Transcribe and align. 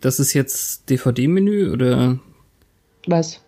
Das 0.00 0.18
ist 0.18 0.32
jetzt 0.32 0.88
DVD-Menü 0.88 1.70
oder? 1.70 2.18
Was? 3.06 3.40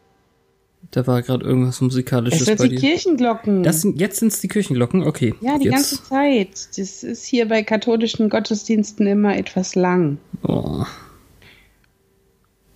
Da 0.90 1.06
war 1.06 1.22
gerade 1.22 1.44
irgendwas 1.44 1.80
musikalisches 1.80 2.44
das 2.44 2.58
sind 2.58 2.72
die. 2.72 2.76
Kirchenglocken. 2.76 3.62
Das 3.62 3.80
sind 3.80 3.98
jetzt 3.98 4.18
sind's 4.18 4.40
die 4.40 4.48
Kirchenglocken. 4.48 5.04
Okay. 5.04 5.34
ja, 5.40 5.58
die 5.58 5.64
jetzt. 5.64 5.74
ganze 5.74 6.04
Zeit. 6.04 6.50
Das 6.76 7.02
ist 7.02 7.24
hier 7.24 7.48
bei 7.48 7.62
katholischen 7.62 8.28
Gottesdiensten 8.28 9.06
immer 9.06 9.36
etwas 9.36 9.74
lang. 9.74 10.18
Oh. 10.46 10.84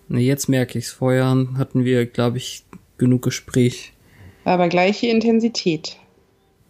Ne, 0.09 0.21
jetzt 0.21 0.49
merke 0.49 0.79
ich's. 0.79 0.93
Vorher 0.93 1.27
hatten 1.59 1.85
wir, 1.85 2.07
glaube 2.07 2.39
ich, 2.39 2.65
genug 2.97 3.23
Gespräch. 3.23 3.93
War 4.45 4.55
aber 4.55 4.69
gleiche 4.69 5.09
Intensität. 5.09 5.97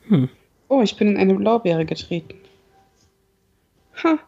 Hm. 0.08 0.28
Oh, 0.68 0.82
ich 0.82 0.96
bin 0.96 1.08
in 1.08 1.16
eine 1.16 1.34
Blaubeere 1.34 1.84
getreten. 1.84 2.34
Ha. 4.02 4.18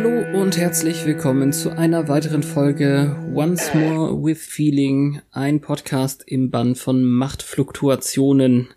Hallo 0.00 0.40
und 0.40 0.56
herzlich 0.56 1.04
willkommen 1.06 1.52
zu 1.52 1.70
einer 1.76 2.06
weiteren 2.06 2.44
Folge 2.44 3.16
Once 3.34 3.74
More 3.74 4.22
with 4.22 4.40
Feeling, 4.46 5.20
ein 5.32 5.60
Podcast 5.60 6.22
im 6.24 6.52
Bann 6.52 6.76
von 6.76 7.04
Machtfluktuationen. 7.04 8.68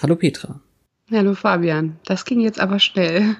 Hallo 0.00 0.16
Petra. 0.16 0.62
Hallo 1.10 1.34
Fabian. 1.34 1.98
Das 2.06 2.24
ging 2.24 2.40
jetzt 2.40 2.58
aber 2.58 2.78
schnell. 2.78 3.36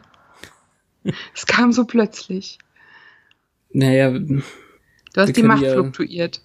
Es 1.34 1.46
kam 1.46 1.72
so 1.72 1.86
plötzlich. 1.86 2.58
Naja, 3.72 4.10
Du 4.10 4.42
hast 5.16 5.34
die 5.38 5.42
Macht 5.42 5.62
ja- 5.62 5.72
fluktuiert. 5.72 6.42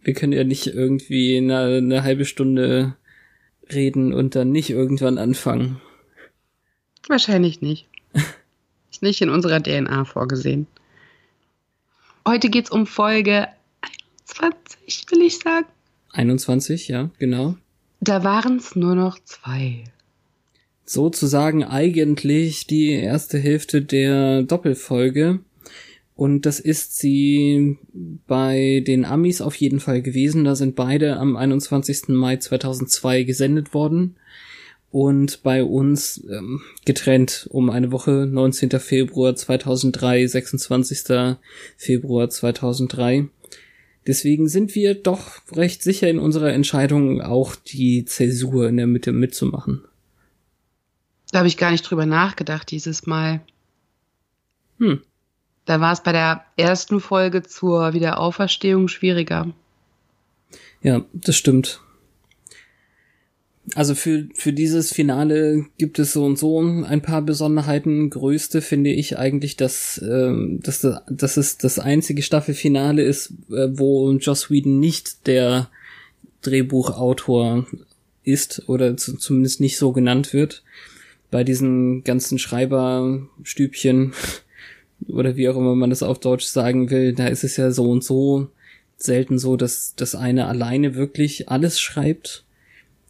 wir 0.00 0.14
können 0.14 0.32
ja 0.32 0.44
nicht 0.44 0.68
irgendwie 0.68 1.38
eine, 1.38 1.78
eine 1.78 2.04
halbe 2.04 2.24
Stunde 2.24 2.94
reden 3.68 4.12
und 4.14 4.36
dann 4.36 4.52
nicht 4.52 4.70
irgendwann 4.70 5.18
anfangen. 5.18 5.80
Wahrscheinlich 7.08 7.60
nicht. 7.62 7.88
Ist 8.92 9.02
nicht 9.02 9.22
in 9.22 9.30
unserer 9.30 9.60
DNA 9.60 10.04
vorgesehen. 10.04 10.66
Heute 12.28 12.50
geht's 12.50 12.70
um 12.70 12.86
Folge 12.86 13.48
21, 14.36 15.06
will 15.10 15.22
ich 15.22 15.38
sagen. 15.38 15.66
21, 16.12 16.88
ja, 16.88 17.10
genau. 17.18 17.56
Da 18.00 18.22
waren's 18.22 18.76
nur 18.76 18.94
noch 18.94 19.18
zwei. 19.24 19.84
sozusagen 20.84 21.64
eigentlich 21.64 22.66
die 22.66 22.90
erste 22.90 23.38
Hälfte 23.38 23.80
der 23.82 24.42
Doppelfolge. 24.42 25.40
Und 26.14 26.44
das 26.44 26.60
ist 26.60 26.98
sie 26.98 27.78
bei 28.26 28.84
den 28.86 29.04
Amis 29.06 29.40
auf 29.40 29.54
jeden 29.54 29.80
Fall 29.80 30.02
gewesen. 30.02 30.44
Da 30.44 30.54
sind 30.54 30.76
beide 30.76 31.16
am 31.16 31.36
21. 31.36 32.08
Mai 32.08 32.36
2002 32.36 33.22
gesendet 33.22 33.72
worden. 33.72 34.16
Und 34.92 35.42
bei 35.42 35.64
uns 35.64 36.22
ähm, 36.30 36.60
getrennt 36.84 37.48
um 37.50 37.70
eine 37.70 37.92
Woche, 37.92 38.28
19. 38.30 38.78
Februar 38.78 39.34
2003, 39.34 40.26
26. 40.26 41.38
Februar 41.78 42.28
2003. 42.28 43.28
Deswegen 44.06 44.48
sind 44.48 44.74
wir 44.74 44.94
doch 44.94 45.40
recht 45.52 45.82
sicher 45.82 46.10
in 46.10 46.18
unserer 46.18 46.52
Entscheidung, 46.52 47.22
auch 47.22 47.54
die 47.54 48.04
Zäsur 48.04 48.68
in 48.68 48.76
der 48.76 48.86
Mitte 48.86 49.12
mitzumachen. 49.12 49.82
Da 51.30 51.38
habe 51.38 51.48
ich 51.48 51.56
gar 51.56 51.70
nicht 51.70 51.88
drüber 51.88 52.04
nachgedacht 52.04 52.70
dieses 52.70 53.06
Mal. 53.06 53.40
Hm. 54.78 55.00
Da 55.64 55.80
war 55.80 55.94
es 55.94 56.02
bei 56.02 56.12
der 56.12 56.44
ersten 56.58 57.00
Folge 57.00 57.42
zur 57.42 57.94
Wiederauferstehung 57.94 58.88
schwieriger. 58.88 59.48
Ja, 60.82 61.06
das 61.14 61.36
stimmt. 61.36 61.80
Also 63.76 63.94
für, 63.94 64.26
für 64.34 64.52
dieses 64.52 64.92
Finale 64.92 65.66
gibt 65.78 65.98
es 66.00 66.12
so 66.12 66.24
und 66.24 66.36
so 66.36 66.60
ein 66.60 67.00
paar 67.00 67.22
Besonderheiten. 67.22 68.10
Größte 68.10 68.60
finde 68.60 68.90
ich 68.90 69.18
eigentlich, 69.18 69.56
dass, 69.56 70.02
ähm, 70.04 70.58
dass, 70.62 70.80
das- 70.80 71.02
dass 71.08 71.36
es 71.36 71.58
das 71.58 71.78
einzige 71.78 72.22
Staffelfinale 72.22 73.02
ist, 73.04 73.30
äh, 73.50 73.68
wo 73.70 74.10
Joss 74.12 74.50
Whedon 74.50 74.80
nicht 74.80 75.26
der 75.28 75.70
Drehbuchautor 76.42 77.66
ist 78.24 78.68
oder 78.68 78.96
zu, 78.96 79.16
zumindest 79.16 79.60
nicht 79.60 79.78
so 79.78 79.92
genannt 79.92 80.32
wird. 80.32 80.62
Bei 81.30 81.44
diesen 81.44 82.02
ganzen 82.04 82.38
Schreiberstübchen 82.38 84.12
oder 85.08 85.36
wie 85.36 85.48
auch 85.48 85.56
immer 85.56 85.74
man 85.76 85.90
das 85.90 86.02
auf 86.02 86.18
Deutsch 86.18 86.44
sagen 86.46 86.90
will, 86.90 87.12
da 87.14 87.28
ist 87.28 87.44
es 87.44 87.56
ja 87.56 87.70
so 87.70 87.88
und 87.90 88.02
so 88.04 88.48
selten 88.96 89.38
so, 89.38 89.56
dass 89.56 89.94
das 89.96 90.14
eine 90.14 90.46
alleine 90.46 90.94
wirklich 90.94 91.48
alles 91.48 91.80
schreibt. 91.80 92.44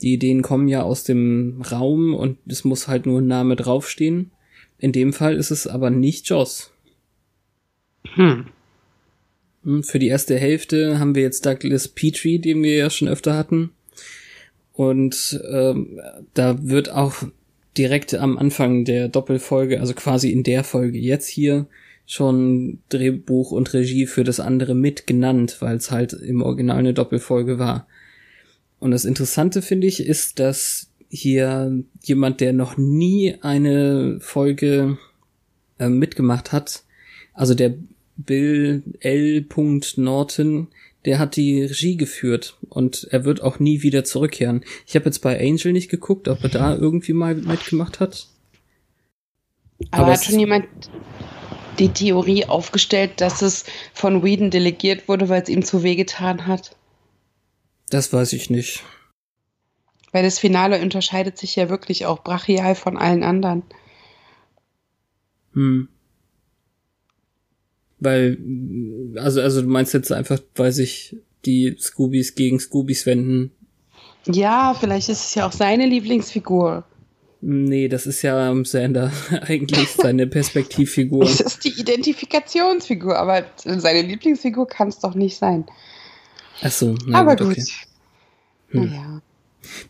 Die 0.03 0.15
Ideen 0.15 0.43
kommen 0.43 0.69
ja 0.69 0.83
aus 0.83 1.05
dem 1.05 1.63
Raum 1.71 2.15
und 2.15 2.39
es 2.47 2.65
muss 2.65 2.89
halt 2.89 3.07
nur 3.07 3.21
ein 3.21 3.27
Name 3.29 3.57
draufstehen. 3.57 4.33
In 4.79 4.93
dem 4.93 5.13
Fall 5.13 5.37
ist 5.37 5.51
es 5.51 5.67
aber 5.67 5.91
nicht 5.91 6.29
Joss. 6.29 6.73
Hm. 8.15 8.47
Hm, 9.65 9.85
Für 9.85 9.99
die 10.01 10.09
erste 10.09 10.37
Hälfte 10.37 10.99
haben 10.99 11.15
wir 11.15 11.23
jetzt 11.23 11.47
Douglas 11.47 11.89
Petrie, 11.89 12.41
den 12.41 12.63
wir 12.63 12.75
ja 12.75 12.91
schon 12.91 13.09
öfter 13.09 13.37
hatten. 13.37 13.71
Und 14.73 15.41
ähm, 15.51 16.01
da 16.35 16.67
wird 16.67 16.91
auch 16.91 17.15
direkt 17.79 18.15
am 18.15 18.39
Anfang 18.39 18.85
der 18.85 19.09
Doppelfolge, 19.09 19.81
also 19.81 19.95
quasi 19.95 20.31
in 20.31 20.43
der 20.43 20.65
Folge 20.65 20.99
jetzt 20.99 21.29
hier, 21.29 21.67
schon 22.07 22.81
Drehbuch 22.89 23.53
und 23.53 23.73
Regie 23.73 24.07
für 24.07 24.25
das 24.25 24.41
andere 24.41 24.75
mit 24.75 25.07
genannt, 25.07 25.59
weil 25.61 25.77
es 25.77 25.91
halt 25.91 26.13
im 26.13 26.43
Original 26.43 26.79
eine 26.79 26.95
Doppelfolge 26.95 27.59
war. 27.59 27.87
Und 28.83 28.91
das 28.91 29.05
Interessante 29.05 29.63
finde 29.63 29.87
ich 29.87 30.05
ist, 30.05 30.41
dass 30.41 30.91
hier 31.09 31.85
jemand, 32.03 32.41
der 32.41 32.53
noch 32.53 32.77
nie 32.77 33.37
eine 33.41 34.19
Folge 34.19 34.99
äh, 35.79 35.89
mitgemacht 35.89 36.51
hat, 36.51 36.83
also 37.33 37.55
der 37.55 37.75
Bill 38.17 38.83
L. 38.99 39.47
Norton, 39.95 40.67
der 41.05 41.21
hat 41.21 41.37
die 41.37 41.63
Regie 41.63 41.97
geführt 41.97 42.59
und 42.71 43.07
er 43.13 43.25
wird 43.25 43.41
auch 43.41 43.61
nie 43.61 43.83
wieder 43.83 44.03
zurückkehren. 44.03 44.65
Ich 44.85 44.97
habe 44.97 45.05
jetzt 45.05 45.21
bei 45.21 45.39
Angel 45.39 45.73
nicht 45.73 45.89
geguckt, 45.89 46.27
ob 46.27 46.43
er 46.43 46.51
da 46.51 46.77
irgendwie 46.77 47.13
mal 47.13 47.37
mitgemacht 47.37 48.01
hat. 48.01 48.27
Aber, 49.93 50.07
Aber 50.07 50.13
hat 50.15 50.25
schon 50.25 50.41
jemand 50.41 50.67
die 51.79 51.91
Theorie 51.91 52.47
aufgestellt, 52.47 53.21
dass 53.21 53.43
es 53.43 53.65
von 53.95 54.25
Whedon 54.25 54.51
delegiert 54.51 55.07
wurde, 55.07 55.29
weil 55.29 55.43
es 55.43 55.49
ihm 55.49 55.63
zu 55.63 55.85
weh 55.85 55.95
getan 55.95 56.49
hat? 56.49 56.75
Das 57.93 58.11
weiß 58.11 58.33
ich 58.33 58.49
nicht. 58.49 58.83
Weil 60.13 60.23
das 60.23 60.39
Finale 60.39 60.81
unterscheidet 60.81 61.37
sich 61.37 61.57
ja 61.57 61.69
wirklich 61.69 62.07
auch 62.07 62.25
brachial 62.25 62.75
von 62.75 62.97
allen 62.97 63.23
anderen. 63.23 63.65
Hm. 65.53 65.89
Weil, 67.99 68.39
also, 69.17 69.43
also 69.43 69.61
du 69.61 69.69
meinst 69.69 69.93
jetzt 69.93 70.11
einfach, 70.11 70.41
weil 70.55 70.73
sich 70.73 71.19
die 71.45 71.77
Scoobies 71.79 72.35
gegen 72.35 72.59
Scoobies 72.61 73.05
wenden. 73.05 73.51
Ja, 74.25 74.75
vielleicht 74.79 75.11
ist 75.11 75.27
es 75.27 75.35
ja 75.35 75.47
auch 75.47 75.53
seine 75.53 75.85
Lieblingsfigur. 75.85 76.85
Nee, 77.43 77.89
das 77.89 78.07
ist 78.07 78.23
ja 78.23 78.49
am 78.49 78.65
Sander 78.65 79.13
eigentlich 79.43 79.91
seine 79.91 80.27
Perspektivfigur. 80.27 81.25
Es 81.29 81.41
ist 81.41 81.65
die 81.65 81.79
Identifikationsfigur, 81.79 83.19
aber 83.19 83.45
seine 83.57 84.01
Lieblingsfigur 84.01 84.67
kann 84.67 84.89
es 84.89 84.99
doch 84.99 85.15
nicht 85.15 85.37
sein. 85.37 85.67
Ach 86.61 86.71
so, 86.71 86.95
na 87.07 87.21
aber 87.21 87.37
gut, 87.37 87.49
gut. 87.49 87.59
okay. 87.59 87.65
Hm. 88.69 88.85
Naja. 88.87 89.23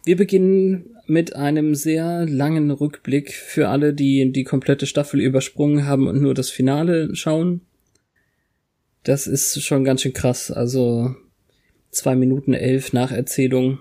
Wir 0.05 0.17
beginnen 0.17 0.97
mit 1.07 1.35
einem 1.35 1.75
sehr 1.75 2.27
langen 2.27 2.71
Rückblick 2.71 3.33
für 3.33 3.69
alle, 3.69 3.95
die 3.95 4.33
die 4.33 4.45
komplette 4.45 4.87
Staffel 4.87 5.21
übersprungen 5.21 5.87
haben 5.87 6.07
und 6.07 6.21
nur 6.21 6.35
das 6.35 6.51
Finale 6.51 7.15
schauen. 7.15 7.63
Das 9.03 9.27
ist 9.27 9.63
schon 9.63 9.85
ganz 9.85 10.03
schön 10.03 10.13
krass. 10.13 10.51
Also 10.51 11.15
zwei 11.91 12.15
Minuten 12.15 12.55
elf 12.55 12.93
Nacherzählung. 12.93 13.79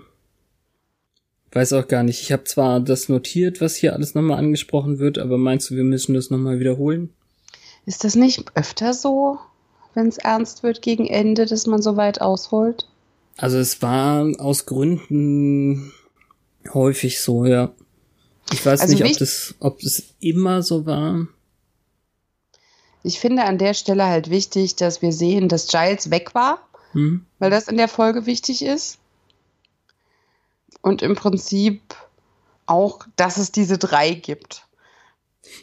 Weiß 1.52 1.74
auch 1.74 1.86
gar 1.86 2.02
nicht. 2.02 2.22
Ich 2.22 2.32
habe 2.32 2.44
zwar 2.44 2.80
das 2.80 3.08
notiert, 3.08 3.60
was 3.60 3.76
hier 3.76 3.92
alles 3.92 4.14
nochmal 4.14 4.38
angesprochen 4.38 4.98
wird, 4.98 5.18
aber 5.18 5.38
meinst 5.38 5.70
du, 5.70 5.76
wir 5.76 5.84
müssen 5.84 6.14
das 6.14 6.30
nochmal 6.30 6.58
wiederholen? 6.58 7.10
Ist 7.84 8.04
das 8.04 8.14
nicht 8.14 8.44
öfter 8.54 8.94
so, 8.94 9.38
wenn 9.94 10.08
es 10.08 10.18
ernst 10.18 10.62
wird 10.62 10.82
gegen 10.82 11.06
Ende, 11.06 11.46
dass 11.46 11.66
man 11.66 11.82
so 11.82 11.96
weit 11.96 12.20
ausholt? 12.20 12.88
Also 13.36 13.58
es 13.58 13.82
war 13.82 14.26
aus 14.38 14.66
Gründen 14.66 15.92
häufig 16.72 17.20
so, 17.20 17.44
ja. 17.44 17.72
Ich 18.52 18.64
weiß 18.64 18.80
also 18.80 18.94
nicht, 18.94 19.12
ob 19.12 19.18
das, 19.18 19.54
ob 19.60 19.82
es 19.82 20.14
immer 20.20 20.62
so 20.62 20.86
war. 20.86 21.26
Ich 23.02 23.18
finde 23.18 23.44
an 23.44 23.58
der 23.58 23.74
Stelle 23.74 24.06
halt 24.06 24.30
wichtig, 24.30 24.76
dass 24.76 25.02
wir 25.02 25.12
sehen, 25.12 25.48
dass 25.48 25.68
Giles 25.68 26.10
weg 26.10 26.34
war, 26.34 26.58
hm. 26.92 27.24
weil 27.38 27.50
das 27.50 27.68
in 27.68 27.76
der 27.76 27.88
Folge 27.88 28.26
wichtig 28.26 28.62
ist. 28.62 28.98
Und 30.82 31.02
im 31.02 31.14
Prinzip 31.14 31.80
auch, 32.66 33.06
dass 33.16 33.38
es 33.38 33.52
diese 33.52 33.78
drei 33.78 34.14
gibt. 34.14 34.66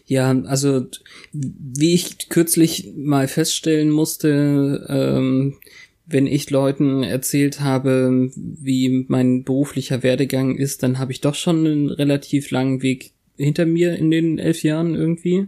Ja, 0.05 0.31
also 0.43 0.85
wie 1.31 1.93
ich 1.93 2.29
kürzlich 2.29 2.91
mal 2.95 3.27
feststellen 3.27 3.89
musste, 3.89 4.85
ähm, 4.89 5.57
wenn 6.05 6.25
ich 6.27 6.49
Leuten 6.49 7.03
erzählt 7.03 7.59
habe, 7.59 8.31
wie 8.35 9.05
mein 9.07 9.43
beruflicher 9.43 10.01
Werdegang 10.01 10.55
ist, 10.55 10.81
dann 10.81 10.97
habe 10.97 11.11
ich 11.11 11.21
doch 11.21 11.35
schon 11.35 11.65
einen 11.65 11.89
relativ 11.89 12.49
langen 12.49 12.81
Weg 12.81 13.11
hinter 13.37 13.65
mir 13.65 13.95
in 13.95 14.09
den 14.09 14.39
elf 14.39 14.63
Jahren 14.63 14.95
irgendwie. 14.95 15.47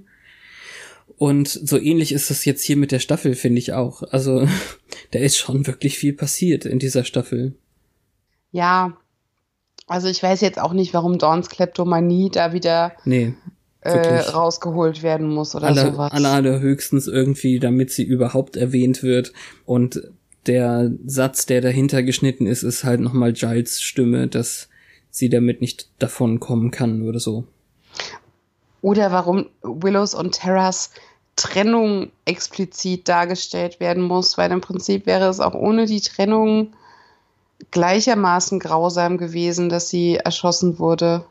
Und 1.17 1.47
so 1.47 1.77
ähnlich 1.77 2.11
ist 2.11 2.31
es 2.31 2.45
jetzt 2.45 2.63
hier 2.63 2.77
mit 2.77 2.91
der 2.91 2.99
Staffel, 2.99 3.35
finde 3.35 3.59
ich 3.59 3.73
auch. 3.73 4.03
Also, 4.03 4.47
da 5.11 5.19
ist 5.19 5.37
schon 5.37 5.67
wirklich 5.67 5.97
viel 5.97 6.13
passiert 6.13 6.65
in 6.65 6.79
dieser 6.79 7.03
Staffel. 7.03 7.55
Ja, 8.51 8.97
also 9.87 10.07
ich 10.07 10.21
weiß 10.21 10.41
jetzt 10.41 10.59
auch 10.59 10.73
nicht, 10.73 10.93
warum 10.93 11.17
Dawns 11.17 11.49
Kleptomanie 11.49 12.29
da 12.31 12.53
wieder 12.53 12.93
nee, 13.05 13.33
äh, 13.81 14.19
rausgeholt 14.19 15.03
werden 15.03 15.27
muss 15.27 15.55
oder 15.55 15.67
aller, 15.67 15.91
sowas. 15.91 16.11
Aller, 16.11 16.31
allerhöchstens 16.31 17.07
irgendwie, 17.07 17.59
damit 17.59 17.91
sie 17.91 18.03
überhaupt 18.03 18.55
erwähnt 18.55 19.03
wird. 19.03 19.33
Und 19.65 20.01
der 20.45 20.91
Satz, 21.05 21.45
der 21.45 21.61
dahinter 21.61 22.03
geschnitten 22.03 22.47
ist, 22.47 22.63
ist 22.63 22.83
halt 22.83 22.99
nochmal 22.99 23.33
Giles 23.33 23.81
Stimme, 23.81 24.27
dass 24.27 24.69
sie 25.09 25.29
damit 25.29 25.61
nicht 25.61 25.89
davon 25.99 26.39
kommen 26.39 26.71
kann 26.71 27.07
oder 27.07 27.19
so. 27.19 27.45
Oder 28.81 29.11
warum 29.11 29.47
Willows 29.61 30.15
und 30.15 30.33
Terras 30.33 30.91
Trennung 31.35 32.11
explizit 32.25 33.07
dargestellt 33.07 33.79
werden 33.79 34.03
muss, 34.03 34.37
weil 34.37 34.51
im 34.51 34.61
Prinzip 34.61 35.05
wäre 35.05 35.29
es 35.29 35.39
auch 35.39 35.53
ohne 35.53 35.85
die 35.85 36.01
Trennung 36.01 36.73
gleichermaßen 37.71 38.59
grausam 38.59 39.17
gewesen, 39.17 39.69
dass 39.69 39.89
sie 39.89 40.15
erschossen 40.15 40.77
wurde. 40.79 41.25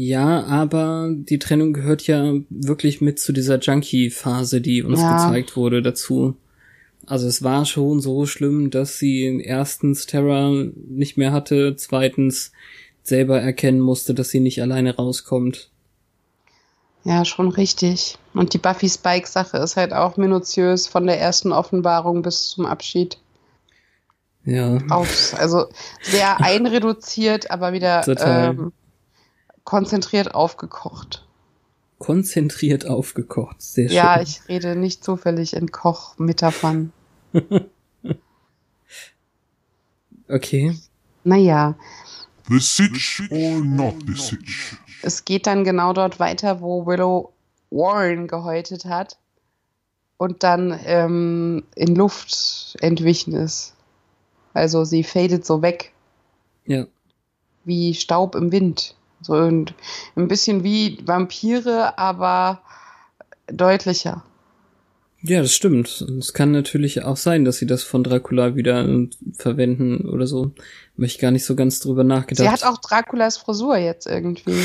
Ja, 0.00 0.44
aber 0.44 1.10
die 1.12 1.40
Trennung 1.40 1.72
gehört 1.72 2.06
ja 2.06 2.34
wirklich 2.50 3.00
mit 3.00 3.18
zu 3.18 3.32
dieser 3.32 3.58
Junkie-Phase, 3.58 4.60
die 4.60 4.84
uns 4.84 5.00
ja. 5.00 5.16
gezeigt 5.16 5.56
wurde, 5.56 5.82
dazu. 5.82 6.36
Also 7.04 7.26
es 7.26 7.42
war 7.42 7.64
schon 7.64 8.00
so 8.00 8.24
schlimm, 8.24 8.70
dass 8.70 9.00
sie 9.00 9.42
erstens 9.42 10.06
Terra 10.06 10.52
nicht 10.88 11.16
mehr 11.16 11.32
hatte, 11.32 11.74
zweitens 11.74 12.52
selber 13.02 13.40
erkennen 13.40 13.80
musste, 13.80 14.14
dass 14.14 14.28
sie 14.30 14.38
nicht 14.38 14.62
alleine 14.62 14.94
rauskommt. 14.94 15.68
Ja, 17.02 17.24
schon 17.24 17.48
richtig. 17.48 18.18
Und 18.34 18.54
die 18.54 18.58
Buffy 18.58 18.88
Spike-Sache 18.88 19.56
ist 19.56 19.76
halt 19.76 19.92
auch 19.92 20.16
minutiös 20.16 20.86
von 20.86 21.08
der 21.08 21.20
ersten 21.20 21.50
Offenbarung 21.50 22.22
bis 22.22 22.50
zum 22.50 22.66
Abschied. 22.66 23.18
Ja. 24.44 24.78
Auf, 24.90 25.34
also 25.36 25.66
sehr 26.02 26.40
einreduziert, 26.40 27.50
aber 27.50 27.72
wieder 27.72 28.06
ähm, 28.06 28.72
konzentriert 29.68 30.34
aufgekocht. 30.34 31.26
Konzentriert 31.98 32.86
aufgekocht, 32.86 33.60
sehr 33.60 33.88
schön. 33.88 33.96
Ja, 33.96 34.18
ich 34.18 34.40
rede 34.48 34.74
nicht 34.74 35.04
zufällig 35.04 35.52
in 35.52 35.70
Kochmetaphern. 35.70 36.90
okay. 40.28 40.74
Naja. 41.22 41.76
The 42.48 42.58
Sitch 42.60 43.30
or 43.30 43.60
not 43.62 43.96
the 44.06 44.14
Sitch? 44.14 44.78
Es 45.02 45.26
geht 45.26 45.46
dann 45.46 45.64
genau 45.64 45.92
dort 45.92 46.18
weiter, 46.18 46.62
wo 46.62 46.86
Willow 46.86 47.34
Warren 47.68 48.26
gehäutet 48.26 48.86
hat 48.86 49.18
und 50.16 50.44
dann 50.44 50.80
ähm, 50.86 51.64
in 51.74 51.94
Luft 51.94 52.74
entwichen 52.80 53.34
ist. 53.34 53.74
Also 54.54 54.84
sie 54.84 55.04
fadet 55.04 55.44
so 55.44 55.60
weg. 55.60 55.92
Ja. 56.64 56.86
Wie 57.66 57.92
Staub 57.92 58.34
im 58.34 58.50
Wind. 58.50 58.94
So 59.20 59.34
ein, 59.34 59.66
ein 60.16 60.28
bisschen 60.28 60.62
wie 60.64 60.98
Vampire, 61.04 61.98
aber 61.98 62.62
deutlicher. 63.46 64.22
Ja, 65.22 65.42
das 65.42 65.52
stimmt. 65.52 65.88
Es 66.18 66.32
kann 66.32 66.52
natürlich 66.52 67.02
auch 67.02 67.16
sein, 67.16 67.44
dass 67.44 67.56
sie 67.56 67.66
das 67.66 67.82
von 67.82 68.04
Dracula 68.04 68.54
wieder 68.54 68.86
verwenden 69.36 70.08
oder 70.08 70.28
so. 70.28 70.52
Möchte 70.96 71.16
ich 71.16 71.20
gar 71.20 71.32
nicht 71.32 71.44
so 71.44 71.56
ganz 71.56 71.80
drüber 71.80 72.04
nachgedacht. 72.04 72.46
Sie 72.46 72.48
hat 72.48 72.64
auch 72.64 72.78
Draculas 72.78 73.36
Frisur 73.36 73.76
jetzt 73.76 74.06
irgendwie. 74.06 74.62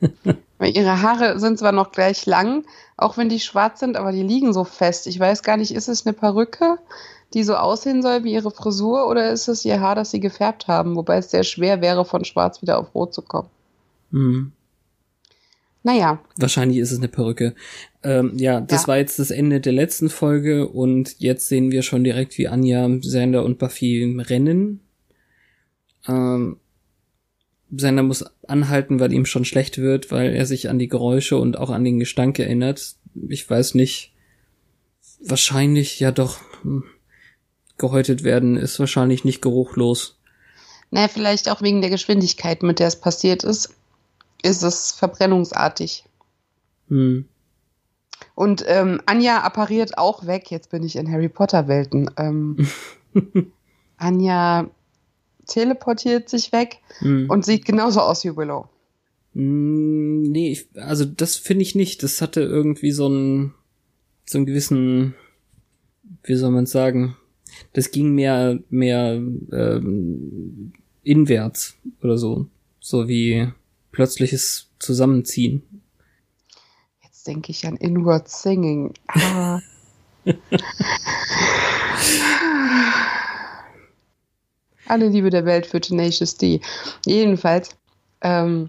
Weil 0.58 0.76
ihre 0.76 1.00
Haare 1.02 1.38
sind 1.38 1.58
zwar 1.58 1.72
noch 1.72 1.92
gleich 1.92 2.26
lang, 2.26 2.64
auch 2.96 3.16
wenn 3.16 3.28
die 3.28 3.40
schwarz 3.40 3.80
sind, 3.80 3.96
aber 3.96 4.12
die 4.12 4.22
liegen 4.22 4.52
so 4.52 4.64
fest. 4.64 5.06
Ich 5.06 5.18
weiß 5.18 5.42
gar 5.42 5.56
nicht, 5.56 5.72
ist 5.72 5.88
es 5.88 6.06
eine 6.06 6.12
Perücke, 6.12 6.78
die 7.32 7.44
so 7.44 7.56
aussehen 7.56 8.02
soll 8.02 8.24
wie 8.24 8.32
ihre 8.32 8.50
Frisur, 8.50 9.08
oder 9.08 9.30
ist 9.30 9.48
es 9.48 9.64
ihr 9.64 9.80
Haar, 9.80 9.94
das 9.94 10.10
sie 10.10 10.20
gefärbt 10.20 10.66
haben? 10.68 10.96
Wobei 10.96 11.18
es 11.18 11.30
sehr 11.30 11.44
schwer 11.44 11.80
wäre, 11.80 12.04
von 12.04 12.24
schwarz 12.24 12.62
wieder 12.62 12.78
auf 12.78 12.94
rot 12.94 13.14
zu 13.14 13.22
kommen. 13.22 13.48
Mhm. 14.10 14.52
Naja. 15.84 16.18
Wahrscheinlich 16.36 16.78
ist 16.78 16.92
es 16.92 16.98
eine 16.98 17.08
Perücke. 17.08 17.54
Ähm, 18.02 18.32
ja, 18.38 18.62
das 18.62 18.82
ja. 18.82 18.88
war 18.88 18.96
jetzt 18.96 19.18
das 19.18 19.30
Ende 19.30 19.60
der 19.60 19.74
letzten 19.74 20.08
Folge 20.08 20.66
und 20.66 21.16
jetzt 21.18 21.46
sehen 21.48 21.70
wir 21.70 21.82
schon 21.82 22.04
direkt, 22.04 22.38
wie 22.38 22.48
Anja, 22.48 22.88
Sander 23.02 23.44
und 23.44 23.58
Buffy 23.58 24.16
rennen. 24.18 24.80
Ähm, 26.08 26.56
Sander 27.76 28.02
muss 28.02 28.24
anhalten, 28.48 28.98
weil 28.98 29.12
ihm 29.12 29.26
schon 29.26 29.44
schlecht 29.44 29.76
wird, 29.76 30.10
weil 30.10 30.34
er 30.34 30.46
sich 30.46 30.70
an 30.70 30.78
die 30.78 30.88
Geräusche 30.88 31.36
und 31.36 31.58
auch 31.58 31.70
an 31.70 31.84
den 31.84 31.98
Gestank 31.98 32.38
erinnert. 32.38 32.94
Ich 33.28 33.48
weiß 33.48 33.74
nicht. 33.74 34.14
Wahrscheinlich, 35.20 36.00
ja 36.00 36.12
doch. 36.12 36.40
Hm, 36.62 36.84
gehäutet 37.76 38.24
werden 38.24 38.56
ist 38.56 38.78
wahrscheinlich 38.78 39.24
nicht 39.24 39.42
geruchlos. 39.42 40.18
Naja, 40.90 41.08
vielleicht 41.08 41.50
auch 41.50 41.60
wegen 41.60 41.82
der 41.82 41.90
Geschwindigkeit, 41.90 42.62
mit 42.62 42.78
der 42.78 42.86
es 42.86 42.96
passiert 42.96 43.44
ist 43.44 43.74
ist 44.44 44.62
es 44.62 44.92
verbrennungsartig. 44.92 46.04
Hm. 46.88 47.24
Und 48.34 48.64
ähm, 48.66 49.00
Anja 49.06 49.40
appariert 49.40 49.96
auch 49.96 50.26
weg. 50.26 50.50
Jetzt 50.50 50.70
bin 50.70 50.82
ich 50.82 50.96
in 50.96 51.10
Harry 51.10 51.28
Potter 51.28 51.66
Welten. 51.66 52.10
Ähm, 52.16 52.68
Anja 53.96 54.68
teleportiert 55.46 56.28
sich 56.28 56.52
weg 56.52 56.78
hm. 56.98 57.28
und 57.30 57.44
sieht 57.44 57.64
genauso 57.64 58.00
aus 58.00 58.24
wie 58.24 58.36
Willow. 58.36 58.68
Hm, 59.34 60.22
nee, 60.22 60.52
ich, 60.52 60.68
also 60.76 61.04
das 61.04 61.36
finde 61.36 61.62
ich 61.62 61.74
nicht. 61.74 62.02
Das 62.02 62.20
hatte 62.20 62.42
irgendwie 62.42 62.92
so 62.92 63.06
einen 63.06 63.54
so 64.26 64.38
einen 64.38 64.46
gewissen, 64.46 65.14
wie 66.22 66.34
soll 66.34 66.50
man 66.50 66.66
sagen, 66.66 67.16
das 67.72 67.90
ging 67.90 68.14
mehr 68.14 68.58
mehr 68.68 69.14
ähm, 69.52 70.72
inwärts 71.02 71.76
oder 72.02 72.16
so, 72.16 72.46
so 72.80 73.08
wie 73.08 73.48
plötzliches 73.94 74.68
Zusammenziehen. 74.78 75.82
Jetzt 77.02 77.26
denke 77.26 77.50
ich 77.52 77.66
an 77.66 77.76
Inward 77.76 78.28
Singing. 78.28 78.92
Ah. 79.08 79.60
Alle 84.86 85.08
Liebe 85.08 85.30
der 85.30 85.46
Welt 85.46 85.64
für 85.64 85.80
Tenacious 85.80 86.36
D. 86.36 86.60
Jedenfalls, 87.06 87.70
ähm, 88.20 88.68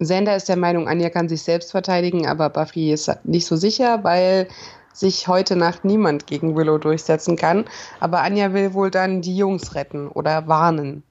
Sander 0.00 0.36
ist 0.36 0.48
der 0.48 0.56
Meinung, 0.56 0.86
Anja 0.86 1.08
kann 1.10 1.28
sich 1.28 1.42
selbst 1.42 1.70
verteidigen, 1.70 2.26
aber 2.26 2.50
Buffy 2.50 2.92
ist 2.92 3.10
nicht 3.24 3.46
so 3.46 3.56
sicher, 3.56 4.04
weil 4.04 4.48
sich 4.92 5.28
heute 5.28 5.56
Nacht 5.56 5.84
niemand 5.84 6.26
gegen 6.26 6.56
Willow 6.56 6.78
durchsetzen 6.78 7.36
kann. 7.36 7.64
Aber 8.00 8.22
Anja 8.22 8.52
will 8.52 8.74
wohl 8.74 8.90
dann 8.90 9.22
die 9.22 9.36
Jungs 9.36 9.74
retten 9.74 10.08
oder 10.08 10.48
warnen 10.48 11.04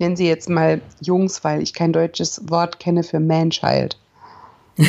nenne 0.00 0.16
sie 0.16 0.26
jetzt 0.26 0.48
mal 0.48 0.80
Jungs, 1.00 1.44
weil 1.44 1.62
ich 1.62 1.72
kein 1.72 1.92
deutsches 1.92 2.48
Wort 2.48 2.80
kenne 2.80 3.04
für 3.04 3.20
Man-Child. 3.20 3.98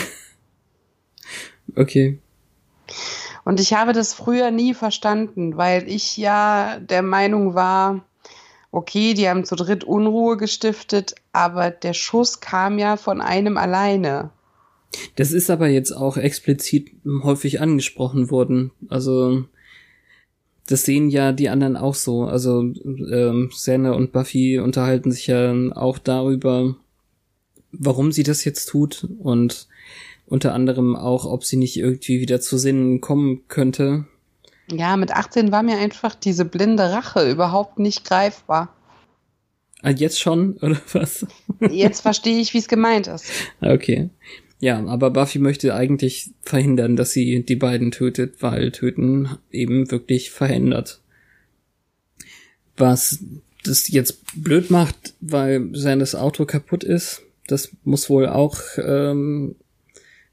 okay. 1.75 2.17
Und 3.43 3.59
ich 3.59 3.73
habe 3.73 3.93
das 3.93 4.13
früher 4.13 4.51
nie 4.51 4.73
verstanden, 4.73 5.57
weil 5.57 5.87
ich 5.87 6.17
ja 6.17 6.79
der 6.79 7.01
Meinung 7.01 7.53
war, 7.53 8.05
okay, 8.71 9.13
die 9.13 9.27
haben 9.27 9.45
zu 9.45 9.55
dritt 9.55 9.83
Unruhe 9.83 10.37
gestiftet, 10.37 11.15
aber 11.33 11.71
der 11.71 11.93
Schuss 11.93 12.39
kam 12.39 12.79
ja 12.79 12.97
von 12.97 13.21
einem 13.21 13.57
alleine. 13.57 14.31
Das 15.15 15.31
ist 15.31 15.49
aber 15.49 15.67
jetzt 15.67 15.91
auch 15.91 16.17
explizit 16.17 16.91
häufig 17.23 17.61
angesprochen 17.61 18.29
worden. 18.29 18.71
Also 18.89 19.45
das 20.67 20.83
sehen 20.83 21.09
ja 21.09 21.31
die 21.31 21.49
anderen 21.49 21.75
auch 21.75 21.95
so. 21.95 22.23
Also 22.23 22.61
ähm, 22.61 23.49
Xander 23.51 23.95
und 23.95 24.11
Buffy 24.11 24.59
unterhalten 24.59 25.11
sich 25.11 25.27
ja 25.27 25.53
auch 25.75 25.97
darüber, 25.97 26.75
warum 27.71 28.11
sie 28.11 28.23
das 28.23 28.45
jetzt 28.45 28.65
tut 28.67 29.07
und 29.19 29.67
unter 30.27 30.53
anderem 30.53 30.95
auch, 30.95 31.25
ob 31.25 31.43
sie 31.43 31.57
nicht 31.57 31.77
irgendwie 31.77 32.21
wieder 32.21 32.39
zu 32.39 32.57
Sinnen 32.57 33.01
kommen 33.01 33.41
könnte. 33.49 34.05
Ja, 34.71 34.95
mit 34.95 35.11
18 35.11 35.51
war 35.51 35.63
mir 35.63 35.77
einfach 35.77 36.15
diese 36.15 36.45
blinde 36.45 36.91
Rache 36.91 37.29
überhaupt 37.29 37.79
nicht 37.79 38.05
greifbar. 38.05 38.73
Ah, 39.81 39.89
jetzt 39.89 40.21
schon, 40.21 40.53
oder 40.61 40.79
was? 40.93 41.25
Jetzt 41.69 42.01
verstehe 42.01 42.39
ich, 42.39 42.53
wie 42.53 42.59
es 42.59 42.67
gemeint 42.67 43.07
ist. 43.07 43.25
Okay. 43.59 44.09
Ja, 44.61 44.85
aber 44.85 45.09
Buffy 45.09 45.39
möchte 45.39 45.73
eigentlich 45.73 46.29
verhindern, 46.43 46.95
dass 46.95 47.11
sie 47.11 47.43
die 47.43 47.55
beiden 47.55 47.89
tötet, 47.89 48.43
weil 48.43 48.71
Töten 48.71 49.27
eben 49.51 49.89
wirklich 49.89 50.29
verhindert. 50.29 51.01
Was 52.77 53.23
das 53.63 53.87
jetzt 53.87 54.21
blöd 54.35 54.69
macht, 54.69 55.15
weil 55.19 55.69
seines 55.73 56.13
Auto 56.13 56.45
kaputt 56.45 56.83
ist, 56.83 57.23
das 57.47 57.71
muss 57.83 58.07
wohl 58.07 58.27
auch 58.27 58.59
ähm, 58.77 59.55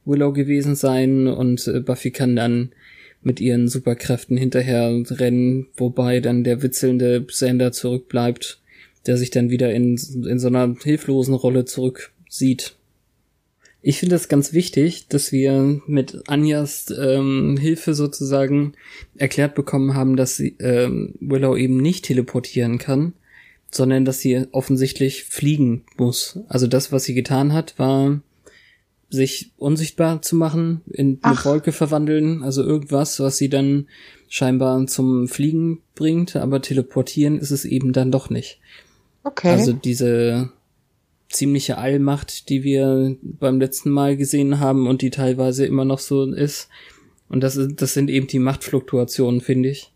Willow 0.04 0.34
gewesen 0.34 0.76
sein 0.76 1.26
und 1.26 1.66
äh, 1.66 1.80
Buffy 1.80 2.10
kann 2.10 2.36
dann 2.36 2.72
mit 3.22 3.40
ihren 3.40 3.66
Superkräften 3.66 4.36
hinterher 4.36 5.04
rennen, 5.08 5.68
wobei 5.74 6.20
dann 6.20 6.44
der 6.44 6.62
witzelnde 6.62 7.26
Sender 7.30 7.72
zurückbleibt, 7.72 8.60
der 9.06 9.16
sich 9.16 9.30
dann 9.30 9.48
wieder 9.48 9.72
in, 9.72 9.98
in 10.26 10.38
so 10.38 10.48
einer 10.48 10.76
hilflosen 10.82 11.34
Rolle 11.34 11.64
zurücksieht 11.64 12.77
ich 13.80 13.98
finde 13.98 14.16
es 14.16 14.28
ganz 14.28 14.52
wichtig, 14.52 15.06
dass 15.08 15.30
wir 15.30 15.80
mit 15.86 16.28
Anjas 16.28 16.86
ähm, 16.98 17.56
Hilfe 17.56 17.94
sozusagen 17.94 18.72
erklärt 19.16 19.54
bekommen 19.54 19.94
haben, 19.94 20.16
dass 20.16 20.36
sie, 20.36 20.56
ähm, 20.58 21.14
Willow 21.20 21.56
eben 21.56 21.76
nicht 21.76 22.04
teleportieren 22.04 22.78
kann, 22.78 23.12
sondern 23.70 24.04
dass 24.04 24.20
sie 24.20 24.46
offensichtlich 24.50 25.24
fliegen 25.24 25.84
muss. 25.96 26.40
Also 26.48 26.66
das, 26.66 26.90
was 26.90 27.04
sie 27.04 27.14
getan 27.14 27.52
hat, 27.52 27.78
war 27.78 28.20
sich 29.10 29.52
unsichtbar 29.56 30.22
zu 30.22 30.36
machen, 30.36 30.82
in 30.90 31.18
eine 31.22 31.36
Ach. 31.36 31.44
Wolke 31.46 31.72
verwandeln, 31.72 32.42
also 32.42 32.62
irgendwas, 32.62 33.20
was 33.20 33.38
sie 33.38 33.48
dann 33.48 33.86
scheinbar 34.28 34.86
zum 34.86 35.28
Fliegen 35.28 35.80
bringt, 35.94 36.36
aber 36.36 36.60
teleportieren 36.60 37.38
ist 37.38 37.50
es 37.50 37.64
eben 37.64 37.92
dann 37.92 38.10
doch 38.10 38.28
nicht. 38.28 38.60
Okay. 39.24 39.50
Also 39.50 39.72
diese 39.72 40.50
ziemliche 41.28 41.78
Allmacht, 41.78 42.48
die 42.48 42.62
wir 42.62 43.16
beim 43.22 43.60
letzten 43.60 43.90
Mal 43.90 44.16
gesehen 44.16 44.60
haben 44.60 44.86
und 44.86 45.02
die 45.02 45.10
teilweise 45.10 45.66
immer 45.66 45.84
noch 45.84 45.98
so 45.98 46.24
ist. 46.32 46.68
Und 47.28 47.42
das, 47.42 47.56
ist, 47.56 47.82
das 47.82 47.94
sind 47.94 48.08
eben 48.08 48.26
die 48.26 48.38
Machtfluktuationen, 48.38 49.40
finde 49.40 49.68
ich. 49.70 49.92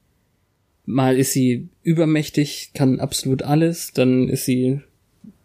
Mal 0.84 1.18
ist 1.18 1.32
sie 1.32 1.68
übermächtig, 1.82 2.72
kann 2.74 3.00
absolut 3.00 3.42
alles, 3.42 3.92
dann 3.92 4.28
ist 4.28 4.44
sie 4.44 4.80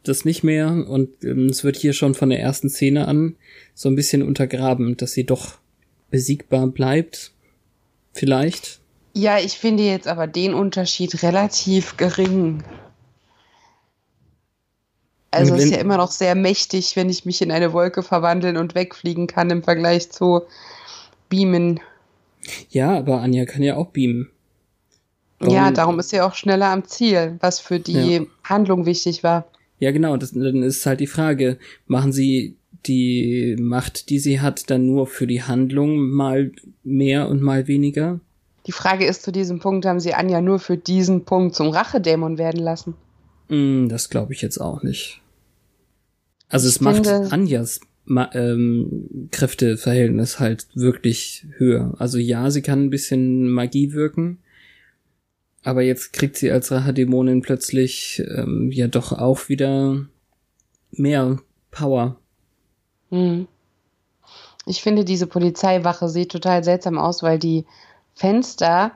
das 0.03 0.25
nicht 0.25 0.43
mehr 0.43 0.85
und 0.87 1.23
ähm, 1.23 1.47
es 1.47 1.63
wird 1.63 1.75
hier 1.75 1.93
schon 1.93 2.15
von 2.15 2.29
der 2.29 2.39
ersten 2.39 2.69
Szene 2.69 3.07
an 3.07 3.35
so 3.73 3.89
ein 3.89 3.95
bisschen 3.95 4.23
untergraben, 4.23 4.97
dass 4.97 5.11
sie 5.11 5.25
doch 5.25 5.57
besiegbar 6.09 6.67
bleibt. 6.67 7.31
Vielleicht. 8.13 8.79
Ja, 9.13 9.39
ich 9.39 9.53
finde 9.53 9.83
jetzt 9.83 10.07
aber 10.07 10.27
den 10.27 10.53
Unterschied 10.53 11.23
relativ 11.23 11.97
gering. 11.97 12.63
Also 15.31 15.55
es 15.55 15.65
ist 15.65 15.71
ja 15.71 15.77
immer 15.77 15.97
noch 15.97 16.11
sehr 16.11 16.35
mächtig, 16.35 16.95
wenn 16.95 17.09
ich 17.09 17.25
mich 17.25 17.41
in 17.41 17.51
eine 17.51 17.73
Wolke 17.73 18.01
verwandeln 18.01 18.57
und 18.57 18.75
wegfliegen 18.75 19.27
kann 19.27 19.49
im 19.49 19.63
Vergleich 19.63 20.09
zu 20.09 20.43
Beamen. 21.29 21.79
Ja, 22.69 22.97
aber 22.97 23.21
Anja 23.21 23.45
kann 23.45 23.61
ja 23.61 23.75
auch 23.75 23.87
beamen. 23.87 24.29
Warum? 25.39 25.53
Ja, 25.53 25.71
darum 25.71 25.99
ist 25.99 26.09
sie 26.09 26.21
auch 26.21 26.33
schneller 26.33 26.67
am 26.67 26.85
Ziel, 26.85 27.37
was 27.41 27.59
für 27.59 27.79
die 27.79 28.15
ja. 28.15 28.21
Handlung 28.43 28.85
wichtig 28.85 29.23
war. 29.23 29.45
Ja, 29.79 29.91
genau. 29.91 30.17
Das, 30.17 30.31
dann 30.31 30.63
ist 30.63 30.85
halt 30.85 30.99
die 30.99 31.07
Frage, 31.07 31.57
machen 31.85 32.11
sie 32.11 32.55
die 32.85 33.55
Macht, 33.59 34.09
die 34.09 34.19
sie 34.19 34.39
hat, 34.39 34.69
dann 34.69 34.85
nur 34.85 35.07
für 35.07 35.27
die 35.27 35.43
Handlung 35.43 36.09
mal 36.09 36.51
mehr 36.83 37.27
und 37.27 37.41
mal 37.41 37.67
weniger? 37.67 38.19
Die 38.65 38.71
Frage 38.71 39.05
ist 39.05 39.23
zu 39.23 39.31
diesem 39.31 39.59
Punkt, 39.59 39.85
haben 39.85 39.99
sie 39.99 40.13
Anja 40.13 40.41
nur 40.41 40.59
für 40.59 40.77
diesen 40.77 41.25
Punkt 41.25 41.55
zum 41.55 41.69
Rachedämon 41.69 42.37
werden 42.37 42.61
lassen? 42.61 42.95
Mm, 43.49 43.87
das 43.87 44.09
glaube 44.09 44.33
ich 44.33 44.41
jetzt 44.41 44.59
auch 44.59 44.83
nicht. 44.83 45.21
Also 46.49 46.67
es 46.67 46.79
macht 46.79 47.07
Anjas 47.07 47.81
ähm, 48.33 49.29
Kräfteverhältnis 49.31 50.39
halt 50.39 50.67
wirklich 50.73 51.45
höher. 51.57 51.93
Also 51.99 52.17
ja, 52.17 52.49
sie 52.51 52.61
kann 52.61 52.85
ein 52.85 52.89
bisschen 52.89 53.49
Magie 53.49 53.91
wirken, 53.91 54.39
aber 55.63 55.81
jetzt 55.81 56.13
kriegt 56.13 56.37
sie 56.37 56.51
als 56.51 56.71
Racha-Dämonin 56.71 57.41
plötzlich 57.41 58.23
ähm, 58.27 58.71
ja 58.71 58.87
doch 58.87 59.11
auch 59.11 59.49
wieder 59.49 60.05
mehr 60.91 61.39
Power. 61.71 62.17
Hm. 63.09 63.47
Ich 64.65 64.81
finde, 64.81 65.05
diese 65.05 65.27
Polizeiwache 65.27 66.09
sieht 66.09 66.31
total 66.31 66.63
seltsam 66.63 66.97
aus, 66.97 67.23
weil 67.23 67.39
die 67.39 67.65
Fenster 68.15 68.91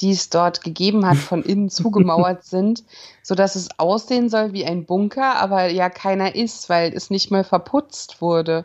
die 0.00 0.12
es 0.12 0.30
dort 0.30 0.62
gegeben 0.62 1.06
hat, 1.06 1.16
von 1.16 1.42
innen 1.42 1.68
zugemauert 1.70 2.44
sind, 2.44 2.84
so 3.22 3.34
dass 3.34 3.56
es 3.56 3.68
aussehen 3.78 4.28
soll 4.28 4.52
wie 4.52 4.64
ein 4.64 4.84
Bunker, 4.84 5.36
aber 5.36 5.68
ja 5.68 5.90
keiner 5.90 6.34
ist, 6.34 6.68
weil 6.68 6.92
es 6.92 7.10
nicht 7.10 7.30
mal 7.30 7.44
verputzt 7.44 8.20
wurde. 8.20 8.64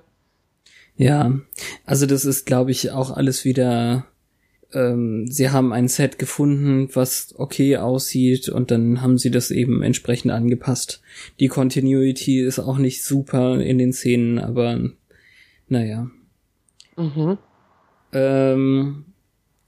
Ja, 0.95 1.31
also 1.85 2.05
das 2.05 2.25
ist, 2.25 2.45
glaube 2.45 2.71
ich, 2.71 2.91
auch 2.91 3.11
alles 3.11 3.45
wieder. 3.45 4.05
Ähm, 4.73 5.27
sie 5.29 5.49
haben 5.49 5.73
ein 5.73 5.87
Set 5.87 6.19
gefunden, 6.19 6.89
was 6.93 7.33
okay 7.37 7.77
aussieht, 7.77 8.49
und 8.49 8.71
dann 8.71 9.01
haben 9.01 9.17
sie 9.17 9.31
das 9.31 9.51
eben 9.51 9.81
entsprechend 9.81 10.31
angepasst. 10.31 11.01
Die 11.39 11.47
Continuity 11.47 12.41
ist 12.41 12.59
auch 12.59 12.77
nicht 12.77 13.03
super 13.03 13.59
in 13.59 13.77
den 13.77 13.93
Szenen, 13.93 14.39
aber 14.39 14.79
naja. 15.67 16.09
Mhm. 16.95 17.37
Ähm, 18.11 19.05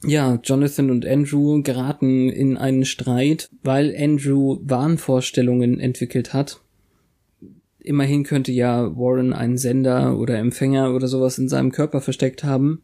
ja, 0.08 0.40
Jonathan 0.44 0.92
und 0.92 1.06
Andrew 1.06 1.62
geraten 1.62 2.30
in 2.30 2.58
einen 2.58 2.86
Streit, 2.86 3.50
weil 3.64 3.96
Andrew 3.98 4.58
Wahnvorstellungen 4.62 5.80
entwickelt 5.80 6.34
hat. 6.34 6.62
Immerhin 7.80 8.24
könnte 8.24 8.52
ja 8.52 8.98
Warren 8.98 9.34
einen 9.34 9.58
Sender 9.58 10.18
oder 10.18 10.38
Empfänger 10.38 10.94
oder 10.94 11.08
sowas 11.08 11.38
in 11.38 11.50
seinem 11.50 11.72
Körper 11.72 12.02
versteckt 12.02 12.44
haben 12.44 12.82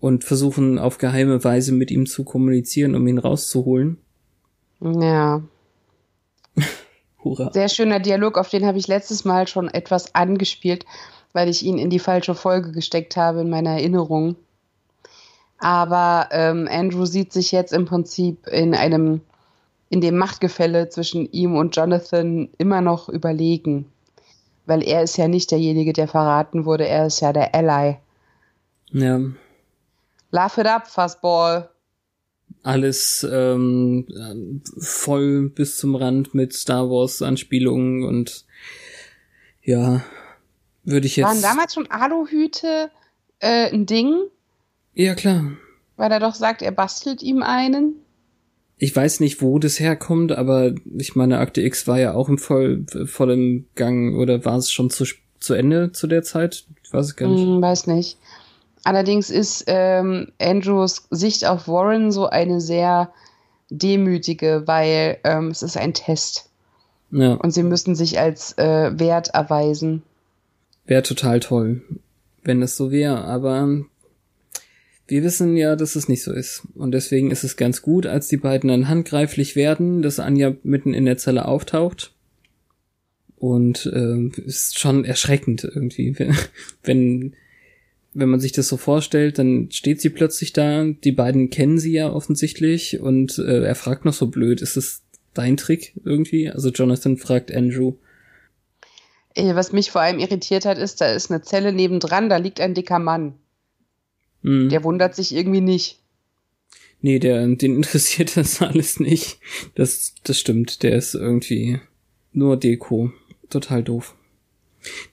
und 0.00 0.22
versuchen 0.24 0.78
auf 0.78 0.98
geheime 0.98 1.42
Weise 1.44 1.72
mit 1.72 1.90
ihm 1.90 2.04
zu 2.04 2.24
kommunizieren, 2.24 2.94
um 2.94 3.06
ihn 3.06 3.18
rauszuholen. 3.18 3.96
Ja. 4.80 5.42
Hurra. 7.24 7.50
Sehr 7.54 7.70
schöner 7.70 8.00
Dialog, 8.00 8.36
auf 8.36 8.50
den 8.50 8.66
habe 8.66 8.76
ich 8.76 8.86
letztes 8.86 9.24
Mal 9.24 9.48
schon 9.48 9.68
etwas 9.68 10.14
angespielt, 10.14 10.84
weil 11.32 11.48
ich 11.48 11.62
ihn 11.62 11.78
in 11.78 11.88
die 11.88 11.98
falsche 11.98 12.34
Folge 12.34 12.72
gesteckt 12.72 13.16
habe 13.16 13.40
in 13.40 13.48
meiner 13.48 13.70
Erinnerung. 13.70 14.36
Aber 15.64 16.28
ähm, 16.30 16.68
Andrew 16.70 17.06
sieht 17.06 17.32
sich 17.32 17.50
jetzt 17.50 17.72
im 17.72 17.86
Prinzip 17.86 18.46
in 18.48 18.74
einem, 18.74 19.22
in 19.88 20.02
dem 20.02 20.18
Machtgefälle 20.18 20.90
zwischen 20.90 21.32
ihm 21.32 21.56
und 21.56 21.74
Jonathan 21.74 22.50
immer 22.58 22.82
noch 22.82 23.08
überlegen. 23.08 23.90
Weil 24.66 24.82
er 24.86 25.02
ist 25.02 25.16
ja 25.16 25.26
nicht 25.26 25.50
derjenige, 25.50 25.94
der 25.94 26.06
verraten 26.06 26.66
wurde, 26.66 26.86
er 26.86 27.06
ist 27.06 27.20
ja 27.20 27.32
der 27.32 27.54
Ally. 27.54 27.96
Ja. 28.90 29.20
Laugh 30.32 30.58
it 30.58 30.66
up, 30.66 30.86
Fuzzball. 30.86 31.70
Alles 32.62 33.26
ähm, 33.32 34.60
voll 34.78 35.48
bis 35.48 35.78
zum 35.78 35.94
Rand 35.94 36.34
mit 36.34 36.52
Star 36.52 36.90
Wars 36.90 37.22
Anspielungen 37.22 38.04
und 38.04 38.44
ja, 39.62 40.02
würde 40.82 41.06
ich 41.06 41.16
jetzt. 41.16 41.26
Waren 41.26 41.40
damals 41.40 41.72
schon 41.72 41.90
Aluhüte 41.90 42.90
äh, 43.38 43.72
ein 43.72 43.86
Ding? 43.86 44.24
Ja, 44.94 45.14
klar. 45.14 45.52
Weil 45.96 46.12
er 46.12 46.20
doch 46.20 46.34
sagt, 46.34 46.62
er 46.62 46.72
bastelt 46.72 47.22
ihm 47.22 47.42
einen. 47.42 47.94
Ich 48.76 48.94
weiß 48.94 49.20
nicht, 49.20 49.40
wo 49.40 49.58
das 49.58 49.78
herkommt, 49.78 50.32
aber 50.32 50.74
ich 50.96 51.14
meine, 51.14 51.38
Akte 51.38 51.60
X 51.60 51.86
war 51.86 51.98
ja 51.98 52.14
auch 52.14 52.28
im 52.28 52.38
voll, 52.38 52.84
vollen 53.06 53.68
Gang 53.76 54.16
oder 54.16 54.44
war 54.44 54.56
es 54.56 54.70
schon 54.70 54.90
zu, 54.90 55.04
zu 55.38 55.54
Ende 55.54 55.92
zu 55.92 56.06
der 56.06 56.22
Zeit? 56.22 56.64
Ich 56.82 56.92
weiß 56.92 57.06
es 57.06 57.16
gar 57.16 57.28
nicht. 57.28 57.42
Hm, 57.42 57.62
weiß 57.62 57.86
nicht. 57.86 58.18
Allerdings 58.82 59.30
ist 59.30 59.64
ähm, 59.68 60.32
Andrews 60.40 61.06
Sicht 61.10 61.46
auf 61.46 61.68
Warren 61.68 62.12
so 62.12 62.26
eine 62.26 62.60
sehr 62.60 63.12
demütige, 63.70 64.64
weil 64.66 65.18
ähm, 65.24 65.48
es 65.48 65.62
ist 65.62 65.76
ein 65.76 65.94
Test. 65.94 66.50
Ja. 67.10 67.34
Und 67.34 67.52
sie 67.52 67.62
müssen 67.62 67.94
sich 67.94 68.18
als 68.18 68.58
äh, 68.58 68.90
wert 68.98 69.28
erweisen. 69.28 70.02
Wäre 70.84 71.02
total 71.02 71.40
toll, 71.40 71.82
wenn 72.42 72.60
es 72.60 72.76
so 72.76 72.90
wäre, 72.90 73.24
aber 73.24 73.68
wir 75.06 75.22
wissen 75.22 75.56
ja, 75.56 75.76
dass 75.76 75.96
es 75.96 76.08
nicht 76.08 76.22
so 76.22 76.32
ist. 76.32 76.62
Und 76.74 76.92
deswegen 76.92 77.30
ist 77.30 77.44
es 77.44 77.56
ganz 77.56 77.82
gut, 77.82 78.06
als 78.06 78.28
die 78.28 78.36
beiden 78.36 78.68
dann 78.68 78.88
handgreiflich 78.88 79.54
werden, 79.54 80.02
dass 80.02 80.18
Anja 80.18 80.54
mitten 80.62 80.94
in 80.94 81.04
der 81.04 81.18
Zelle 81.18 81.46
auftaucht. 81.46 82.12
Und 83.36 83.86
äh, 83.86 84.28
ist 84.42 84.78
schon 84.78 85.04
erschreckend 85.04 85.64
irgendwie, 85.64 86.16
wenn, 86.82 87.34
wenn 88.14 88.28
man 88.30 88.40
sich 88.40 88.52
das 88.52 88.68
so 88.68 88.78
vorstellt, 88.78 89.38
dann 89.38 89.70
steht 89.70 90.00
sie 90.00 90.08
plötzlich 90.08 90.54
da, 90.54 90.84
die 90.84 91.12
beiden 91.12 91.50
kennen 91.50 91.78
sie 91.78 91.92
ja 91.92 92.10
offensichtlich 92.10 93.00
und 93.00 93.38
äh, 93.38 93.64
er 93.64 93.74
fragt 93.74 94.06
noch 94.06 94.14
so 94.14 94.28
blöd, 94.28 94.62
ist 94.62 94.78
das 94.78 95.02
dein 95.34 95.58
Trick 95.58 96.00
irgendwie? 96.04 96.48
Also 96.48 96.70
Jonathan 96.70 97.18
fragt 97.18 97.54
Andrew. 97.54 97.94
Äh, 99.34 99.54
was 99.54 99.72
mich 99.72 99.90
vor 99.90 100.00
allem 100.00 100.20
irritiert 100.20 100.64
hat, 100.64 100.78
ist, 100.78 101.02
da 101.02 101.12
ist 101.12 101.30
eine 101.30 101.42
Zelle 101.42 101.72
nebendran, 101.72 102.30
da 102.30 102.38
liegt 102.38 102.60
ein 102.60 102.72
dicker 102.72 103.00
Mann. 103.00 103.34
Mhm. 104.44 104.68
Der 104.68 104.84
wundert 104.84 105.16
sich 105.16 105.34
irgendwie 105.34 105.62
nicht. 105.62 106.00
Nee, 107.00 107.18
der, 107.18 107.46
den 107.46 107.76
interessiert 107.76 108.36
das 108.36 108.62
alles 108.62 109.00
nicht. 109.00 109.38
Das, 109.74 110.14
das 110.22 110.38
stimmt, 110.38 110.82
der 110.82 110.94
ist 110.94 111.14
irgendwie 111.14 111.80
nur 112.32 112.56
Deko. 112.56 113.10
Total 113.50 113.82
doof. 113.82 114.14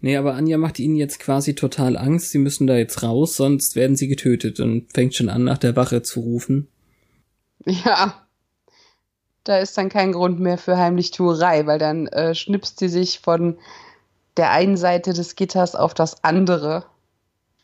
Nee, 0.01 0.17
aber 0.17 0.33
Anja 0.35 0.57
macht 0.57 0.79
ihnen 0.79 0.95
jetzt 0.95 1.19
quasi 1.19 1.55
total 1.55 1.95
Angst. 1.97 2.31
Sie 2.31 2.39
müssen 2.39 2.67
da 2.67 2.75
jetzt 2.75 3.03
raus, 3.03 3.37
sonst 3.37 3.75
werden 3.75 3.95
sie 3.95 4.07
getötet 4.07 4.59
und 4.59 4.91
fängt 4.93 5.15
schon 5.15 5.29
an, 5.29 5.45
nach 5.45 5.57
der 5.57 5.75
Wache 5.75 6.01
zu 6.01 6.19
rufen. 6.19 6.67
Ja. 7.65 8.27
Da 9.43 9.59
ist 9.59 9.77
dann 9.77 9.89
kein 9.89 10.11
Grund 10.11 10.39
mehr 10.39 10.57
für 10.57 10.77
Heimlichtuerei, 10.77 11.65
weil 11.67 11.79
dann 11.79 12.07
äh, 12.07 12.35
schnipst 12.35 12.79
sie 12.79 12.89
sich 12.89 13.19
von 13.19 13.57
der 14.37 14.51
einen 14.51 14.77
Seite 14.77 15.13
des 15.13 15.35
Gitters 15.35 15.75
auf 15.75 15.93
das 15.93 16.23
andere. 16.23 16.85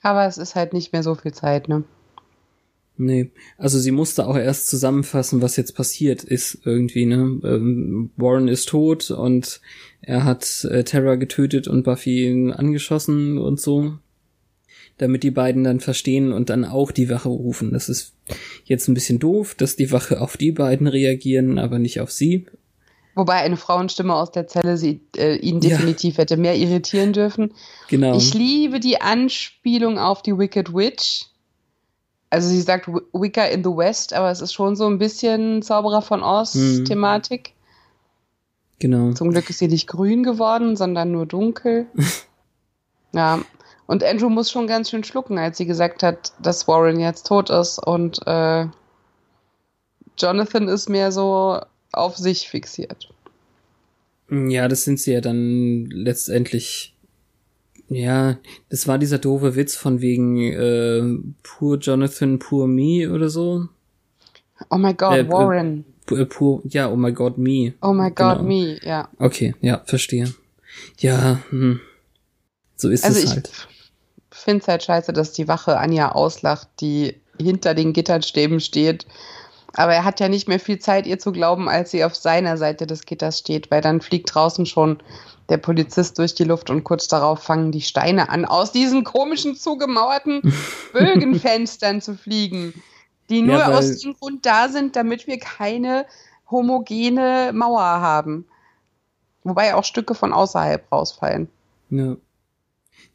Aber 0.01 0.25
es 0.25 0.37
ist 0.37 0.55
halt 0.55 0.73
nicht 0.73 0.93
mehr 0.93 1.03
so 1.03 1.15
viel 1.15 1.33
Zeit, 1.33 1.67
ne? 1.67 1.83
Nee, 2.99 3.29
also 3.59 3.77
sie 3.77 3.91
musste 3.91 4.25
auch 4.25 4.37
erst 4.37 4.67
zusammenfassen, 4.67 5.43
was 5.43 5.55
jetzt 5.55 5.75
passiert 5.75 6.23
ist 6.23 6.59
irgendwie, 6.65 7.05
ne? 7.05 7.39
Ähm, 7.43 8.09
Warren 8.17 8.47
ist 8.47 8.69
tot 8.69 9.11
und 9.11 9.61
er 10.01 10.23
hat 10.23 10.65
äh, 10.65 10.83
Terra 10.83 11.15
getötet 11.15 11.67
und 11.67 11.83
Buffy 11.83 12.51
angeschossen 12.55 13.37
und 13.37 13.61
so. 13.61 13.99
Damit 14.97 15.21
die 15.21 15.31
beiden 15.31 15.63
dann 15.63 15.79
verstehen 15.79 16.31
und 16.31 16.49
dann 16.49 16.65
auch 16.65 16.91
die 16.91 17.09
Wache 17.09 17.29
rufen. 17.29 17.71
Das 17.71 17.87
ist 17.87 18.15
jetzt 18.65 18.87
ein 18.87 18.95
bisschen 18.95 19.19
doof, 19.19 19.53
dass 19.53 19.75
die 19.75 19.91
Wache 19.91 20.19
auf 20.19 20.35
die 20.35 20.51
beiden 20.51 20.87
reagieren, 20.87 21.59
aber 21.59 21.77
nicht 21.77 22.01
auf 22.01 22.11
sie. 22.11 22.47
Wobei 23.17 23.35
eine 23.35 23.57
Frauenstimme 23.57 24.13
aus 24.13 24.31
der 24.31 24.47
Zelle 24.47 24.77
sie, 24.77 25.01
äh, 25.17 25.35
ihn 25.35 25.59
definitiv 25.59 26.15
ja. 26.15 26.21
hätte 26.21 26.37
mehr 26.37 26.55
irritieren 26.55 27.13
dürfen. 27.13 27.53
Genau. 27.89 28.15
Ich 28.15 28.33
liebe 28.33 28.79
die 28.79 29.01
Anspielung 29.01 29.97
auf 29.97 30.21
die 30.21 30.37
Wicked 30.37 30.73
Witch 30.73 31.25
also 32.29 32.49
sie 32.49 32.61
sagt 32.61 32.87
Wicca 32.87 33.45
in 33.45 33.63
the 33.63 33.69
West, 33.69 34.13
aber 34.13 34.29
es 34.31 34.41
ist 34.41 34.53
schon 34.53 34.75
so 34.75 34.87
ein 34.87 34.97
bisschen 34.97 35.61
Zauberer 35.61 36.01
von 36.01 36.23
Oz-Thematik. 36.23 37.49
Mhm. 37.49 37.57
Genau. 38.79 39.13
Zum 39.13 39.31
Glück 39.31 39.49
ist 39.49 39.59
sie 39.59 39.67
nicht 39.67 39.87
grün 39.87 40.23
geworden, 40.23 40.75
sondern 40.75 41.11
nur 41.11 41.25
dunkel. 41.25 41.87
ja. 43.13 43.39
Und 43.87 44.03
Andrew 44.03 44.29
muss 44.29 44.51
schon 44.51 44.67
ganz 44.67 44.89
schön 44.89 45.05
schlucken, 45.05 45.37
als 45.37 45.57
sie 45.57 45.65
gesagt 45.65 46.03
hat, 46.03 46.33
dass 46.41 46.67
Warren 46.67 46.99
jetzt 46.99 47.27
tot 47.27 47.49
ist. 47.49 47.79
Und 47.79 48.19
äh, 48.27 48.67
Jonathan 50.17 50.67
ist 50.67 50.89
mehr 50.89 51.13
so 51.13 51.61
auf 51.97 52.17
sich 52.17 52.49
fixiert. 52.49 53.09
Ja, 54.29 54.67
das 54.67 54.83
sind 54.83 54.99
sie 54.99 55.13
ja 55.13 55.21
dann 55.21 55.85
letztendlich 55.85 56.93
ja, 57.89 58.37
das 58.69 58.87
war 58.87 58.97
dieser 58.97 59.17
doofe 59.17 59.55
Witz 59.55 59.75
von 59.75 60.01
wegen 60.01 60.41
äh, 60.41 61.01
Poor 61.41 61.77
Jonathan, 61.77 62.37
Poor 62.37 62.67
Me 62.67 63.09
oder 63.09 63.29
so. 63.29 63.67
Oh 64.69 64.77
my 64.77 64.93
God, 64.93 65.13
äh, 65.13 65.29
Warren. 65.29 65.85
Äh, 66.11 66.25
poor, 66.25 66.61
ja, 66.65 66.89
oh 66.89 66.95
my 66.95 67.13
God, 67.13 67.37
Me. 67.37 67.73
Oh 67.81 67.93
my 67.93 68.09
God, 68.09 68.39
genau. 68.39 68.43
Me, 68.43 68.79
ja. 68.83 69.09
Okay, 69.19 69.55
ja, 69.61 69.81
verstehe. 69.85 70.33
Ja, 70.99 71.41
hm. 71.49 71.79
so 72.75 72.89
ist 72.89 73.05
also 73.05 73.19
es 73.19 73.31
halt. 73.31 73.51
Ich 74.33 74.37
finde 74.37 74.61
es 74.61 74.67
halt 74.67 74.83
scheiße, 74.83 75.13
dass 75.13 75.33
die 75.33 75.47
Wache 75.47 75.77
Anja 75.77 76.11
auslacht, 76.11 76.67
die 76.81 77.15
hinter 77.39 77.73
den 77.73 77.93
Gitterstäben 77.93 78.59
steht. 78.59 79.05
Aber 79.77 79.93
er 79.93 80.03
hat 80.03 80.19
ja 80.19 80.27
nicht 80.27 80.47
mehr 80.47 80.59
viel 80.59 80.79
Zeit, 80.79 81.05
ihr 81.05 81.19
zu 81.19 81.31
glauben, 81.31 81.69
als 81.69 81.91
sie 81.91 82.03
auf 82.03 82.15
seiner 82.15 82.57
Seite 82.57 82.87
des 82.87 83.05
Gitters 83.05 83.39
steht, 83.39 83.69
weil 83.69 83.81
dann 83.81 84.01
fliegt 84.01 84.33
draußen 84.33 84.65
schon 84.65 84.97
der 85.49 85.57
Polizist 85.57 86.17
durch 86.17 86.33
die 86.33 86.43
Luft 86.43 86.69
und 86.69 86.83
kurz 86.83 87.07
darauf 87.07 87.43
fangen 87.43 87.71
die 87.71 87.81
Steine 87.81 88.29
an, 88.29 88.43
aus 88.43 88.71
diesen 88.71 89.03
komischen 89.03 89.55
zugemauerten 89.55 90.41
Bögenfenstern 90.93 92.01
zu 92.01 92.15
fliegen, 92.15 92.73
die 93.29 93.41
nur 93.41 93.59
ja, 93.59 93.67
aus 93.67 93.99
dem 93.99 94.15
Grund 94.15 94.45
da 94.45 94.67
sind, 94.67 94.95
damit 94.95 95.27
wir 95.27 95.37
keine 95.37 96.05
homogene 96.49 97.51
Mauer 97.53 97.81
haben. 97.81 98.45
Wobei 99.43 99.75
auch 99.75 99.83
Stücke 99.83 100.15
von 100.15 100.33
außerhalb 100.33 100.91
rausfallen. 100.91 101.49
Ja. 101.89 102.17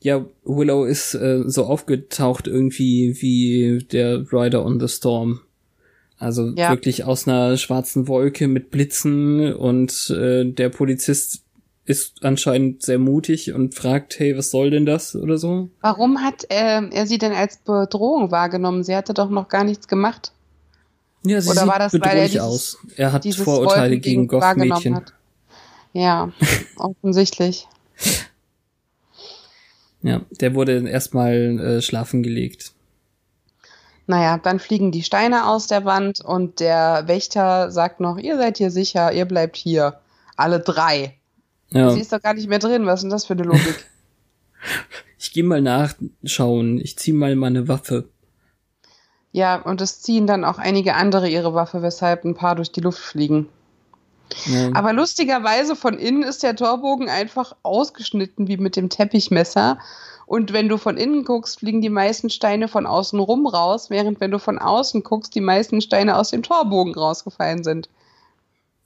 Ja, 0.01 0.25
Willow 0.45 0.85
ist 0.85 1.15
äh, 1.15 1.43
so 1.47 1.65
aufgetaucht 1.65 2.49
irgendwie 2.49 3.21
wie 3.21 3.85
der 3.85 4.33
Rider 4.33 4.65
on 4.65 4.81
the 4.81 4.89
Storm. 4.89 5.41
Also 6.23 6.53
ja. 6.55 6.71
wirklich 6.71 7.03
aus 7.03 7.27
einer 7.27 7.57
schwarzen 7.57 8.07
Wolke 8.07 8.47
mit 8.47 8.71
Blitzen 8.71 9.53
und 9.55 10.09
äh, 10.11 10.45
der 10.45 10.69
Polizist 10.69 11.43
ist 11.85 12.25
anscheinend 12.25 12.83
sehr 12.83 13.01
mutig 13.01 13.53
und 13.53 13.75
fragt, 13.75 14.21
hey, 14.21 14.39
was 14.39 14.53
soll 14.53 14.71
denn 14.71 14.87
das 14.87 15.17
oder 15.17 15.37
so? 15.37 15.69
Warum 15.81 16.23
hat 16.23 16.45
äh, 16.49 16.81
er 16.89 17.07
sie 17.09 17.19
denn 17.19 17.33
als 17.33 17.57
Bedrohung 17.57 18.31
wahrgenommen? 18.31 18.85
Sie 18.85 18.95
hatte 18.95 19.15
doch 19.15 19.31
noch 19.31 19.49
gar 19.49 19.65
nichts 19.65 19.89
gemacht. 19.89 20.31
Ja, 21.25 21.41
sie 21.41 21.51
oder 21.51 21.63
sieht 21.63 21.69
war 21.69 21.79
das, 21.81 21.91
bedrohlich 21.91 22.17
er 22.17 22.27
dieses, 22.29 22.41
aus. 22.41 22.79
Er 22.95 23.13
hat 23.13 23.27
Vorurteile 23.35 23.99
gegen 23.99 24.29
Goth-Mädchen. 24.29 25.01
Ja, 25.93 26.31
offensichtlich. 26.77 27.67
Ja, 30.03 30.21
der 30.31 30.55
wurde 30.55 30.89
erstmal 30.89 31.59
äh, 31.59 31.83
schlafen 31.83 32.23
gelegt. 32.23 32.75
Naja, 34.13 34.37
dann 34.37 34.59
fliegen 34.59 34.93
die 34.93 35.03
Steine 35.03 35.47
aus 35.47 35.69
der 35.69 35.87
Wand 35.87 36.21
und 36.21 36.61
der 36.61 37.05
Wächter 37.09 37.71
sagt 37.71 37.99
noch, 37.99 38.19
ihr 38.19 38.37
seid 38.37 38.59
hier 38.59 38.71
sicher, 38.71 39.11
ihr 39.11 39.25
bleibt 39.25 39.57
hier. 39.57 40.01
Alle 40.37 40.61
drei. 40.61 41.17
Ja. 41.71 41.89
Sie 41.89 42.01
ist 42.01 42.13
doch 42.13 42.21
gar 42.21 42.35
nicht 42.35 42.47
mehr 42.47 42.59
drin. 42.59 42.85
Was 42.85 42.99
ist 42.99 43.05
denn 43.05 43.11
das 43.11 43.25
für 43.25 43.33
eine 43.33 43.45
Logik? 43.45 43.87
ich 45.19 45.33
gehe 45.33 45.45
mal 45.45 45.63
nachschauen. 45.63 46.79
Ich 46.79 46.99
ziehe 46.99 47.17
mal 47.17 47.35
meine 47.37 47.69
Waffe. 47.69 48.11
Ja, 49.31 49.57
und 49.63 49.81
es 49.81 50.03
ziehen 50.03 50.27
dann 50.27 50.45
auch 50.45 50.59
einige 50.59 50.95
andere 50.95 51.31
ihre 51.31 51.55
Waffe, 51.55 51.81
weshalb 51.81 52.27
ein 52.27 52.35
paar 52.35 52.55
durch 52.55 52.71
die 52.71 52.83
Luft 52.83 53.01
fliegen. 53.01 53.49
Ja. 54.47 54.71
Aber 54.75 54.93
lustigerweise 54.93 55.77
von 55.77 55.99
innen 55.99 56.23
ist 56.23 56.43
der 56.43 56.57
Torbogen 56.57 57.09
einfach 57.09 57.55
ausgeschnitten 57.63 58.49
wie 58.49 58.57
mit 58.57 58.77
dem 58.77 58.89
Teppichmesser. 58.89 59.79
Und 60.27 60.53
wenn 60.53 60.69
du 60.69 60.79
von 60.79 60.97
innen 60.97 61.25
guckst, 61.25 61.59
fliegen 61.59 61.81
die 61.81 61.91
meisten 61.91 62.31
Steine 62.31 62.69
von 62.69 62.87
außen 62.87 63.19
rum 63.19 63.47
raus, 63.47 63.91
während 63.91 64.21
wenn 64.21 64.31
du 64.31 64.39
von 64.39 64.59
außen 64.59 65.03
guckst, 65.03 65.35
die 65.35 65.41
meisten 65.41 65.81
Steine 65.81 66.17
aus 66.17 66.31
dem 66.31 66.43
Torbogen 66.43 66.95
rausgefallen 66.95 67.65
sind. 67.65 67.89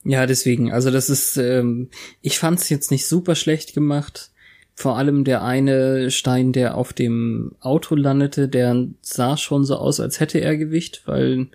Ja, 0.03 0.27
deswegen, 0.27 0.73
also 0.73 0.91
das 0.91 1.11
ist, 1.11 1.37
ähm, 1.37 1.89
ich 2.23 2.39
fand 2.39 2.61
es 2.61 2.69
jetzt 2.69 2.91
nicht 2.91 3.07
super 3.07 3.35
schlecht 3.35 3.75
gemacht. 3.75 4.31
Vor 4.75 4.97
allem 4.97 5.25
der 5.25 5.43
eine 5.43 6.11
Stein, 6.11 6.53
der 6.53 6.77
auf 6.77 6.93
dem 6.93 7.53
Auto 7.61 7.95
landete, 7.95 8.49
der 8.49 8.87
sah 9.01 9.37
schon 9.37 9.65
so 9.65 9.77
aus, 9.77 10.01
als 10.01 10.21
hätte 10.21 10.39
er 10.39 10.57
Gewicht, 10.57 11.03
weil 11.07 11.49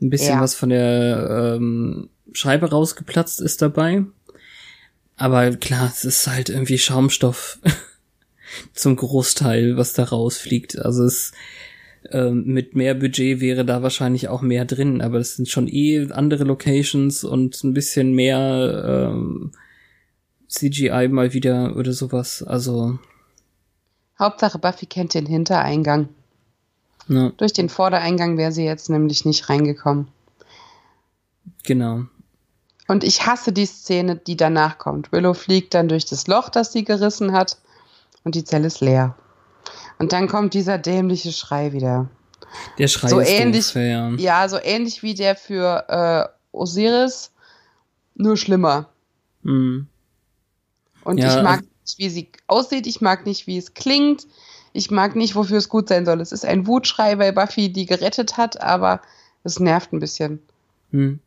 ein 0.00 0.10
bisschen 0.10 0.36
ja. 0.36 0.40
was 0.40 0.54
von 0.54 0.70
der 0.70 1.56
ähm, 1.56 2.08
Scheibe 2.32 2.70
rausgeplatzt 2.70 3.40
ist 3.40 3.62
dabei. 3.62 4.04
Aber 5.16 5.50
klar, 5.56 5.90
es 5.92 6.04
ist 6.04 6.26
halt 6.26 6.48
irgendwie 6.48 6.78
Schaumstoff 6.78 7.58
zum 8.72 8.96
Großteil, 8.96 9.76
was 9.76 9.92
da 9.92 10.04
rausfliegt. 10.04 10.78
Also 10.78 11.04
es 11.04 11.32
ähm, 12.10 12.44
mit 12.46 12.74
mehr 12.74 12.94
Budget 12.94 13.40
wäre 13.40 13.64
da 13.64 13.82
wahrscheinlich 13.82 14.28
auch 14.28 14.40
mehr 14.40 14.64
drin, 14.64 15.02
aber 15.02 15.18
das 15.18 15.36
sind 15.36 15.48
schon 15.48 15.68
eh 15.68 16.10
andere 16.10 16.44
Locations 16.44 17.24
und 17.24 17.62
ein 17.62 17.74
bisschen 17.74 18.12
mehr 18.14 19.10
ähm, 19.12 19.52
CGI 20.48 21.08
mal 21.08 21.34
wieder 21.34 21.76
oder 21.76 21.92
sowas. 21.92 22.42
Also 22.42 22.98
Hauptsache 24.18 24.58
Buffy 24.58 24.86
kennt 24.86 25.14
den 25.14 25.26
Hintereingang. 25.26 26.08
Ja. 27.08 27.30
Durch 27.36 27.52
den 27.52 27.68
Vordereingang 27.68 28.36
wäre 28.36 28.52
sie 28.52 28.64
jetzt 28.64 28.90
nämlich 28.90 29.24
nicht 29.24 29.48
reingekommen. 29.48 30.08
Genau. 31.64 32.04
Und 32.88 33.04
ich 33.04 33.26
hasse 33.26 33.52
die 33.52 33.66
Szene, 33.66 34.16
die 34.16 34.36
danach 34.36 34.78
kommt. 34.78 35.12
Willow 35.12 35.34
fliegt 35.34 35.74
dann 35.74 35.88
durch 35.88 36.06
das 36.06 36.26
Loch, 36.26 36.48
das 36.48 36.72
sie 36.72 36.84
gerissen 36.84 37.32
hat, 37.32 37.58
und 38.24 38.34
die 38.34 38.44
Zelle 38.44 38.66
ist 38.66 38.80
leer. 38.80 39.16
Und 39.98 40.12
dann 40.12 40.28
kommt 40.28 40.54
dieser 40.54 40.78
dämliche 40.78 41.32
Schrei 41.32 41.72
wieder. 41.72 42.08
Der 42.78 42.88
Schrei 42.88 43.08
so 43.08 43.20
ist 43.20 43.30
ähnlich, 43.30 43.66
doof, 43.66 43.76
ja. 43.76 44.10
ja, 44.10 44.48
so 44.48 44.58
ähnlich 44.60 45.02
wie 45.02 45.14
der 45.14 45.36
für 45.36 45.84
äh, 45.88 46.56
Osiris, 46.56 47.30
nur 48.14 48.36
schlimmer. 48.36 48.88
Mhm. 49.42 49.86
Und 51.04 51.18
ja, 51.18 51.28
ich 51.28 51.42
mag 51.42 51.58
also, 51.58 51.68
nicht, 51.82 51.98
wie 51.98 52.10
sie 52.10 52.32
aussieht, 52.46 52.86
ich 52.86 53.00
mag 53.00 53.24
nicht, 53.24 53.46
wie 53.46 53.56
es 53.56 53.74
klingt, 53.74 54.26
ich 54.72 54.90
mag 54.90 55.16
nicht, 55.16 55.34
wofür 55.34 55.58
es 55.58 55.68
gut 55.68 55.88
sein 55.88 56.06
soll. 56.06 56.20
Es 56.20 56.32
ist 56.32 56.44
ein 56.44 56.66
Wutschrei, 56.66 57.18
weil 57.18 57.32
Buffy 57.32 57.72
die 57.72 57.86
gerettet 57.86 58.36
hat, 58.36 58.60
aber 58.60 59.00
es 59.44 59.60
nervt 59.60 59.92
ein 59.92 60.00
bisschen. 60.00 60.40
Mhm. 60.90 61.20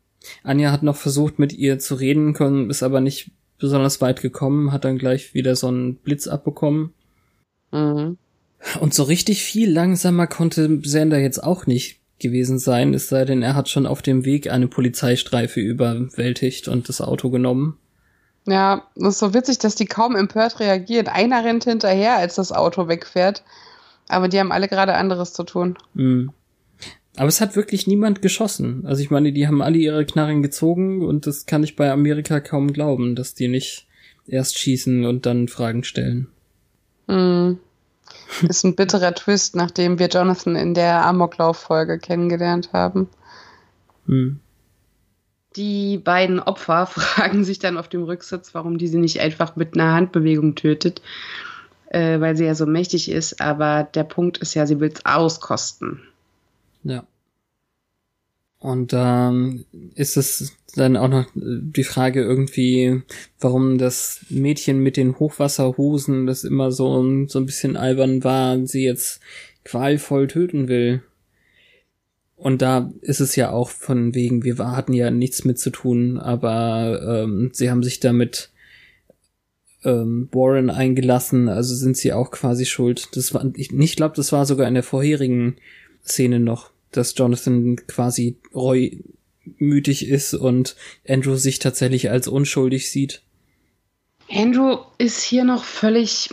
Anja 0.44 0.72
hat 0.72 0.84
noch 0.84 0.96
versucht, 0.96 1.40
mit 1.40 1.54
ihr 1.54 1.80
zu 1.80 1.96
reden 1.96 2.34
können, 2.34 2.70
ist 2.70 2.84
aber 2.84 3.02
nicht 3.02 3.32
besonders 3.60 4.02
weit 4.02 4.22
gekommen, 4.22 4.72
hat 4.72 4.86
dann 4.86 4.98
gleich 4.98 5.34
wieder 5.34 5.56
so 5.56 5.68
einen 5.68 5.96
Blitz 5.96 6.28
abbekommen. 6.28 6.94
Mhm. 7.72 8.18
Und 8.80 8.94
so 8.94 9.04
richtig 9.04 9.44
viel 9.44 9.70
langsamer 9.70 10.28
konnte 10.28 10.80
Sander 10.84 11.20
jetzt 11.20 11.44
auch 11.44 11.66
nicht 11.66 12.00
gewesen 12.20 12.58
sein, 12.58 12.94
es 12.94 13.10
sei 13.10 13.26
denn, 13.26 13.42
er 13.42 13.56
hat 13.56 13.68
schon 13.68 13.86
auf 13.86 14.02
dem 14.02 14.24
Weg 14.24 14.50
eine 14.50 14.68
Polizeistreife 14.68 15.60
überwältigt 15.60 16.70
und 16.70 16.88
das 16.88 17.02
Auto 17.02 17.30
genommen. 17.30 17.78
Ja, 18.46 18.84
das 18.96 19.16
ist 19.16 19.20
so 19.20 19.34
witzig, 19.34 19.60
dass 19.60 19.76
die 19.76 19.86
kaum 19.86 20.16
empört 20.16 20.60
reagiert. 20.60 21.08
Einer 21.08 21.46
rennt 21.46 21.64
hinterher, 21.64 22.18
als 22.18 22.36
das 22.36 22.52
Auto 22.52 22.88
wegfährt. 22.88 23.44
Aber 24.10 24.28
die 24.28 24.40
haben 24.40 24.52
alle 24.52 24.68
gerade 24.68 24.96
anderes 24.96 25.34
zu 25.34 25.44
tun. 25.44 25.78
Mhm. 25.94 26.32
Aber 27.16 27.28
es 27.28 27.42
hat 27.42 27.56
wirklich 27.56 27.88
niemand 27.88 28.22
geschossen. 28.22 28.86
Also 28.86 29.02
ich 29.02 29.12
meine, 29.12 29.32
die 29.32 29.48
haben 29.48 29.62
alle 29.62 29.78
ihre 29.78 30.06
Knarren 30.06 30.42
gezogen 30.42 31.06
und 31.06 31.28
das 31.28 31.46
kann 31.46 31.64
ich 31.64 31.76
bei 31.76 31.92
Amerika 31.92 32.40
kaum 32.40 32.74
glauben, 32.74 33.16
dass 33.16 33.36
die 33.36 33.48
nicht 33.48 33.88
erst 34.28 34.58
schießen 34.58 35.06
und 35.06 35.26
dann 35.26 35.48
Fragen 35.48 35.84
stellen. 35.84 36.28
Mhm. 37.08 37.60
Ist 38.48 38.64
ein 38.64 38.76
bitterer 38.76 39.14
Twist, 39.14 39.56
nachdem 39.56 40.00
wir 40.00 40.08
Jonathan 40.08 40.56
in 40.56 40.74
der 40.74 41.06
Amoklauf-Folge 41.06 42.00
kennengelernt 42.00 42.74
haben. 42.74 43.10
Mhm. 44.06 44.40
Die 45.56 45.98
beiden 45.98 46.40
Opfer 46.40 46.86
fragen 46.88 47.44
sich 47.44 47.60
dann 47.60 47.78
auf 47.78 47.88
dem 47.88 48.04
Rücksitz, 48.04 48.54
warum 48.54 48.78
die 48.78 48.88
sie 48.88 48.98
nicht 48.98 49.20
einfach 49.20 49.56
mit 49.56 49.76
einer 49.76 49.94
Handbewegung 49.94 50.56
tötet, 50.56 51.02
äh, 51.90 52.20
weil 52.20 52.36
sie 52.36 52.46
ja 52.46 52.56
so 52.56 52.66
mächtig 52.66 53.10
ist. 53.10 53.42
Aber 53.42 53.84
der 53.84 54.04
Punkt 54.04 54.38
ist 54.40 54.54
ja, 54.54 54.66
sie 54.66 54.80
will 54.80 54.92
es 54.94 55.06
auskosten. 55.06 56.02
Ja. 56.84 57.04
Und 58.60 58.94
ähm, 58.94 59.66
ist 59.96 60.16
es 60.16 60.56
dann 60.76 60.96
auch 60.96 61.10
noch 61.10 61.26
die 61.36 61.84
Frage 61.84 62.22
irgendwie, 62.22 63.02
warum 63.40 63.78
das 63.78 64.26
Mädchen 64.30 64.80
mit 64.80 64.96
den 64.96 65.20
Hochwasserhosen, 65.20 66.26
das 66.26 66.46
immer 66.46 66.72
so, 66.72 67.28
so 67.28 67.40
ein 67.40 67.46
bisschen 67.46 67.76
albern 67.76 68.24
war, 68.24 68.66
sie 68.66 68.86
jetzt 68.86 69.20
qualvoll 69.66 70.28
töten 70.28 70.68
will. 70.68 71.04
Und 72.44 72.62
da 72.62 72.92
ist 73.00 73.22
es 73.22 73.38
ja 73.38 73.52
auch 73.52 73.70
von 73.70 74.14
wegen, 74.14 74.44
wir 74.44 74.58
hatten 74.58 74.92
ja 74.92 75.10
nichts 75.12 75.46
mit 75.46 75.58
zu 75.60 75.70
tun, 75.70 76.18
aber 76.18 77.24
ähm, 77.24 77.52
sie 77.54 77.72
haben 77.72 77.84
sich 77.84 78.02
damit 78.02 78.52
ähm, 79.86 80.28
Warren 80.34 80.70
eingelassen, 80.70 81.48
also 81.48 81.74
sind 81.74 81.96
sie 81.96 82.12
auch 82.12 82.32
quasi 82.32 82.66
schuld. 82.66 83.16
Das 83.16 83.34
war, 83.34 83.50
ich, 83.56 83.72
ich 83.72 83.96
glaube, 83.96 84.18
das 84.18 84.34
war 84.34 84.46
sogar 84.46 84.68
in 84.68 84.74
der 84.74 84.84
vorherigen 84.84 85.56
Szene 86.06 86.42
noch, 86.42 86.72
dass 86.92 87.18
Jonathan 87.18 87.78
quasi 87.88 88.36
reumütig 88.54 90.10
ist 90.10 90.34
und 90.34 90.76
Andrew 91.08 91.38
sich 91.38 91.60
tatsächlich 91.60 92.10
als 92.10 92.28
unschuldig 92.28 92.92
sieht. 92.92 93.22
Andrew 94.30 94.80
ist 94.98 95.22
hier 95.22 95.46
noch 95.46 95.64
völlig, 95.64 96.28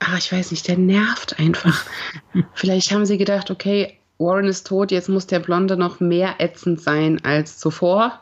ach, 0.00 0.18
ich 0.18 0.32
weiß 0.32 0.50
nicht, 0.50 0.66
der 0.66 0.78
nervt 0.78 1.38
einfach. 1.38 1.86
Vielleicht 2.54 2.90
haben 2.90 3.06
sie 3.06 3.18
gedacht, 3.18 3.52
okay, 3.52 3.98
Warren 4.22 4.46
ist 4.46 4.66
tot, 4.66 4.90
jetzt 4.90 5.08
muss 5.08 5.26
der 5.26 5.40
Blonde 5.40 5.76
noch 5.76 6.00
mehr 6.00 6.36
ätzend 6.38 6.80
sein 6.80 7.22
als 7.24 7.58
zuvor. 7.58 8.20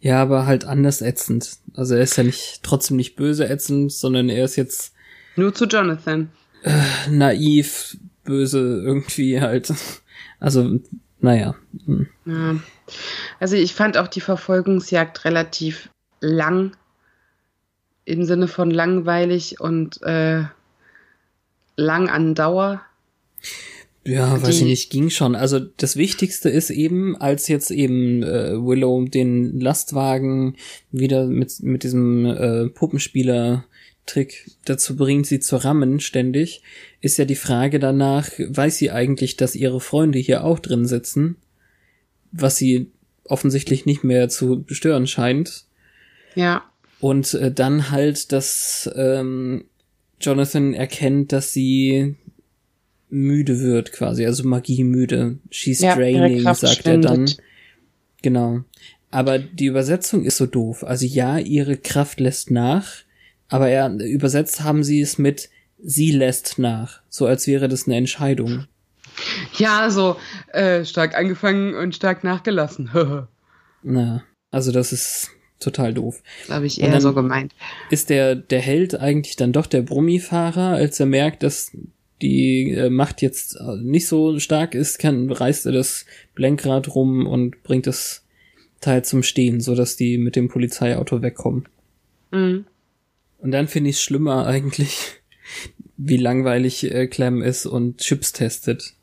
Ja, 0.00 0.22
aber 0.22 0.46
halt 0.46 0.64
anders 0.64 1.02
ätzend. 1.02 1.58
Also 1.74 1.94
er 1.94 2.02
ist 2.02 2.16
ja 2.16 2.24
nicht 2.24 2.62
trotzdem 2.62 2.96
nicht 2.96 3.16
böse 3.16 3.48
ätzend, 3.48 3.92
sondern 3.92 4.28
er 4.28 4.44
ist 4.44 4.56
jetzt 4.56 4.92
nur 5.36 5.54
zu 5.54 5.66
Jonathan. 5.66 6.30
Äh, 6.62 7.10
naiv, 7.10 7.96
böse 8.24 8.82
irgendwie 8.84 9.40
halt. 9.40 9.72
Also 10.40 10.78
naja. 11.18 11.56
Hm. 11.84 12.06
Ja. 12.24 12.56
Also 13.40 13.56
ich 13.56 13.74
fand 13.74 13.98
auch 13.98 14.06
die 14.06 14.20
Verfolgungsjagd 14.20 15.24
relativ 15.24 15.90
lang 16.20 16.76
im 18.04 18.22
Sinne 18.22 18.46
von 18.46 18.70
langweilig 18.70 19.60
und 19.60 20.00
äh, 20.02 20.44
lang 21.74 22.08
an 22.08 22.36
Dauer. 22.36 22.82
Ja, 24.04 24.40
weiß 24.40 24.60
ich 24.60 24.64
nicht, 24.64 24.90
ging 24.90 25.10
schon. 25.10 25.34
Also 25.34 25.58
das 25.58 25.96
Wichtigste 25.96 26.48
ist 26.48 26.70
eben, 26.70 27.16
als 27.16 27.48
jetzt 27.48 27.70
eben 27.70 28.22
äh, 28.22 28.52
Willow 28.54 29.04
den 29.04 29.60
Lastwagen 29.60 30.56
wieder 30.90 31.26
mit, 31.26 31.60
mit 31.60 31.82
diesem 31.82 32.24
äh, 32.24 32.68
Puppenspieler-Trick 32.68 34.50
dazu 34.64 34.96
bringt, 34.96 35.26
sie 35.26 35.40
zu 35.40 35.56
rammen 35.56 36.00
ständig, 36.00 36.62
ist 37.00 37.18
ja 37.18 37.26
die 37.26 37.34
Frage 37.34 37.78
danach, 37.78 38.30
weiß 38.38 38.78
sie 38.78 38.90
eigentlich, 38.90 39.36
dass 39.36 39.54
ihre 39.54 39.80
Freunde 39.80 40.18
hier 40.18 40.44
auch 40.44 40.58
drin 40.58 40.86
sitzen? 40.86 41.36
Was 42.32 42.56
sie 42.56 42.90
offensichtlich 43.24 43.86
nicht 43.86 44.04
mehr 44.04 44.28
zu 44.28 44.64
stören 44.68 45.06
scheint. 45.06 45.64
Ja. 46.34 46.64
Und 47.00 47.34
äh, 47.34 47.52
dann 47.52 47.90
halt, 47.90 48.32
dass 48.32 48.90
ähm, 48.96 49.64
Jonathan 50.20 50.74
erkennt, 50.74 51.32
dass 51.32 51.52
sie 51.52 52.16
müde 53.10 53.60
wird 53.60 53.92
quasi, 53.92 54.26
also 54.26 54.46
Magie 54.46 54.84
müde. 54.84 55.38
She's 55.50 55.80
ja, 55.80 55.94
draining, 55.94 56.42
sagt 56.54 56.86
er 56.86 56.98
dann. 56.98 57.30
Genau. 58.22 58.60
Aber 59.10 59.38
die 59.38 59.66
Übersetzung 59.66 60.24
ist 60.24 60.36
so 60.36 60.46
doof. 60.46 60.84
Also 60.84 61.06
ja, 61.06 61.38
ihre 61.38 61.76
Kraft 61.76 62.20
lässt 62.20 62.50
nach, 62.50 62.86
aber 63.48 63.68
er, 63.68 63.90
übersetzt 63.90 64.62
haben 64.62 64.84
sie 64.84 65.00
es 65.00 65.18
mit 65.18 65.48
sie 65.82 66.10
lässt 66.10 66.58
nach. 66.58 67.00
So 67.08 67.26
als 67.26 67.46
wäre 67.46 67.68
das 67.68 67.86
eine 67.86 67.96
Entscheidung. 67.96 68.66
Ja, 69.56 69.90
so 69.90 70.16
äh, 70.52 70.84
stark 70.84 71.16
angefangen 71.16 71.74
und 71.74 71.94
stark 71.94 72.24
nachgelassen. 72.24 72.90
Na, 73.82 74.22
also 74.50 74.72
das 74.72 74.92
ist 74.92 75.30
total 75.60 75.94
doof. 75.94 76.22
Habe 76.48 76.66
ich 76.66 76.80
eher 76.80 77.00
so 77.00 77.14
gemeint. 77.14 77.54
Ist 77.90 78.10
der, 78.10 78.36
der 78.36 78.60
Held 78.60 78.94
eigentlich 78.94 79.36
dann 79.36 79.52
doch 79.52 79.66
der 79.66 79.82
Brummifahrer, 79.82 80.76
als 80.76 81.00
er 81.00 81.06
merkt, 81.06 81.42
dass 81.42 81.72
die 82.22 82.72
äh, 82.72 82.90
Macht 82.90 83.22
jetzt 83.22 83.56
äh, 83.56 83.76
nicht 83.76 84.06
so 84.06 84.38
stark 84.38 84.74
ist, 84.74 84.98
kann, 84.98 85.30
reißt 85.30 85.66
er 85.66 85.72
das 85.72 86.06
Lenkrad 86.36 86.94
rum 86.94 87.26
und 87.26 87.62
bringt 87.62 87.86
das 87.86 88.24
Teil 88.80 89.04
zum 89.04 89.22
Stehen, 89.22 89.60
so 89.60 89.74
dass 89.74 89.96
die 89.96 90.18
mit 90.18 90.36
dem 90.36 90.48
Polizeiauto 90.48 91.22
wegkommen. 91.22 91.66
Mhm. 92.30 92.64
Und 93.38 93.50
dann 93.52 93.68
finde 93.68 93.90
ich 93.90 93.96
es 93.96 94.02
schlimmer 94.02 94.46
eigentlich, 94.46 95.20
wie 95.96 96.16
langweilig 96.16 96.84
äh, 96.84 97.06
Clem 97.06 97.42
ist 97.42 97.66
und 97.66 97.98
Chips 97.98 98.32
testet. 98.32 98.94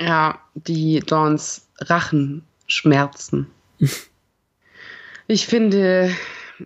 Ja, 0.00 0.40
die 0.54 1.00
Dawns 1.00 1.66
Rachen 1.78 2.42
schmerzen. 2.66 3.46
ich 5.26 5.46
finde, 5.46 6.10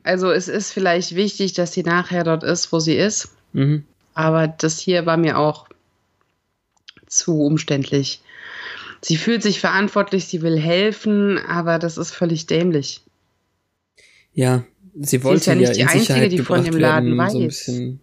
also 0.03 0.31
es 0.31 0.49
ist 0.49 0.73
vielleicht 0.73 1.15
wichtig, 1.15 1.53
dass 1.53 1.73
sie 1.73 1.83
nachher 1.83 2.25
dort 2.25 2.43
ist, 2.43 2.73
wo 2.73 2.79
sie 2.79 2.97
ist. 2.97 3.35
Mhm. 3.53 3.85
Aber 4.15 4.49
das 4.49 4.79
hier 4.79 5.07
war 5.07 5.17
mir 5.17 5.39
auch 5.39 5.70
zu 7.11 7.43
umständlich. 7.43 8.23
Sie 9.03 9.17
fühlt 9.17 9.43
sich 9.43 9.61
verantwortlich, 9.61 10.27
sie 10.27 10.43
will 10.43 10.59
helfen, 10.59 11.39
aber 11.39 11.79
das 11.79 11.99
ist 11.99 12.13
völlig 12.13 12.47
dämlich. 12.47 13.03
Ja, 14.33 14.65
sie 14.95 15.23
wollte 15.25 15.45
sie 15.45 15.51
ist 15.51 15.55
ja, 15.55 15.55
nicht 15.55 15.77
ja 15.77 15.87
die 15.87 15.99
Einzige, 15.99 16.29
die 16.29 16.39
von 16.39 16.65
dem 16.65 16.77
Laden 16.77 17.17
werden, 17.17 17.47
weiß. 17.47 17.67
So 17.67 17.95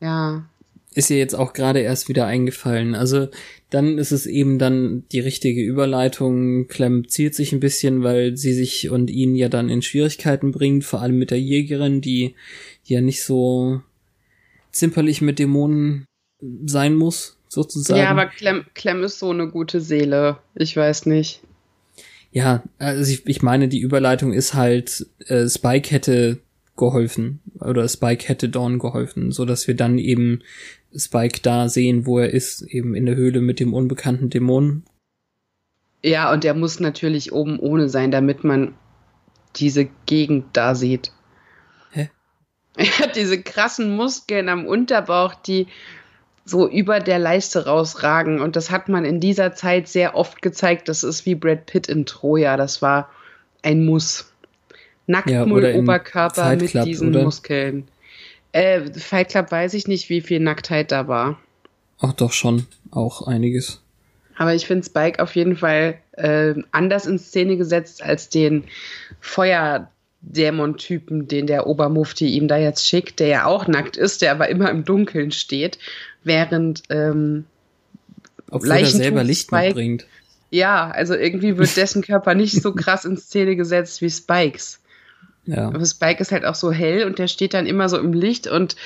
ja. 0.00 0.48
Ist 0.94 1.10
ihr 1.10 1.18
jetzt 1.18 1.34
auch 1.34 1.52
gerade 1.52 1.80
erst 1.80 2.08
wieder 2.08 2.26
eingefallen. 2.26 2.94
Also 2.94 3.28
dann 3.70 3.98
ist 3.98 4.12
es 4.12 4.26
eben 4.26 4.58
dann 4.58 5.04
die 5.12 5.20
richtige 5.20 5.62
Überleitung. 5.62 6.68
Clem 6.68 7.08
zielt 7.08 7.34
sich 7.34 7.52
ein 7.52 7.60
bisschen, 7.60 8.02
weil 8.02 8.36
sie 8.36 8.54
sich 8.54 8.90
und 8.90 9.10
ihn 9.10 9.34
ja 9.34 9.48
dann 9.48 9.68
in 9.68 9.82
Schwierigkeiten 9.82 10.52
bringt, 10.52 10.84
vor 10.84 11.02
allem 11.02 11.18
mit 11.18 11.30
der 11.30 11.40
Jägerin, 11.40 12.00
die 12.00 12.34
ja 12.84 13.00
nicht 13.00 13.22
so 13.22 13.82
zimperlich 14.72 15.20
mit 15.20 15.38
Dämonen 15.38 16.06
sein 16.64 16.94
muss 16.94 17.35
sozusagen. 17.56 18.00
Ja, 18.00 18.10
aber 18.10 18.26
Clem, 18.26 18.66
Clem 18.74 19.02
ist 19.02 19.18
so 19.18 19.30
eine 19.30 19.48
gute 19.48 19.80
Seele. 19.80 20.38
Ich 20.54 20.76
weiß 20.76 21.06
nicht. 21.06 21.40
Ja, 22.30 22.62
also 22.78 23.10
ich, 23.10 23.26
ich 23.26 23.42
meine, 23.42 23.66
die 23.66 23.80
Überleitung 23.80 24.32
ist 24.32 24.54
halt, 24.54 25.06
äh, 25.26 25.48
Spike 25.48 25.90
hätte 25.90 26.38
geholfen 26.76 27.40
oder 27.60 27.88
Spike 27.88 28.28
hätte 28.28 28.50
Dawn 28.50 28.78
geholfen, 28.78 29.32
so 29.32 29.46
dass 29.46 29.66
wir 29.66 29.74
dann 29.74 29.96
eben 29.96 30.42
Spike 30.94 31.40
da 31.42 31.70
sehen, 31.70 32.04
wo 32.04 32.18
er 32.18 32.30
ist, 32.30 32.60
eben 32.62 32.94
in 32.94 33.06
der 33.06 33.16
Höhle 33.16 33.40
mit 33.40 33.58
dem 33.58 33.72
unbekannten 33.72 34.28
Dämonen. 34.28 34.84
Ja, 36.02 36.30
und 36.30 36.44
er 36.44 36.52
muss 36.52 36.78
natürlich 36.78 37.32
oben 37.32 37.58
ohne 37.58 37.88
sein, 37.88 38.10
damit 38.10 38.44
man 38.44 38.74
diese 39.56 39.88
Gegend 40.04 40.44
da 40.52 40.74
sieht. 40.74 41.12
Hä? 41.90 42.10
Er 42.76 42.98
hat 42.98 43.16
diese 43.16 43.40
krassen 43.40 43.96
Muskeln 43.96 44.50
am 44.50 44.66
Unterbauch, 44.66 45.34
die 45.34 45.68
so 46.46 46.68
über 46.68 47.00
der 47.00 47.18
Leiste 47.18 47.66
rausragen. 47.66 48.40
Und 48.40 48.56
das 48.56 48.70
hat 48.70 48.88
man 48.88 49.04
in 49.04 49.20
dieser 49.20 49.54
Zeit 49.54 49.88
sehr 49.88 50.14
oft 50.14 50.40
gezeigt. 50.40 50.88
Das 50.88 51.02
ist 51.04 51.26
wie 51.26 51.34
Brad 51.34 51.66
Pitt 51.66 51.88
in 51.88 52.06
Troja. 52.06 52.56
Das 52.56 52.80
war 52.80 53.10
ein 53.62 53.84
Muss. 53.84 54.32
Nacktmull-Oberkörper 55.08 56.52
ja, 56.52 56.56
mit 56.56 56.86
diesen 56.86 57.10
oder? 57.10 57.24
Muskeln. 57.24 57.88
Äh, 58.52 58.92
Fight 58.92 59.30
Club 59.30 59.50
weiß 59.50 59.74
ich 59.74 59.86
nicht, 59.86 60.08
wie 60.08 60.20
viel 60.20 60.40
Nacktheit 60.40 60.90
da 60.90 61.08
war. 61.08 61.38
Ach 62.00 62.12
doch 62.12 62.32
schon, 62.32 62.66
auch 62.90 63.26
einiges. 63.26 63.80
Aber 64.36 64.54
ich 64.54 64.66
finde 64.66 64.84
Spike 64.84 65.22
auf 65.22 65.34
jeden 65.34 65.56
Fall 65.56 65.98
äh, 66.12 66.54
anders 66.72 67.06
in 67.06 67.18
Szene 67.18 67.56
gesetzt 67.56 68.02
als 68.02 68.28
den 68.28 68.64
Feuer 69.20 69.88
Dämon-Typen, 70.20 71.28
den 71.28 71.46
der 71.46 71.66
Obermufti 71.66 72.26
ihm 72.26 72.48
da 72.48 72.56
jetzt 72.56 72.86
schickt, 72.86 73.20
der 73.20 73.28
ja 73.28 73.44
auch 73.46 73.66
nackt 73.66 73.96
ist, 73.96 74.22
der 74.22 74.32
aber 74.32 74.48
immer 74.48 74.70
im 74.70 74.84
Dunkeln 74.84 75.30
steht, 75.30 75.78
während 76.26 76.82
ähm, 76.90 77.44
Obwohl 78.50 78.72
er 78.72 78.86
selber 78.86 79.24
Licht 79.24 79.46
Spike, 79.46 79.66
mitbringt. 79.66 80.06
Ja, 80.50 80.90
also 80.90 81.14
irgendwie 81.14 81.56
wird 81.58 81.76
dessen 81.76 82.02
Körper 82.02 82.34
nicht 82.34 82.62
so 82.62 82.72
krass 82.72 83.04
in 83.04 83.16
Szene 83.16 83.56
gesetzt 83.56 84.02
wie 84.02 84.10
Spikes. 84.10 84.80
Ja. 85.44 85.68
Aber 85.68 85.84
Spike 85.84 86.20
ist 86.20 86.32
halt 86.32 86.44
auch 86.44 86.54
so 86.54 86.72
hell 86.72 87.04
und 87.04 87.18
der 87.18 87.28
steht 87.28 87.54
dann 87.54 87.66
immer 87.66 87.88
so 87.88 87.98
im 87.98 88.12
Licht 88.12 88.46
und 88.46 88.76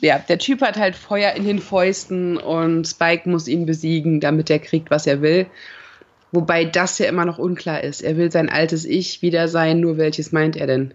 ja, 0.00 0.18
der 0.18 0.38
Typ 0.38 0.60
hat 0.60 0.76
halt 0.76 0.96
Feuer 0.96 1.32
in 1.32 1.44
den 1.44 1.60
Fäusten 1.60 2.36
und 2.36 2.86
Spike 2.86 3.28
muss 3.28 3.48
ihn 3.48 3.64
besiegen, 3.64 4.20
damit 4.20 4.50
er 4.50 4.58
kriegt, 4.58 4.90
was 4.90 5.06
er 5.06 5.22
will. 5.22 5.46
Wobei 6.30 6.64
das 6.64 6.98
ja 6.98 7.06
immer 7.06 7.24
noch 7.24 7.38
unklar 7.38 7.82
ist. 7.82 8.02
Er 8.02 8.16
will 8.16 8.30
sein 8.30 8.48
altes 8.50 8.84
Ich 8.84 9.22
wieder 9.22 9.48
sein, 9.48 9.80
nur 9.80 9.96
welches 9.96 10.32
meint 10.32 10.56
er 10.56 10.66
denn? 10.66 10.94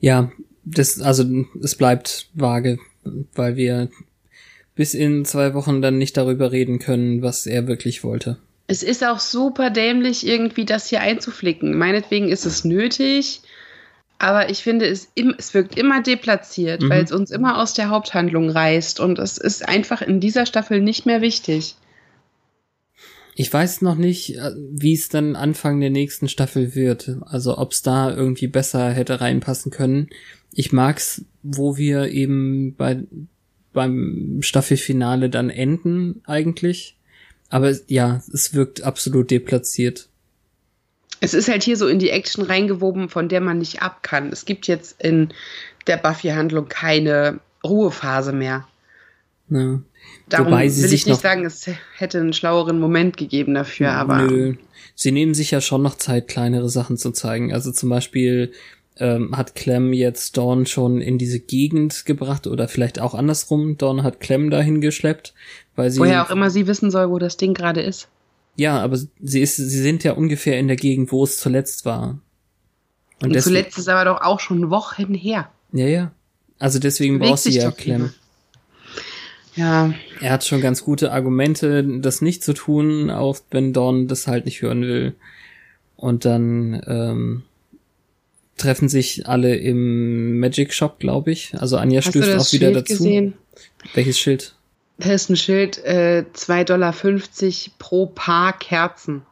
Ja, 0.00 0.32
das, 0.64 1.00
also 1.00 1.24
es 1.62 1.76
bleibt 1.76 2.30
vage, 2.32 2.78
weil 3.34 3.56
wir 3.56 3.90
bis 4.74 4.94
in 4.94 5.24
zwei 5.24 5.54
Wochen 5.54 5.82
dann 5.82 5.98
nicht 5.98 6.16
darüber 6.16 6.52
reden 6.52 6.78
können, 6.78 7.22
was 7.22 7.46
er 7.46 7.66
wirklich 7.66 8.02
wollte. 8.04 8.38
Es 8.66 8.82
ist 8.82 9.04
auch 9.04 9.20
super 9.20 9.70
dämlich, 9.70 10.26
irgendwie 10.26 10.64
das 10.64 10.88
hier 10.88 11.00
einzuflicken. 11.00 11.76
Meinetwegen 11.76 12.28
ist 12.28 12.46
es 12.46 12.64
nötig, 12.64 13.42
aber 14.18 14.48
ich 14.48 14.62
finde, 14.62 14.86
es, 14.86 15.08
es 15.38 15.54
wirkt 15.54 15.78
immer 15.78 16.02
deplatziert, 16.02 16.82
mhm. 16.82 16.88
weil 16.88 17.04
es 17.04 17.12
uns 17.12 17.30
immer 17.30 17.60
aus 17.60 17.74
der 17.74 17.90
Haupthandlung 17.90 18.48
reißt 18.48 19.00
und 19.00 19.18
es 19.18 19.38
ist 19.38 19.68
einfach 19.68 20.00
in 20.02 20.20
dieser 20.20 20.46
Staffel 20.46 20.80
nicht 20.80 21.04
mehr 21.04 21.20
wichtig. 21.20 21.76
Ich 23.36 23.52
weiß 23.52 23.82
noch 23.82 23.96
nicht, 23.96 24.36
äh, 24.36 24.52
wie 24.70 24.94
es 24.94 25.08
dann 25.08 25.36
Anfang 25.36 25.80
der 25.80 25.90
nächsten 25.90 26.28
Staffel 26.28 26.74
wird. 26.74 27.16
Also 27.26 27.58
ob 27.58 27.72
es 27.72 27.82
da 27.82 28.14
irgendwie 28.14 28.46
besser 28.46 28.90
hätte 28.90 29.20
reinpassen 29.20 29.72
können. 29.72 30.08
Ich 30.52 30.72
mag's, 30.72 31.24
wo 31.42 31.76
wir 31.76 32.10
eben 32.10 32.76
bei 32.76 33.02
beim 33.74 34.38
Staffelfinale 34.40 35.28
dann 35.28 35.50
enden 35.50 36.22
eigentlich. 36.24 36.96
Aber 37.50 37.74
ja, 37.86 38.22
es 38.32 38.54
wirkt 38.54 38.82
absolut 38.82 39.30
deplatziert. 39.30 40.08
Es 41.20 41.34
ist 41.34 41.48
halt 41.48 41.62
hier 41.62 41.76
so 41.76 41.86
in 41.86 41.98
die 41.98 42.10
Action 42.10 42.44
reingewoben, 42.44 43.08
von 43.08 43.28
der 43.28 43.40
man 43.40 43.58
nicht 43.58 43.82
ab 43.82 44.02
kann. 44.02 44.30
Es 44.30 44.46
gibt 44.46 44.66
jetzt 44.66 45.00
in 45.00 45.32
der 45.86 45.98
Buffy-Handlung 45.98 46.68
keine 46.68 47.40
Ruhephase 47.62 48.32
mehr. 48.32 48.66
Ja. 49.50 49.80
Darum 50.28 50.46
Wobei 50.46 50.68
sie 50.68 50.82
will 50.82 50.88
sich 50.88 51.02
ich 51.02 51.06
nicht 51.06 51.20
sagen, 51.20 51.44
es 51.44 51.68
hätte 51.96 52.18
einen 52.18 52.32
schlaueren 52.32 52.78
Moment 52.78 53.16
gegeben 53.16 53.54
dafür, 53.54 53.92
aber. 53.92 54.22
Nö. 54.22 54.54
Sie 54.94 55.12
nehmen 55.12 55.34
sich 55.34 55.50
ja 55.50 55.60
schon 55.60 55.82
noch 55.82 55.96
Zeit, 55.96 56.28
kleinere 56.28 56.68
Sachen 56.68 56.96
zu 56.96 57.10
zeigen. 57.10 57.52
Also 57.52 57.72
zum 57.72 57.88
Beispiel 57.88 58.52
ähm, 58.98 59.36
hat 59.36 59.54
Clem 59.54 59.92
jetzt 59.92 60.36
Dawn 60.36 60.66
schon 60.66 61.00
in 61.00 61.18
diese 61.18 61.40
Gegend 61.40 62.04
gebracht 62.04 62.46
oder 62.46 62.68
vielleicht 62.68 63.00
auch 63.00 63.14
andersrum. 63.14 63.76
Dawn 63.76 64.02
hat 64.02 64.20
Clem 64.20 64.50
dahin 64.50 64.80
geschleppt, 64.80 65.34
weil 65.76 65.90
sie. 65.90 66.00
Woher 66.00 66.24
auch 66.24 66.30
immer 66.30 66.50
sie 66.50 66.66
wissen 66.66 66.90
soll, 66.90 67.10
wo 67.10 67.18
das 67.18 67.36
Ding 67.36 67.54
gerade 67.54 67.80
ist. 67.82 68.08
Ja, 68.56 68.80
aber 68.80 68.98
sie 69.20 69.40
ist, 69.40 69.56
sie 69.56 69.82
sind 69.82 70.04
ja 70.04 70.12
ungefähr 70.12 70.58
in 70.58 70.68
der 70.68 70.76
Gegend, 70.76 71.10
wo 71.10 71.24
es 71.24 71.38
zuletzt 71.38 71.84
war. 71.84 72.20
Und, 73.20 73.34
Und 73.34 73.42
zuletzt 73.42 73.78
ist 73.78 73.88
aber 73.88 74.04
doch 74.04 74.20
auch 74.20 74.38
schon 74.38 74.70
Wochen 74.70 75.14
her. 75.14 75.50
Ja, 75.72 75.86
ja. 75.86 76.12
Also 76.58 76.78
deswegen 76.78 77.18
braucht 77.18 77.40
sie 77.40 77.50
ja 77.50 77.70
Clem. 77.72 78.10
Ja. 79.56 79.92
Er 80.20 80.32
hat 80.32 80.44
schon 80.44 80.60
ganz 80.60 80.84
gute 80.84 81.12
Argumente, 81.12 81.84
das 82.00 82.20
nicht 82.20 82.42
zu 82.42 82.54
tun, 82.54 83.10
auch 83.10 83.38
wenn 83.50 83.72
Dawn 83.72 84.08
das 84.08 84.26
halt 84.26 84.44
nicht 84.46 84.62
hören 84.62 84.82
will. 84.82 85.14
Und 85.96 86.24
dann 86.24 86.82
ähm, 86.86 87.42
treffen 88.56 88.88
sich 88.88 89.26
alle 89.26 89.56
im 89.56 90.38
Magic 90.38 90.72
Shop, 90.72 90.98
glaube 90.98 91.32
ich. 91.32 91.54
Also 91.58 91.76
Anja 91.76 92.00
Hast 92.00 92.10
stößt 92.10 92.38
auch 92.38 92.52
wieder 92.52 92.68
Schild 92.68 92.76
dazu. 92.76 92.94
Gesehen? 92.94 93.34
Welches 93.94 94.18
Schild? 94.18 94.54
Da 94.98 95.12
ist 95.12 95.28
ein 95.28 95.36
Schild, 95.36 95.78
äh, 95.84 96.24
2,50 96.32 96.64
Dollar 96.64 96.94
pro 97.78 98.06
Paar 98.06 98.56
Kerzen. 98.58 99.22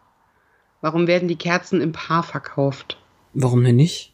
Warum 0.81 1.07
werden 1.07 1.29
die 1.29 1.37
Kerzen 1.37 1.81
im 1.81 1.93
Paar 1.93 2.25
verkauft? 2.25 2.99
Warum 3.35 3.63
denn 3.63 3.77
nicht? 3.77 4.13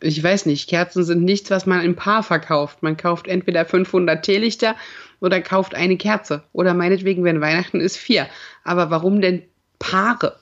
Ich 0.00 0.22
weiß 0.22 0.46
nicht. 0.46 0.68
Kerzen 0.68 1.02
sind 1.02 1.24
nichts, 1.24 1.50
was 1.50 1.66
man 1.66 1.84
im 1.84 1.96
Paar 1.96 2.22
verkauft. 2.22 2.82
Man 2.82 2.96
kauft 2.96 3.26
entweder 3.26 3.64
500 3.64 4.24
Teelichter 4.24 4.76
oder 5.20 5.40
kauft 5.40 5.74
eine 5.74 5.96
Kerze. 5.96 6.44
Oder 6.52 6.74
meinetwegen, 6.74 7.24
wenn 7.24 7.40
Weihnachten 7.40 7.80
ist, 7.80 7.96
vier. 7.96 8.28
Aber 8.62 8.90
warum 8.90 9.20
denn 9.20 9.42
Paare? 9.78 10.38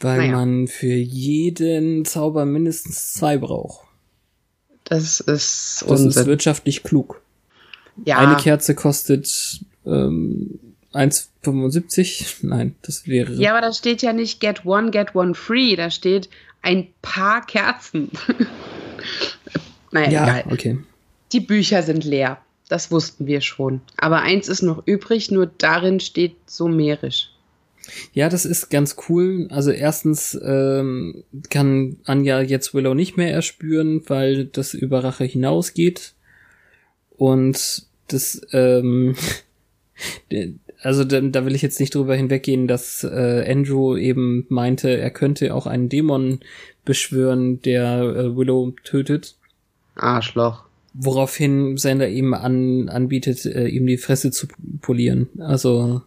Weil 0.00 0.18
naja. 0.18 0.32
man 0.32 0.68
für 0.68 0.86
jeden 0.86 2.04
Zauber 2.04 2.44
mindestens 2.44 3.14
zwei 3.14 3.38
braucht. 3.38 3.86
Das 4.84 5.20
ist 5.20 5.84
Das 5.88 6.00
ist 6.00 6.26
wirtschaftlich 6.26 6.82
klug. 6.82 7.22
Ja. 8.04 8.18
Eine 8.18 8.36
Kerze 8.36 8.74
kostet 8.74 9.60
ähm, 9.84 10.60
1,75. 10.92 12.36
Nein, 12.42 12.76
das 12.82 13.06
wäre. 13.06 13.34
Ja, 13.34 13.52
aber 13.52 13.60
da 13.60 13.72
steht 13.72 14.02
ja 14.02 14.12
nicht 14.12 14.40
get 14.40 14.64
one, 14.64 14.90
get 14.90 15.14
one 15.14 15.34
free. 15.34 15.76
Da 15.76 15.90
steht 15.90 16.28
ein 16.62 16.88
paar 17.02 17.44
Kerzen. 17.44 18.10
naja, 19.90 20.10
ja, 20.10 20.24
egal. 20.24 20.52
okay. 20.52 20.78
Die 21.32 21.40
Bücher 21.40 21.82
sind 21.82 22.04
leer. 22.04 22.38
Das 22.68 22.90
wussten 22.90 23.26
wir 23.26 23.40
schon. 23.40 23.80
Aber 23.96 24.22
eins 24.22 24.48
ist 24.48 24.62
noch 24.62 24.86
übrig, 24.86 25.30
nur 25.30 25.46
darin 25.46 26.00
steht 26.00 26.36
sumerisch. 26.46 27.30
Ja, 28.12 28.28
das 28.28 28.44
ist 28.44 28.70
ganz 28.70 28.96
cool. 29.08 29.46
Also 29.50 29.70
erstens 29.70 30.38
ähm, 30.42 31.24
kann 31.50 31.96
Anja 32.04 32.40
jetzt 32.40 32.74
Willow 32.74 32.94
nicht 32.94 33.16
mehr 33.16 33.32
erspüren, 33.32 34.02
weil 34.06 34.46
das 34.46 34.74
über 34.74 35.04
Rache 35.04 35.24
hinausgeht. 35.24 36.14
Und 37.10 37.86
das, 38.08 38.40
ähm, 38.52 39.14
also 40.80 41.04
da, 41.04 41.20
da 41.20 41.44
will 41.46 41.54
ich 41.54 41.62
jetzt 41.62 41.80
nicht 41.80 41.94
drüber 41.94 42.14
hinweggehen, 42.14 42.66
dass 42.68 43.04
äh, 43.04 43.44
Andrew 43.48 43.96
eben 43.96 44.46
meinte, 44.48 44.90
er 44.90 45.10
könnte 45.10 45.54
auch 45.54 45.66
einen 45.66 45.88
Dämon 45.88 46.40
beschwören, 46.84 47.60
der 47.62 48.00
äh, 48.00 48.36
Willow 48.36 48.74
tötet. 48.84 49.36
Arschloch. 49.94 50.64
Woraufhin 50.94 51.76
Sander 51.76 52.08
ihm 52.08 52.32
an, 52.32 52.88
anbietet, 52.88 53.44
äh, 53.44 53.66
ihm 53.66 53.86
die 53.86 53.98
Fresse 53.98 54.30
zu 54.30 54.46
polieren. 54.80 55.28
Also 55.38 56.02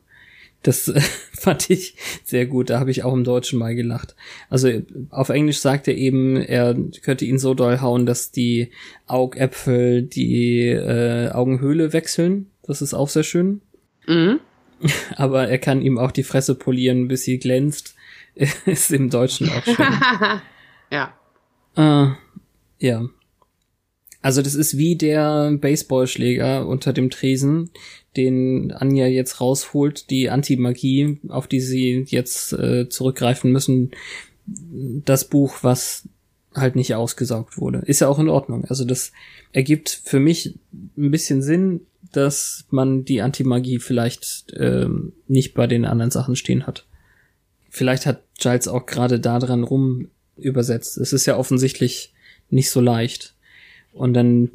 das 0.63 0.87
äh, 0.87 0.99
fand 1.33 1.69
ich 1.69 1.95
sehr 2.23 2.45
gut. 2.45 2.69
Da 2.69 2.79
habe 2.79 2.91
ich 2.91 3.03
auch 3.03 3.13
im 3.13 3.23
Deutschen 3.23 3.59
mal 3.59 3.75
gelacht. 3.75 4.15
Also 4.49 4.81
auf 5.09 5.29
Englisch 5.29 5.59
sagt 5.59 5.87
er 5.87 5.95
eben, 5.95 6.37
er 6.37 6.75
könnte 7.01 7.25
ihn 7.25 7.39
so 7.39 7.53
doll 7.53 7.81
hauen, 7.81 8.05
dass 8.05 8.31
die 8.31 8.71
Augäpfel 9.07 10.03
die 10.03 10.67
äh, 10.67 11.31
Augenhöhle 11.31 11.93
wechseln. 11.93 12.47
Das 12.63 12.81
ist 12.81 12.93
auch 12.93 13.09
sehr 13.09 13.23
schön. 13.23 13.61
Mhm. 14.07 14.39
Aber 15.15 15.47
er 15.47 15.57
kann 15.57 15.81
ihm 15.81 15.97
auch 15.97 16.11
die 16.11 16.23
Fresse 16.23 16.55
polieren, 16.55 17.07
bis 17.07 17.23
sie 17.23 17.39
glänzt. 17.39 17.95
ist 18.65 18.91
im 18.91 19.09
Deutschen 19.09 19.49
auch 19.49 19.63
schön. 19.63 19.85
ja. 20.91 21.13
Äh, 21.75 22.11
ja. 22.79 23.09
Also 24.21 24.41
das 24.41 24.55
ist 24.55 24.77
wie 24.77 24.95
der 24.95 25.51
Baseballschläger 25.51 26.67
unter 26.67 26.91
dem 26.91 27.09
Tresen, 27.09 27.69
den 28.17 28.71
Anja 28.71 29.07
jetzt 29.07 29.39
rausholt, 29.39 30.09
die 30.09 30.29
Anti-Magie, 30.29 31.19
auf 31.29 31.47
die 31.47 31.61
sie 31.61 32.05
jetzt 32.07 32.53
äh, 32.53 32.89
zurückgreifen 32.89 33.51
müssen. 33.51 33.91
Das 34.45 35.25
Buch, 35.25 35.59
was 35.61 36.09
halt 36.53 36.75
nicht 36.75 36.95
ausgesaugt 36.95 37.57
wurde. 37.57 37.79
Ist 37.85 38.01
ja 38.01 38.07
auch 38.07 38.19
in 38.19 38.29
Ordnung. 38.29 38.65
Also 38.65 38.83
das 38.83 39.11
ergibt 39.53 40.01
für 40.03 40.19
mich 40.19 40.55
ein 40.97 41.11
bisschen 41.11 41.41
Sinn, 41.41 41.81
dass 42.11 42.65
man 42.71 43.05
die 43.05 43.21
Anti-Magie 43.21 43.79
vielleicht 43.79 44.53
ähm, 44.57 45.13
nicht 45.27 45.53
bei 45.53 45.67
den 45.67 45.85
anderen 45.85 46.11
Sachen 46.11 46.35
stehen 46.35 46.65
hat. 46.65 46.87
Vielleicht 47.69 48.05
hat 48.05 48.23
Giles 48.39 48.67
auch 48.67 48.85
gerade 48.85 49.19
da 49.19 49.39
dran 49.39 49.63
rum 49.63 50.09
übersetzt. 50.35 50.97
Es 50.97 51.13
ist 51.13 51.25
ja 51.25 51.37
offensichtlich 51.37 52.13
nicht 52.49 52.71
so 52.71 52.81
leicht. 52.81 53.35
Und 53.93 54.13
dann 54.13 54.49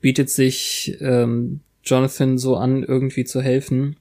bietet 0.00 0.30
sich 0.30 0.96
ähm, 1.00 1.60
Jonathan 1.84 2.38
so 2.38 2.56
an, 2.56 2.82
irgendwie 2.82 3.24
zu 3.24 3.40
helfen. 3.40 3.96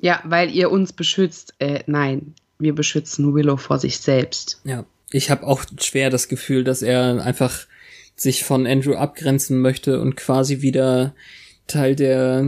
Ja, 0.00 0.20
weil 0.24 0.50
ihr 0.50 0.70
uns 0.70 0.92
beschützt. 0.92 1.54
Äh, 1.58 1.80
nein, 1.86 2.34
wir 2.58 2.74
beschützen 2.74 3.34
Willow 3.34 3.56
vor 3.56 3.78
sich 3.78 3.98
selbst. 3.98 4.60
Ja, 4.64 4.84
ich 5.10 5.30
habe 5.30 5.46
auch 5.46 5.64
schwer 5.80 6.10
das 6.10 6.28
Gefühl, 6.28 6.64
dass 6.64 6.82
er 6.82 7.22
einfach 7.24 7.66
sich 8.16 8.44
von 8.44 8.66
Andrew 8.66 8.94
abgrenzen 8.94 9.60
möchte 9.60 10.00
und 10.00 10.16
quasi 10.16 10.60
wieder 10.60 11.14
Teil 11.66 11.94
der 11.94 12.46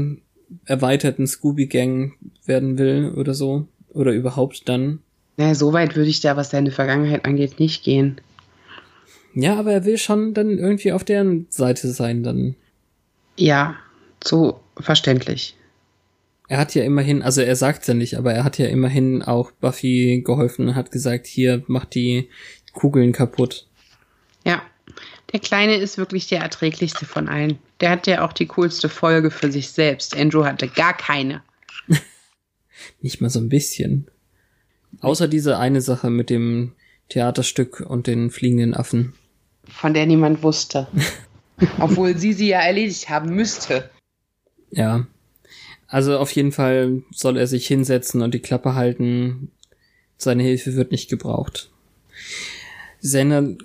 erweiterten 0.65 1.27
Scooby-Gang 1.27 2.15
werden 2.45 2.79
will 2.79 3.13
oder 3.17 3.35
so. 3.35 3.69
Oder 3.93 4.13
überhaupt 4.13 4.69
dann. 4.69 5.01
Naja, 5.37 5.55
so 5.55 5.73
weit 5.73 5.97
würde 5.97 6.11
ich 6.11 6.21
da, 6.21 6.37
was 6.37 6.51
seine 6.51 6.71
Vergangenheit 6.71 7.25
angeht, 7.25 7.59
nicht 7.59 7.83
gehen. 7.83 8.21
Ja, 9.35 9.59
aber 9.59 9.73
er 9.73 9.85
will 9.85 9.99
schon 9.99 10.35
dann 10.35 10.59
irgendwie 10.59 10.93
auf 10.93 11.05
deren 11.05 11.47
Seite 11.51 11.89
sein, 11.93 12.23
dann. 12.23 12.57
Ja, 13.37 13.77
so 14.23 14.61
verständlich. 14.79 15.57
Er 16.49 16.59
hat 16.59 16.75
ja 16.75 16.83
immerhin, 16.83 17.23
also 17.23 17.41
er 17.43 17.55
sagt 17.55 17.87
ja 17.87 17.95
nicht, 17.95 18.19
aber 18.19 18.33
er 18.33 18.43
hat 18.43 18.59
ja 18.59 18.67
immerhin 18.67 19.23
auch 19.23 19.53
Buffy 19.53 20.23
geholfen 20.25 20.69
und 20.69 20.75
hat 20.75 20.91
gesagt, 20.91 21.29
hier, 21.29 21.63
mach 21.69 21.85
die 21.85 22.29
Kugeln 22.73 23.13
kaputt. 23.13 23.69
Ja, 24.45 24.63
der 25.33 25.39
Kleine 25.39 25.77
ist 25.77 25.97
wirklich 25.97 26.27
der 26.27 26.41
erträglichste 26.41 27.07
von 27.07 27.29
allen. 27.29 27.59
Der 27.81 27.91
hat 27.91 28.09
ja 28.09 28.25
auch 28.25 28.33
die 28.33 28.47
coolste 28.47 28.89
Folge 28.89 29.31
für 29.31 29.53
sich 29.53 29.71
selbst. 29.71 30.17
Andrew 30.17 30.45
hatte 30.45 30.67
gar 30.67 30.97
keine. 30.97 31.43
Nicht 33.01 33.21
mal 33.21 33.31
so 33.31 33.39
ein 33.39 33.49
bisschen. 33.49 34.11
Außer 35.01 35.29
diese 35.29 35.57
eine 35.59 35.81
Sache 35.81 36.11
mit 36.11 36.31
dem 36.31 36.73
Theaterstück 37.11 37.81
und 37.81 38.09
den 38.09 38.31
fliegenden 38.31 38.75
Affen. 38.75 39.15
Von 39.71 39.95
der 39.95 40.07
niemand 40.07 40.43
wusste. 40.43 40.87
Obwohl 41.79 42.17
sie 42.17 42.33
sie 42.33 42.49
ja 42.49 42.61
erledigt 42.61 43.09
haben 43.09 43.35
müsste. 43.35 43.91
Ja. 44.71 45.07
Also 45.87 46.19
auf 46.19 46.31
jeden 46.33 46.53
Fall 46.53 47.03
soll 47.11 47.37
er 47.37 47.47
sich 47.47 47.67
hinsetzen 47.67 48.23
und 48.23 48.33
die 48.33 48.41
Klappe 48.41 48.75
halten. 48.75 49.51
Seine 50.17 50.43
Hilfe 50.43 50.77
wird 50.77 50.93
nicht 50.93 51.11
gebraucht. 51.11 51.71
Xander, 53.01 53.57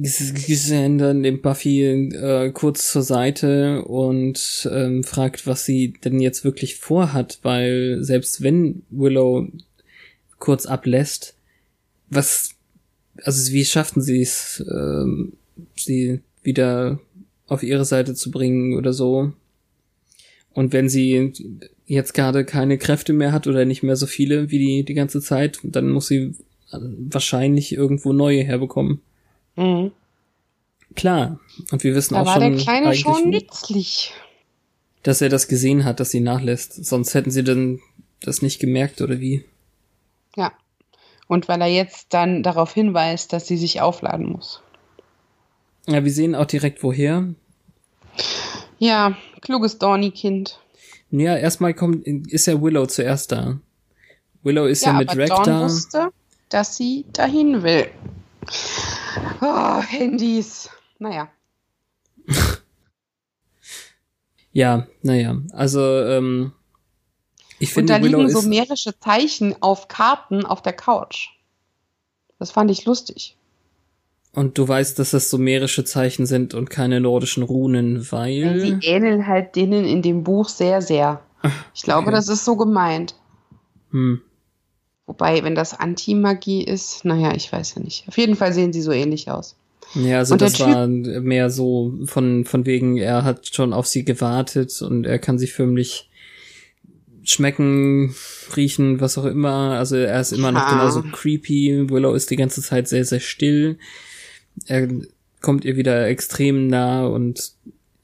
Xander 0.00 1.14
nimmt 1.14 1.42
Buffy 1.42 1.82
äh, 1.82 2.50
kurz 2.52 2.92
zur 2.92 3.02
Seite 3.02 3.82
und 3.84 4.68
ähm, 4.70 5.02
fragt, 5.02 5.46
was 5.46 5.64
sie 5.64 5.94
denn 6.04 6.20
jetzt 6.20 6.44
wirklich 6.44 6.76
vorhat, 6.76 7.40
weil 7.42 7.98
selbst 8.00 8.42
wenn 8.42 8.82
Willow 8.90 9.48
kurz 10.38 10.66
ablässt, 10.66 11.34
was, 12.10 12.50
also 13.22 13.52
wie 13.52 13.64
schafften 13.64 14.02
sie 14.02 14.22
es, 14.22 14.64
ähm, 14.70 15.34
sie 15.76 16.20
wieder 16.42 17.00
auf 17.46 17.62
ihre 17.62 17.84
Seite 17.84 18.14
zu 18.14 18.30
bringen 18.30 18.76
oder 18.76 18.92
so? 18.92 19.32
Und 20.54 20.72
wenn 20.72 20.88
sie 20.88 21.32
jetzt 21.86 22.14
gerade 22.14 22.44
keine 22.44 22.78
Kräfte 22.78 23.12
mehr 23.12 23.32
hat 23.32 23.46
oder 23.46 23.64
nicht 23.64 23.82
mehr 23.82 23.96
so 23.96 24.06
viele 24.06 24.50
wie 24.50 24.58
die, 24.58 24.84
die 24.84 24.94
ganze 24.94 25.20
Zeit, 25.20 25.58
dann 25.62 25.90
muss 25.90 26.08
sie 26.08 26.34
wahrscheinlich 26.70 27.72
irgendwo 27.72 28.12
neue 28.12 28.42
herbekommen. 28.42 29.00
Mhm. 29.56 29.92
Klar. 30.94 31.40
Und 31.70 31.84
wir 31.84 31.94
wissen 31.94 32.14
da 32.14 32.22
auch 32.22 32.26
war 32.26 32.40
schon. 32.40 32.52
der 32.52 32.62
Kleine 32.62 32.94
schon 32.94 33.30
nützlich. 33.30 34.12
Dass 35.02 35.20
er 35.20 35.28
das 35.28 35.48
gesehen 35.48 35.84
hat, 35.84 36.00
dass 36.00 36.10
sie 36.10 36.20
nachlässt. 36.20 36.84
Sonst 36.84 37.14
hätten 37.14 37.30
sie 37.30 37.44
dann 37.44 37.80
das 38.20 38.42
nicht 38.42 38.60
gemerkt, 38.60 39.00
oder 39.00 39.20
wie? 39.20 39.44
Ja. 40.36 40.52
Und 41.28 41.48
weil 41.48 41.60
er 41.60 41.68
jetzt 41.68 42.08
dann 42.10 42.42
darauf 42.42 42.72
hinweist, 42.72 43.32
dass 43.32 43.46
sie 43.46 43.56
sich 43.56 43.80
aufladen 43.80 44.26
muss. 44.26 44.62
Ja, 45.86 46.04
wir 46.04 46.12
sehen 46.12 46.34
auch 46.34 46.46
direkt 46.46 46.82
woher. 46.82 47.34
Ja, 48.78 49.16
kluges 49.40 49.78
Dorny-Kind. 49.78 50.58
Ja, 51.10 51.36
erstmal 51.36 51.74
kommt, 51.74 52.06
ist 52.06 52.46
ja 52.46 52.60
Willow 52.60 52.86
zuerst 52.86 53.32
da. 53.32 53.58
Willow 54.42 54.66
ist 54.66 54.84
ja, 54.84 54.92
ja 54.92 54.98
mit 54.98 55.10
aber 55.10 55.18
Drake 55.18 55.34
Dawn 55.34 55.44
da. 55.44 55.64
wusste, 55.64 56.12
dass 56.48 56.76
sie 56.76 57.04
dahin 57.12 57.62
will. 57.62 57.90
Oh, 59.40 59.80
Handys. 59.80 60.70
Naja. 60.98 61.30
ja, 64.52 64.86
naja. 65.02 65.40
Also, 65.52 65.80
ähm, 65.80 66.52
ich 67.58 67.70
Und 67.70 67.74
finde, 67.74 67.92
da 67.94 68.02
Willow 68.02 68.18
liegen 68.18 68.30
ist, 68.30 68.42
sumerische 68.42 68.98
Zeichen 68.98 69.54
auf 69.62 69.88
Karten 69.88 70.44
auf 70.44 70.62
der 70.62 70.72
Couch. 70.72 71.28
Das 72.38 72.50
fand 72.50 72.70
ich 72.70 72.84
lustig. 72.84 73.36
Und 74.34 74.56
du 74.56 74.66
weißt, 74.66 74.98
dass 74.98 75.10
das 75.10 75.28
sumerische 75.30 75.84
Zeichen 75.84 76.26
sind 76.26 76.54
und 76.54 76.70
keine 76.70 77.00
nordischen 77.00 77.42
Runen, 77.42 78.10
weil. 78.10 78.60
Sie 78.60 78.86
ähneln 78.86 79.26
halt 79.26 79.56
denen 79.56 79.84
in 79.84 80.02
dem 80.02 80.24
Buch 80.24 80.48
sehr, 80.48 80.80
sehr. 80.80 81.20
Ich 81.74 81.82
glaube, 81.82 82.08
okay. 82.08 82.16
das 82.16 82.28
ist 82.28 82.44
so 82.44 82.56
gemeint. 82.56 83.14
Hm. 83.90 84.22
Wobei, 85.06 85.42
wenn 85.42 85.54
das 85.54 85.78
Anti-Magie 85.78 86.64
ist, 86.64 87.04
naja, 87.04 87.34
ich 87.34 87.52
weiß 87.52 87.74
ja 87.74 87.82
nicht. 87.82 88.06
Auf 88.08 88.16
jeden 88.16 88.36
Fall 88.36 88.52
sehen 88.52 88.72
sie 88.72 88.80
so 88.80 88.92
ähnlich 88.92 89.30
aus. 89.30 89.56
Ja, 89.94 90.18
also 90.18 90.36
das 90.36 90.58
war 90.60 90.86
mehr 90.86 91.50
so 91.50 91.92
von, 92.06 92.44
von 92.46 92.64
wegen, 92.64 92.96
er 92.96 93.24
hat 93.24 93.54
schon 93.54 93.74
auf 93.74 93.86
sie 93.86 94.04
gewartet 94.04 94.80
und 94.80 95.04
er 95.04 95.18
kann 95.18 95.38
sie 95.38 95.48
förmlich 95.48 96.08
schmecken, 97.24 98.14
riechen, 98.56 99.00
was 99.00 99.18
auch 99.18 99.26
immer. 99.26 99.76
Also 99.78 99.96
er 99.96 100.20
ist 100.20 100.32
immer 100.32 100.52
noch 100.52 100.62
Ja. 100.62 100.70
genauso 100.70 101.02
creepy. 101.02 101.90
Willow 101.90 102.14
ist 102.14 102.30
die 102.30 102.36
ganze 102.36 102.62
Zeit 102.62 102.88
sehr, 102.88 103.04
sehr 103.04 103.20
still. 103.20 103.78
Er 104.66 104.88
kommt 105.40 105.64
ihr 105.64 105.76
wieder 105.76 106.06
extrem 106.06 106.68
nah 106.68 107.06
und 107.06 107.52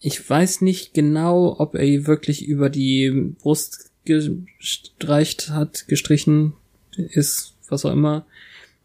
ich 0.00 0.28
weiß 0.28 0.60
nicht 0.60 0.94
genau, 0.94 1.56
ob 1.58 1.74
er 1.74 1.84
ihr 1.84 2.06
wirklich 2.06 2.46
über 2.46 2.70
die 2.70 3.34
Brust 3.40 3.90
gestreicht 4.04 5.50
hat, 5.50 5.86
gestrichen 5.88 6.54
ist, 6.96 7.54
was 7.68 7.84
auch 7.84 7.92
immer. 7.92 8.24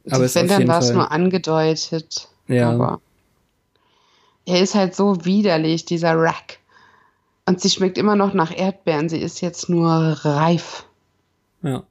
Aber 0.09 0.25
es 0.25 0.35
ist 0.35 0.41
wenn, 0.41 0.47
dann 0.47 0.67
war 0.67 0.79
es 0.79 0.91
nur 0.91 1.11
angedeutet. 1.11 2.27
Ja. 2.47 2.71
Aber 2.71 3.01
er 4.45 4.61
ist 4.61 4.75
halt 4.75 4.95
so 4.95 5.23
widerlich, 5.25 5.85
dieser 5.85 6.17
Rack. 6.17 6.59
Und 7.45 7.61
sie 7.61 7.69
schmeckt 7.69 7.97
immer 7.97 8.15
noch 8.15 8.33
nach 8.33 8.55
Erdbeeren. 8.55 9.09
Sie 9.09 9.19
ist 9.19 9.41
jetzt 9.41 9.69
nur 9.69 9.89
reif. 9.89 10.85
Ja. 11.61 11.85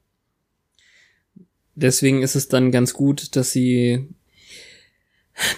Deswegen 1.75 2.21
ist 2.21 2.35
es 2.35 2.47
dann 2.47 2.71
ganz 2.71 2.93
gut, 2.93 3.35
dass 3.35 3.51
sie 3.51 4.07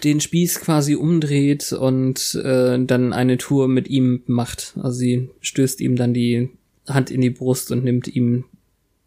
den 0.03 0.21
Spieß 0.21 0.61
quasi 0.61 0.95
umdreht 0.95 1.73
und 1.73 2.35
äh, 2.43 2.77
dann 2.83 3.13
eine 3.13 3.37
Tour 3.37 3.67
mit 3.67 3.87
ihm 3.87 4.23
macht. 4.25 4.73
Also 4.77 4.97
sie 4.99 5.29
stößt 5.41 5.81
ihm 5.81 5.95
dann 5.95 6.13
die 6.13 6.49
Hand 6.87 7.11
in 7.11 7.21
die 7.21 7.29
Brust 7.29 7.71
und 7.71 7.83
nimmt 7.83 8.07
ihm 8.07 8.45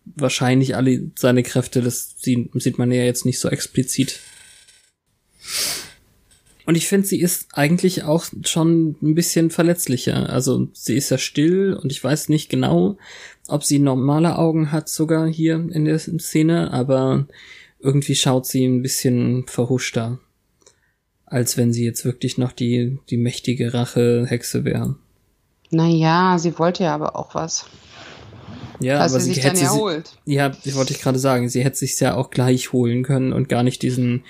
wahrscheinlich 0.04 0.76
alle 0.76 1.10
seine 1.16 1.42
Kräfte. 1.42 1.80
Das 1.80 2.14
sie- 2.18 2.50
sieht 2.54 2.78
man 2.78 2.92
ja 2.92 3.02
jetzt 3.02 3.24
nicht 3.24 3.38
so 3.38 3.48
explizit. 3.48 4.20
Und 6.66 6.74
ich 6.76 6.86
finde, 6.86 7.06
sie 7.06 7.20
ist 7.20 7.46
eigentlich 7.54 8.02
auch 8.02 8.26
schon 8.44 8.96
ein 9.02 9.14
bisschen 9.14 9.50
verletzlicher. 9.50 10.28
Also 10.30 10.68
sie 10.74 10.96
ist 10.96 11.08
ja 11.10 11.16
still 11.16 11.72
und 11.72 11.90
ich 11.90 12.04
weiß 12.04 12.28
nicht 12.28 12.50
genau, 12.50 12.98
ob 13.46 13.64
sie 13.64 13.78
normale 13.78 14.36
Augen 14.36 14.70
hat 14.70 14.90
sogar 14.90 15.26
hier 15.26 15.54
in 15.72 15.86
der 15.86 15.98
Szene, 15.98 16.70
aber 16.74 17.26
irgendwie 17.80 18.16
schaut 18.16 18.44
sie 18.44 18.66
ein 18.66 18.82
bisschen 18.82 19.46
verhuschter. 19.46 20.20
Als 21.30 21.56
wenn 21.56 21.72
sie 21.72 21.84
jetzt 21.84 22.04
wirklich 22.04 22.38
noch 22.38 22.52
die, 22.52 22.98
die 23.10 23.16
mächtige 23.16 23.74
Rache-Hexe 23.74 24.64
wäre. 24.64 24.96
Naja, 25.70 26.38
sie 26.38 26.58
wollte 26.58 26.84
ja 26.84 26.94
aber 26.94 27.16
auch 27.16 27.34
was. 27.34 27.66
Ja, 28.80 29.00
was 29.00 29.12
aber 29.12 29.20
sie 29.20 29.28
sie 29.28 29.34
sich 29.34 29.42
dann 29.42 29.52
hätte 29.52 29.60
sie, 29.60 29.66
erholt. 29.66 30.16
ja, 30.24 30.52
ich 30.64 30.74
wollte 30.74 30.92
ich 30.92 31.00
gerade 31.00 31.18
sagen, 31.18 31.48
sie 31.48 31.64
hätte 31.64 31.76
sich's 31.76 32.00
ja 32.00 32.14
auch 32.14 32.30
gleich 32.30 32.72
holen 32.72 33.02
können 33.02 33.32
und 33.32 33.48
gar 33.48 33.62
nicht 33.62 33.82
diesen 33.82 34.22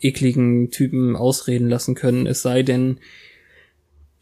ekligen 0.00 0.70
Typen 0.70 1.16
ausreden 1.16 1.68
lassen 1.68 1.94
können, 1.94 2.26
es 2.26 2.42
sei 2.42 2.62
denn, 2.62 2.98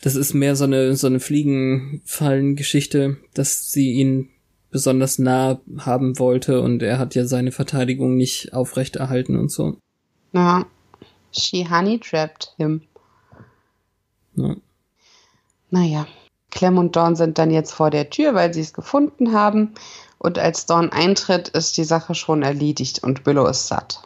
das 0.01 0.15
ist 0.15 0.35
mehr 0.35 0.57
so 0.57 0.65
eine, 0.65 0.95
so 0.95 1.07
eine 1.07 1.21
Fliegenfallen-Geschichte, 1.21 3.17
dass 3.35 3.71
sie 3.71 3.93
ihn 3.93 4.29
besonders 4.71 5.19
nah 5.19 5.61
haben 5.79 6.19
wollte 6.19 6.61
und 6.61 6.83
er 6.83 6.99
hat 6.99 7.15
ja 7.15 7.25
seine 7.25 7.53
Verteidigung 7.53 8.17
nicht 8.17 8.53
aufrechterhalten 8.53 9.37
und 9.37 9.51
so. 9.51 9.77
Ja. 10.33 10.67
She 11.33 11.69
honey 11.69 11.99
trapped 11.99 12.53
him. 12.57 12.83
Ja. 14.35 14.57
Naja. 15.71 16.07
Clem 16.51 16.77
und 16.79 16.97
Dawn 16.97 17.17
sind 17.17 17.39
dann 17.39 17.51
jetzt 17.51 17.73
vor 17.73 17.91
der 17.91 18.11
Tür, 18.11 18.35
weil 18.35 18.53
sie 18.53 18.61
es 18.61 18.75
gefunden 18.75 19.33
haben. 19.33 19.73
Und 20.19 20.39
als 20.39 20.67
Dawn 20.67 20.91
eintritt, 20.91 21.49
ist 21.49 21.77
die 21.79 21.85
Sache 21.85 22.15
schon 22.15 22.43
erledigt 22.43 23.03
und 23.03 23.25
Willow 23.27 23.47
ist 23.47 23.67
satt. 23.69 24.01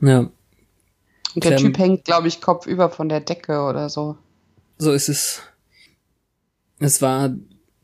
ja, 0.00 0.20
Und 0.20 1.44
der 1.44 1.56
Clem- 1.56 1.66
Typ 1.72 1.78
hängt, 1.78 2.04
glaube 2.06 2.28
ich, 2.28 2.40
kopfüber 2.40 2.88
von 2.90 3.08
der 3.08 3.20
Decke 3.20 3.62
oder 3.64 3.88
so. 3.90 4.16
so 4.78 4.92
ist 4.92 5.08
es. 5.10 5.42
Es 6.78 7.02
war 7.02 7.34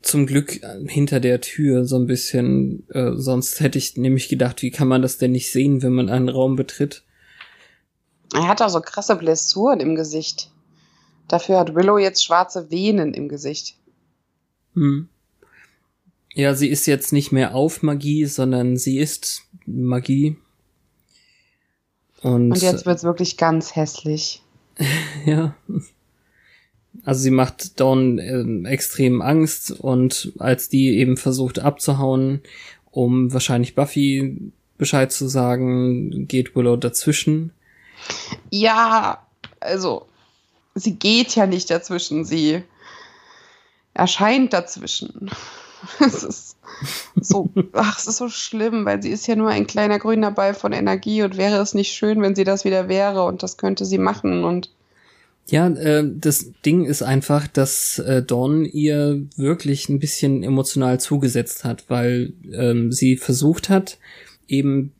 zum 0.01 0.25
Glück 0.25 0.59
hinter 0.87 1.19
der 1.19 1.39
Tür 1.41 1.85
so 1.85 1.97
ein 1.97 2.07
bisschen, 2.07 2.87
äh, 2.89 3.11
sonst 3.13 3.59
hätte 3.59 3.77
ich 3.77 3.95
nämlich 3.97 4.29
gedacht, 4.29 4.61
wie 4.63 4.71
kann 4.71 4.87
man 4.87 5.01
das 5.03 5.17
denn 5.19 5.31
nicht 5.31 5.51
sehen, 5.51 5.83
wenn 5.83 5.93
man 5.93 6.09
einen 6.09 6.29
Raum 6.29 6.55
betritt? 6.55 7.03
Er 8.33 8.47
hat 8.47 8.61
auch 8.61 8.69
so 8.69 8.81
krasse 8.81 9.15
Blessuren 9.15 9.79
im 9.79 9.95
Gesicht. 9.95 10.51
Dafür 11.27 11.59
hat 11.59 11.75
Willow 11.75 11.97
jetzt 11.97 12.23
schwarze 12.23 12.71
Venen 12.71 13.13
im 13.13 13.27
Gesicht. 13.29 13.75
Hm. 14.73 15.09
Ja, 16.33 16.53
sie 16.53 16.69
ist 16.69 16.85
jetzt 16.85 17.13
nicht 17.13 17.31
mehr 17.31 17.55
auf 17.55 17.81
Magie, 17.81 18.25
sondern 18.25 18.77
sie 18.77 18.99
ist 18.99 19.43
Magie. 19.65 20.37
Und, 22.21 22.51
Und 22.51 22.61
jetzt 22.61 22.85
wird's 22.85 23.03
wirklich 23.03 23.37
ganz 23.37 23.75
hässlich. 23.75 24.43
ja. 25.25 25.55
Also 27.03 27.21
sie 27.21 27.31
macht 27.31 27.79
Dawn 27.79 28.19
ähm, 28.19 28.65
extrem 28.65 29.21
Angst 29.21 29.71
und 29.71 30.33
als 30.39 30.69
die 30.69 30.97
eben 30.97 31.17
versucht 31.17 31.59
abzuhauen, 31.59 32.41
um 32.91 33.31
wahrscheinlich 33.33 33.75
Buffy 33.75 34.51
Bescheid 34.77 35.11
zu 35.11 35.27
sagen, 35.27 36.27
geht 36.27 36.55
Willow 36.55 36.75
dazwischen. 36.75 37.51
Ja, 38.49 39.25
also, 39.59 40.07
sie 40.75 40.95
geht 40.95 41.35
ja 41.35 41.45
nicht 41.47 41.69
dazwischen, 41.69 42.25
sie 42.25 42.63
erscheint 43.93 44.53
dazwischen. 44.53 45.29
Es 45.99 46.23
ist 46.23 46.57
so, 47.21 47.49
ach, 47.73 47.99
es 47.99 48.07
ist 48.07 48.17
so 48.17 48.29
schlimm, 48.29 48.85
weil 48.85 49.01
sie 49.01 49.11
ist 49.11 49.27
ja 49.27 49.35
nur 49.35 49.49
ein 49.49 49.67
kleiner 49.67 49.99
grüner 49.99 50.31
Ball 50.31 50.55
von 50.55 50.73
Energie 50.73 51.21
und 51.21 51.37
wäre 51.37 51.61
es 51.61 51.75
nicht 51.75 51.91
schön, 51.91 52.21
wenn 52.21 52.35
sie 52.35 52.43
das 52.43 52.65
wieder 52.65 52.89
wäre 52.89 53.23
und 53.25 53.43
das 53.43 53.57
könnte 53.57 53.85
sie 53.85 53.99
machen 53.99 54.43
und 54.43 54.71
Ja, 55.49 55.67
äh, 55.67 56.03
das 56.03 56.51
Ding 56.65 56.85
ist 56.85 57.03
einfach, 57.03 57.47
dass 57.47 57.99
äh, 57.99 58.23
Dawn 58.23 58.65
ihr 58.65 59.21
wirklich 59.35 59.87
ein 59.87 59.99
bisschen 59.99 60.43
emotional 60.43 60.99
zugesetzt 60.99 61.63
hat, 61.63 61.85
weil 61.89 62.33
ähm, 62.51 62.91
sie 62.91 63.17
versucht 63.17 63.69
hat, 63.69 63.99
eben 64.47 64.93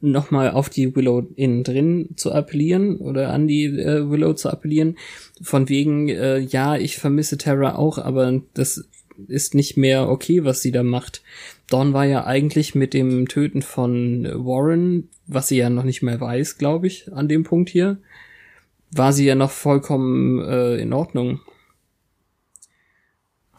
nochmal 0.00 0.50
auf 0.50 0.70
die 0.70 0.94
Willow 0.96 1.26
innen 1.36 1.62
drin 1.62 2.10
zu 2.16 2.32
appellieren 2.32 2.96
oder 2.96 3.32
an 3.32 3.46
die 3.46 3.64
äh, 3.64 4.08
Willow 4.08 4.32
zu 4.34 4.50
appellieren, 4.50 4.96
von 5.42 5.68
wegen, 5.68 6.08
äh, 6.08 6.38
ja, 6.38 6.76
ich 6.76 6.96
vermisse 6.96 7.38
Terra 7.38 7.76
auch, 7.76 7.98
aber 7.98 8.40
das 8.54 8.88
ist 9.28 9.54
nicht 9.54 9.76
mehr 9.76 10.08
okay, 10.08 10.44
was 10.44 10.62
sie 10.62 10.72
da 10.72 10.82
macht. 10.82 11.22
Dawn 11.68 11.92
war 11.92 12.06
ja 12.06 12.24
eigentlich 12.24 12.74
mit 12.74 12.94
dem 12.94 13.28
Töten 13.28 13.62
von 13.62 14.24
Warren, 14.24 15.08
was 15.26 15.48
sie 15.48 15.58
ja 15.58 15.70
noch 15.70 15.84
nicht 15.84 16.02
mehr 16.02 16.20
weiß, 16.20 16.58
glaube 16.58 16.86
ich, 16.86 17.12
an 17.12 17.28
dem 17.28 17.44
Punkt 17.44 17.70
hier, 17.70 17.98
war 18.90 19.12
sie 19.12 19.26
ja 19.26 19.34
noch 19.34 19.50
vollkommen 19.50 20.42
äh, 20.42 20.76
in 20.76 20.92
Ordnung. 20.92 21.40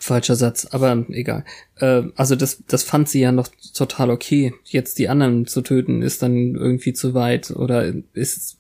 Falscher 0.02 0.36
Satz, 0.36 0.68
aber 0.72 1.06
egal. 1.10 1.46
Äh, 1.78 2.04
also 2.16 2.36
das, 2.36 2.64
das 2.68 2.82
fand 2.84 3.08
sie 3.08 3.20
ja 3.22 3.32
noch 3.32 3.48
total 3.74 4.10
okay. 4.10 4.54
Jetzt 4.66 4.98
die 4.98 5.10
anderen 5.10 5.46
zu 5.46 5.62
töten, 5.62 6.02
ist 6.02 6.24
dann 6.24 6.56
irgendwie 6.56 6.94
zu 6.94 7.14
weit 7.14 7.52
oder 7.52 7.94
ist, 8.14 8.58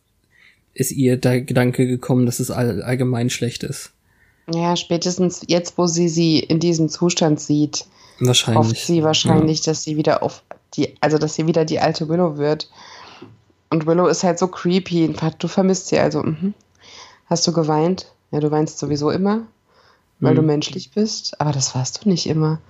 ist 0.75 0.91
ihr 0.91 1.17
der 1.17 1.41
Gedanke 1.41 1.87
gekommen, 1.87 2.27
dass 2.27 2.39
es 2.39 2.51
all, 2.51 2.83
allgemein 2.83 3.31
schlecht 3.31 3.63
ist. 3.63 3.91
Ja, 4.53 4.75
spätestens 4.75 5.41
jetzt, 5.47 5.79
wo 5.79 5.87
sie 5.87 6.09
sie 6.09 6.39
in 6.39 6.59
diesem 6.59 6.89
Zustand 6.89 7.39
sieht, 7.39 7.85
wahrscheinlich. 8.19 8.59
hofft 8.59 8.85
sie 8.85 9.03
wahrscheinlich, 9.03 9.65
ja. 9.65 9.71
dass 9.71 9.83
sie 9.83 9.97
wieder 9.97 10.21
auf 10.21 10.43
die, 10.75 10.95
also 11.01 11.17
dass 11.17 11.33
sie 11.33 11.47
wieder 11.47 11.65
die 11.65 11.79
alte 11.79 12.07
Willow 12.07 12.37
wird. 12.37 12.69
Und 13.71 13.87
Willow 13.87 14.07
ist 14.07 14.23
halt 14.23 14.37
so 14.37 14.47
creepy. 14.47 15.15
Du 15.39 15.47
vermisst 15.47 15.87
sie 15.87 15.97
also. 15.97 16.21
Mhm. 16.21 16.53
Hast 17.25 17.47
du 17.47 17.51
geweint? 17.51 18.11
Ja, 18.31 18.39
du 18.41 18.51
weinst 18.51 18.77
sowieso 18.77 19.09
immer, 19.09 19.47
weil 20.21 20.33
mhm. 20.33 20.37
du 20.37 20.41
menschlich 20.43 20.91
bist. 20.91 21.39
Aber 21.41 21.51
das 21.51 21.75
warst 21.75 22.05
du 22.05 22.09
nicht 22.09 22.27
immer. 22.27 22.61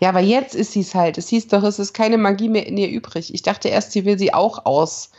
Ja, 0.00 0.10
aber 0.10 0.20
jetzt 0.20 0.54
ist 0.54 0.72
sie 0.72 0.80
es 0.80 0.94
halt. 0.94 1.16
Es 1.16 1.28
hieß 1.28 1.48
doch, 1.48 1.62
es 1.62 1.78
ist 1.78 1.94
keine 1.94 2.18
Magie 2.18 2.48
mehr 2.48 2.66
in 2.66 2.76
ihr 2.76 2.90
übrig. 2.90 3.32
Ich 3.32 3.42
dachte 3.42 3.68
erst, 3.68 3.92
sie 3.92 4.04
will 4.04 4.18
sie 4.18 4.34
auch 4.34 4.66
aus 4.66 5.10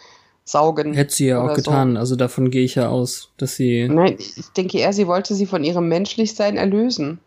saugen. 0.44 0.94
Hätte 0.94 1.14
sie 1.14 1.28
ja 1.28 1.42
auch 1.42 1.56
getan, 1.56 1.94
so. 1.94 2.00
also 2.00 2.16
davon 2.16 2.52
gehe 2.52 2.64
ich 2.64 2.76
ja 2.76 2.90
aus, 2.90 3.32
dass 3.38 3.56
sie. 3.56 3.88
Nein, 3.90 4.18
ich 4.20 4.50
denke 4.56 4.78
eher, 4.78 4.94
sie 4.94 5.08
wollte 5.08 5.34
sie 5.34 5.46
von 5.46 5.64
ihrem 5.64 5.88
Menschlichsein 5.88 6.58
erlösen. 6.58 7.20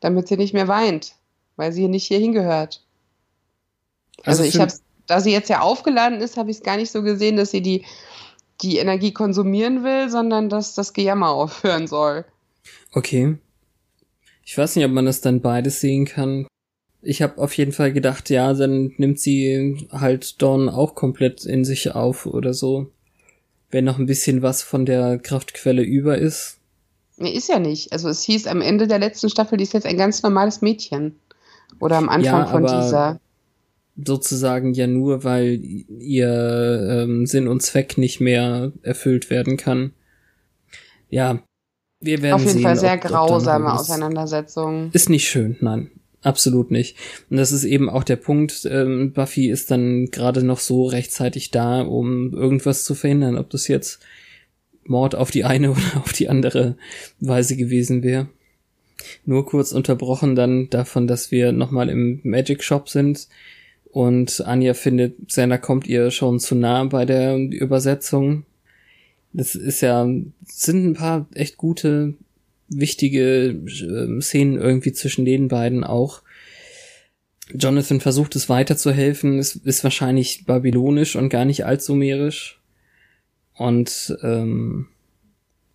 Damit 0.00 0.28
sie 0.28 0.36
nicht 0.36 0.52
mehr 0.52 0.68
weint, 0.68 1.14
weil 1.56 1.72
sie 1.72 1.88
nicht 1.88 2.06
hier 2.06 2.18
hingehört. 2.18 2.82
Also, 4.24 4.42
also 4.42 4.44
ich 4.44 4.60
habe, 4.60 4.72
da 5.06 5.20
sie 5.20 5.32
jetzt 5.32 5.48
ja 5.48 5.60
aufgeladen 5.60 6.20
ist, 6.20 6.36
habe 6.36 6.50
ich 6.50 6.58
es 6.58 6.62
gar 6.62 6.76
nicht 6.76 6.90
so 6.90 7.02
gesehen, 7.02 7.36
dass 7.36 7.50
sie 7.50 7.62
die, 7.62 7.84
die 8.60 8.76
Energie 8.76 9.12
konsumieren 9.12 9.82
will, 9.82 10.10
sondern 10.10 10.48
dass 10.48 10.74
das 10.74 10.92
Gejammer 10.92 11.30
aufhören 11.30 11.86
soll. 11.86 12.24
Okay. 12.92 13.36
Ich 14.44 14.56
weiß 14.56 14.76
nicht, 14.76 14.84
ob 14.84 14.92
man 14.92 15.06
das 15.06 15.20
dann 15.20 15.40
beides 15.40 15.80
sehen 15.80 16.04
kann. 16.04 16.46
Ich 17.02 17.20
habe 17.22 17.38
auf 17.38 17.56
jeden 17.56 17.72
Fall 17.72 17.92
gedacht, 17.92 18.30
ja, 18.30 18.52
dann 18.52 18.92
nimmt 18.96 19.20
sie 19.20 19.88
halt 19.90 20.40
Dawn 20.40 20.68
auch 20.68 20.94
komplett 20.94 21.44
in 21.44 21.64
sich 21.64 21.94
auf 21.94 22.26
oder 22.26 22.54
so. 22.54 22.90
Wenn 23.70 23.84
noch 23.84 23.98
ein 23.98 24.06
bisschen 24.06 24.42
was 24.42 24.62
von 24.62 24.86
der 24.86 25.18
Kraftquelle 25.18 25.82
über 25.82 26.18
ist. 26.18 26.58
Nee, 27.16 27.32
ist 27.32 27.48
ja 27.48 27.58
nicht. 27.58 27.92
Also 27.92 28.08
es 28.08 28.22
hieß 28.22 28.46
am 28.46 28.60
Ende 28.60 28.86
der 28.86 28.98
letzten 28.98 29.30
Staffel, 29.30 29.58
die 29.58 29.64
ist 29.64 29.74
jetzt 29.74 29.86
ein 29.86 29.96
ganz 29.96 30.22
normales 30.22 30.62
Mädchen. 30.62 31.16
Oder 31.80 31.96
am 31.96 32.08
Anfang 32.08 32.40
ja, 32.40 32.46
von 32.46 32.62
dieser. 32.62 33.20
Sozusagen 33.96 34.74
ja 34.74 34.86
nur, 34.86 35.24
weil 35.24 35.58
ihr 35.62 36.86
ähm, 36.90 37.26
Sinn 37.26 37.48
und 37.48 37.62
Zweck 37.62 37.96
nicht 37.96 38.20
mehr 38.20 38.72
erfüllt 38.82 39.30
werden 39.30 39.56
kann. 39.56 39.94
Ja, 41.08 41.42
wir 42.00 42.22
werden 42.22 42.34
Auf 42.34 42.40
jeden 42.42 42.52
sehen, 42.54 42.62
Fall 42.62 42.76
sehr 42.76 42.98
grausame 42.98 43.72
Auseinandersetzung. 43.72 44.90
Ist 44.92 45.08
nicht 45.08 45.28
schön, 45.28 45.56
nein. 45.60 45.90
Absolut 46.22 46.72
nicht. 46.72 46.96
Und 47.30 47.36
das 47.36 47.52
ist 47.52 47.64
eben 47.64 47.88
auch 47.88 48.02
der 48.02 48.16
Punkt, 48.16 48.66
ähm, 48.68 49.12
Buffy 49.12 49.48
ist 49.48 49.70
dann 49.70 50.06
gerade 50.06 50.42
noch 50.42 50.58
so 50.58 50.86
rechtzeitig 50.86 51.52
da, 51.52 51.82
um 51.82 52.34
irgendwas 52.34 52.82
zu 52.84 52.96
verhindern, 52.96 53.38
ob 53.38 53.48
das 53.50 53.68
jetzt 53.68 54.00
Mord 54.84 55.14
auf 55.14 55.30
die 55.30 55.44
eine 55.44 55.70
oder 55.72 56.02
auf 56.02 56.12
die 56.12 56.28
andere 56.28 56.76
Weise 57.20 57.56
gewesen 57.56 58.02
wäre. 58.02 58.28
Nur 59.24 59.46
kurz 59.46 59.72
unterbrochen 59.72 60.34
dann 60.34 60.68
davon, 60.70 61.06
dass 61.06 61.30
wir 61.30 61.52
nochmal 61.52 61.88
im 61.88 62.20
Magic 62.24 62.64
Shop 62.64 62.88
sind 62.88 63.28
und 63.84 64.40
Anja 64.44 64.74
findet, 64.74 65.30
Sender 65.30 65.58
kommt 65.58 65.86
ihr 65.86 66.10
schon 66.10 66.40
zu 66.40 66.54
nah 66.54 66.84
bei 66.84 67.04
der 67.04 67.36
Übersetzung. 67.36 68.44
Das 69.36 69.54
ist 69.54 69.82
ja, 69.82 70.08
sind 70.44 70.86
ein 70.86 70.94
paar 70.94 71.28
echt 71.34 71.58
gute 71.58 72.14
wichtige 72.68 73.48
äh, 73.50 74.20
Szenen 74.22 74.56
irgendwie 74.56 74.92
zwischen 74.92 75.26
den 75.26 75.48
beiden 75.48 75.84
auch. 75.84 76.22
Jonathan 77.52 78.00
versucht 78.00 78.34
es 78.34 78.48
weiterzuhelfen, 78.48 79.38
es 79.38 79.54
ist 79.54 79.84
wahrscheinlich 79.84 80.46
babylonisch 80.46 81.16
und 81.16 81.28
gar 81.28 81.44
nicht 81.44 81.66
altsumerisch. 81.66 82.60
Und 83.52 84.16
ähm, 84.22 84.86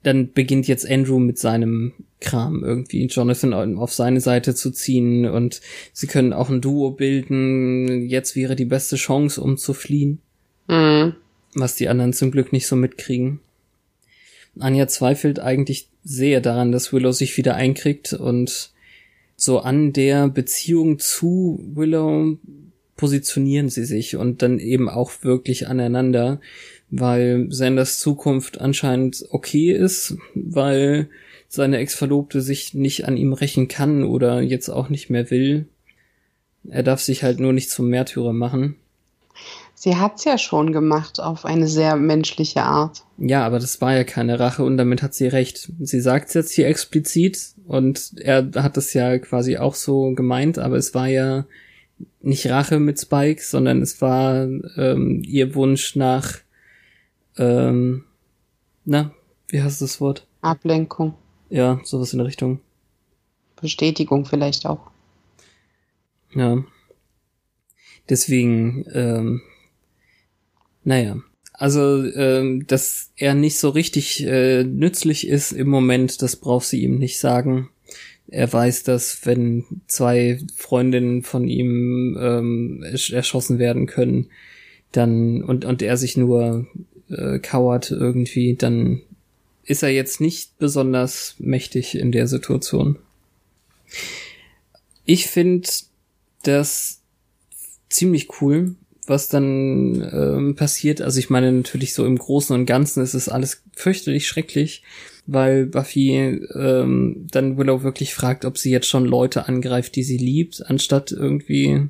dann 0.02 0.34
beginnt 0.34 0.68
jetzt 0.68 0.90
Andrew 0.90 1.20
mit 1.20 1.38
seinem 1.38 1.94
Kram 2.20 2.64
irgendwie 2.64 3.06
Jonathan 3.06 3.78
auf 3.78 3.94
seine 3.94 4.22
Seite 4.22 4.56
zu 4.56 4.72
ziehen 4.72 5.28
und 5.28 5.62
sie 5.94 6.08
können 6.08 6.34
auch 6.34 6.50
ein 6.50 6.62
Duo 6.62 6.92
bilden. 6.92 8.08
Jetzt 8.10 8.36
wäre 8.36 8.56
die 8.56 8.66
beste 8.66 8.96
Chance, 8.96 9.40
um 9.40 9.58
zu 9.58 9.76
fliehen. 9.76 10.20
Mhm. 10.68 11.14
Was 11.54 11.76
die 11.76 11.90
anderen 11.90 12.14
zum 12.14 12.32
Glück 12.32 12.52
nicht 12.52 12.66
so 12.66 12.76
mitkriegen. 12.76 13.40
Anja 14.60 14.88
zweifelt 14.88 15.40
eigentlich 15.40 15.88
sehr 16.04 16.42
daran, 16.42 16.72
dass 16.72 16.92
Willow 16.92 17.12
sich 17.12 17.38
wieder 17.38 17.56
einkriegt 17.56 18.14
und 18.14 18.72
so 19.36 19.60
an 19.60 19.94
der 19.94 20.28
Beziehung 20.28 21.00
zu 21.00 21.60
Willow 21.74 22.38
positionieren 22.96 23.70
sie 23.70 23.86
sich 23.86 24.16
und 24.16 24.42
dann 24.44 24.60
eben 24.60 24.88
auch 24.88 25.12
wirklich 25.24 25.68
aneinander, 25.68 26.40
weil 26.92 27.48
Sanders 27.50 28.00
Zukunft 28.00 28.62
anscheinend 28.62 29.26
okay 29.32 29.72
ist, 29.72 30.18
weil 30.36 31.10
seine 31.48 31.78
Ex-Verlobte 31.80 32.42
sich 32.42 32.74
nicht 32.74 33.06
an 33.06 33.18
ihm 33.18 33.34
rächen 33.34 33.68
kann 33.68 34.04
oder 34.04 34.42
jetzt 34.42 34.70
auch 34.70 34.90
nicht 34.90 35.10
mehr 35.10 35.32
will. 35.32 35.66
Er 36.70 36.84
darf 36.84 37.02
sich 37.02 37.24
halt 37.24 37.40
nur 37.40 37.54
nicht 37.54 37.72
zum 37.72 37.90
Märtyrer 37.90 38.34
machen. 38.34 38.76
Sie 39.84 39.98
hat's 39.98 40.26
ja 40.26 40.38
schon 40.38 40.74
gemacht 40.74 41.20
auf 41.20 41.44
eine 41.44 41.68
sehr 41.68 41.96
menschliche 41.96 42.62
Art. 42.62 43.04
Ja, 43.18 43.44
aber 43.44 43.58
das 43.58 43.82
war 43.82 43.96
ja 43.96 44.04
keine 44.04 44.40
Rache 44.40 44.64
und 44.64 44.78
damit 44.78 45.02
hat 45.02 45.16
sie 45.16 45.26
recht. 45.26 45.72
Sie 45.80 46.02
sagt's 46.02 46.36
jetzt 46.36 46.52
hier 46.52 46.68
explizit 46.68 47.56
und 47.66 48.14
er 48.20 48.52
hat 48.58 48.78
das 48.78 48.94
ja 48.94 49.18
quasi 49.18 49.58
auch 49.58 49.74
so 49.74 50.14
gemeint, 50.14 50.60
aber 50.60 50.76
es 50.76 50.94
war 50.94 51.08
ja 51.08 51.46
nicht 52.22 52.46
Rache 52.46 52.80
mit 52.80 53.00
Spike, 53.00 53.42
sondern 53.42 53.82
es 53.82 54.00
war 54.04 54.44
ähm, 54.78 55.24
ihr 55.26 55.56
Wunsch 55.56 55.96
nach, 55.96 56.38
ähm, 57.40 58.04
na, 58.86 59.16
wie 59.48 59.64
heißt 59.64 59.82
das 59.82 60.00
Wort? 60.00 60.28
Ablenkung. 60.42 61.16
Ja, 61.50 61.82
sowas 61.84 62.14
in 62.14 62.20
der 62.20 62.28
Richtung. 62.28 62.60
Bestätigung 63.60 64.26
vielleicht 64.26 64.68
auch. 64.68 64.92
Ja. 66.36 66.64
Deswegen 68.08 68.86
ähm, 68.94 69.42
naja, 70.84 71.18
also 71.54 72.04
ähm, 72.16 72.66
dass 72.66 73.12
er 73.16 73.36
nicht 73.36 73.60
so 73.60 73.70
richtig 73.70 74.26
äh, 74.26 74.64
nützlich 74.64 75.28
ist 75.28 75.52
im 75.52 75.70
Moment, 75.70 76.22
das 76.22 76.36
braucht 76.36 76.66
sie 76.66 76.82
ihm 76.82 76.98
nicht 76.98 77.20
sagen. 77.20 77.70
Er 78.28 78.52
weiß, 78.52 78.84
dass 78.84 79.26
wenn 79.26 79.66
zwei 79.88 80.40
Freundinnen 80.56 81.22
von 81.22 81.48
ihm 81.48 82.18
ähm, 82.20 82.84
erschossen 82.84 83.60
werden 83.60 83.86
können, 83.86 84.30
dann 84.92 85.44
und 85.44 85.66
und 85.66 85.82
er 85.82 85.98
sich 85.98 86.18
nur 86.18 86.68
äh, 87.10 87.40
kauert 87.40 87.92
irgendwie, 87.92 88.56
dann 88.56 89.02
ist 89.64 89.84
er 89.84 89.90
jetzt 89.90 90.22
nicht 90.22 90.58
besonders 90.58 91.36
mächtig 91.40 91.96
in 91.96 92.12
der 92.12 92.28
Situation. 92.28 92.98
Ich 95.06 95.28
finde 95.28 95.70
das 96.44 97.02
ziemlich 97.90 98.42
cool, 98.42 98.76
was 99.12 99.30
dann 99.30 100.02
ähm, 100.12 100.56
passiert. 100.56 101.02
Also 101.02 101.20
ich 101.20 101.30
meine 101.30 101.52
natürlich 101.52 101.94
so 101.94 102.06
im 102.06 102.18
Großen 102.18 102.56
und 102.56 102.66
Ganzen 102.66 103.04
ist 103.04 103.14
es 103.14 103.30
alles 103.30 103.62
fürchterlich 103.74 104.28
schrecklich, 104.28 104.82
weil 105.28 105.68
Buffy 105.68 106.16
ähm, 106.56 107.28
dann 107.30 107.58
Willow 107.58 107.84
wirklich 107.84 108.16
fragt, 108.16 108.46
ob 108.46 108.58
sie 108.58 108.72
jetzt 108.72 108.88
schon 108.88 109.06
Leute 109.06 109.48
angreift, 109.48 109.96
die 109.96 110.04
sie 110.04 110.18
liebt, 110.18 110.66
anstatt 110.66 111.12
irgendwie 111.12 111.90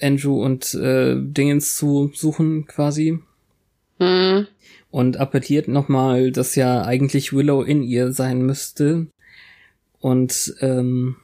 Andrew 0.00 0.42
und 0.44 0.74
äh, 0.74 1.16
Dingens 1.18 1.76
zu 1.76 2.12
suchen 2.14 2.66
quasi. 2.66 3.18
Mhm. 3.98 4.46
Und 4.92 5.16
appelliert 5.18 5.68
nochmal, 5.68 6.32
dass 6.32 6.54
ja 6.54 6.84
eigentlich 6.84 7.32
Willow 7.32 7.62
in 7.62 7.82
ihr 7.82 8.12
sein 8.12 8.42
müsste. 8.42 9.06
Und 10.00 10.54
ähm, 10.60 11.16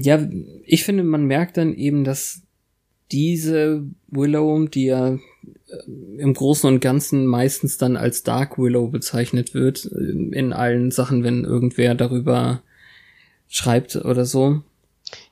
ja, 0.00 0.26
ich 0.64 0.84
finde, 0.84 1.02
man 1.02 1.26
merkt 1.26 1.56
dann 1.56 1.74
eben, 1.74 2.04
dass 2.04 2.42
diese 3.12 3.84
Willow, 4.08 4.66
die 4.66 4.86
ja 4.86 5.14
äh, 5.14 5.18
im 6.18 6.34
Großen 6.34 6.68
und 6.68 6.80
Ganzen 6.80 7.26
meistens 7.26 7.78
dann 7.78 7.96
als 7.96 8.22
Dark 8.22 8.58
Willow 8.58 8.88
bezeichnet 8.88 9.54
wird, 9.54 9.86
äh, 9.86 10.38
in 10.38 10.52
allen 10.52 10.90
Sachen, 10.90 11.24
wenn 11.24 11.44
irgendwer 11.44 11.94
darüber 11.94 12.62
schreibt 13.48 13.96
oder 13.96 14.24
so. 14.24 14.62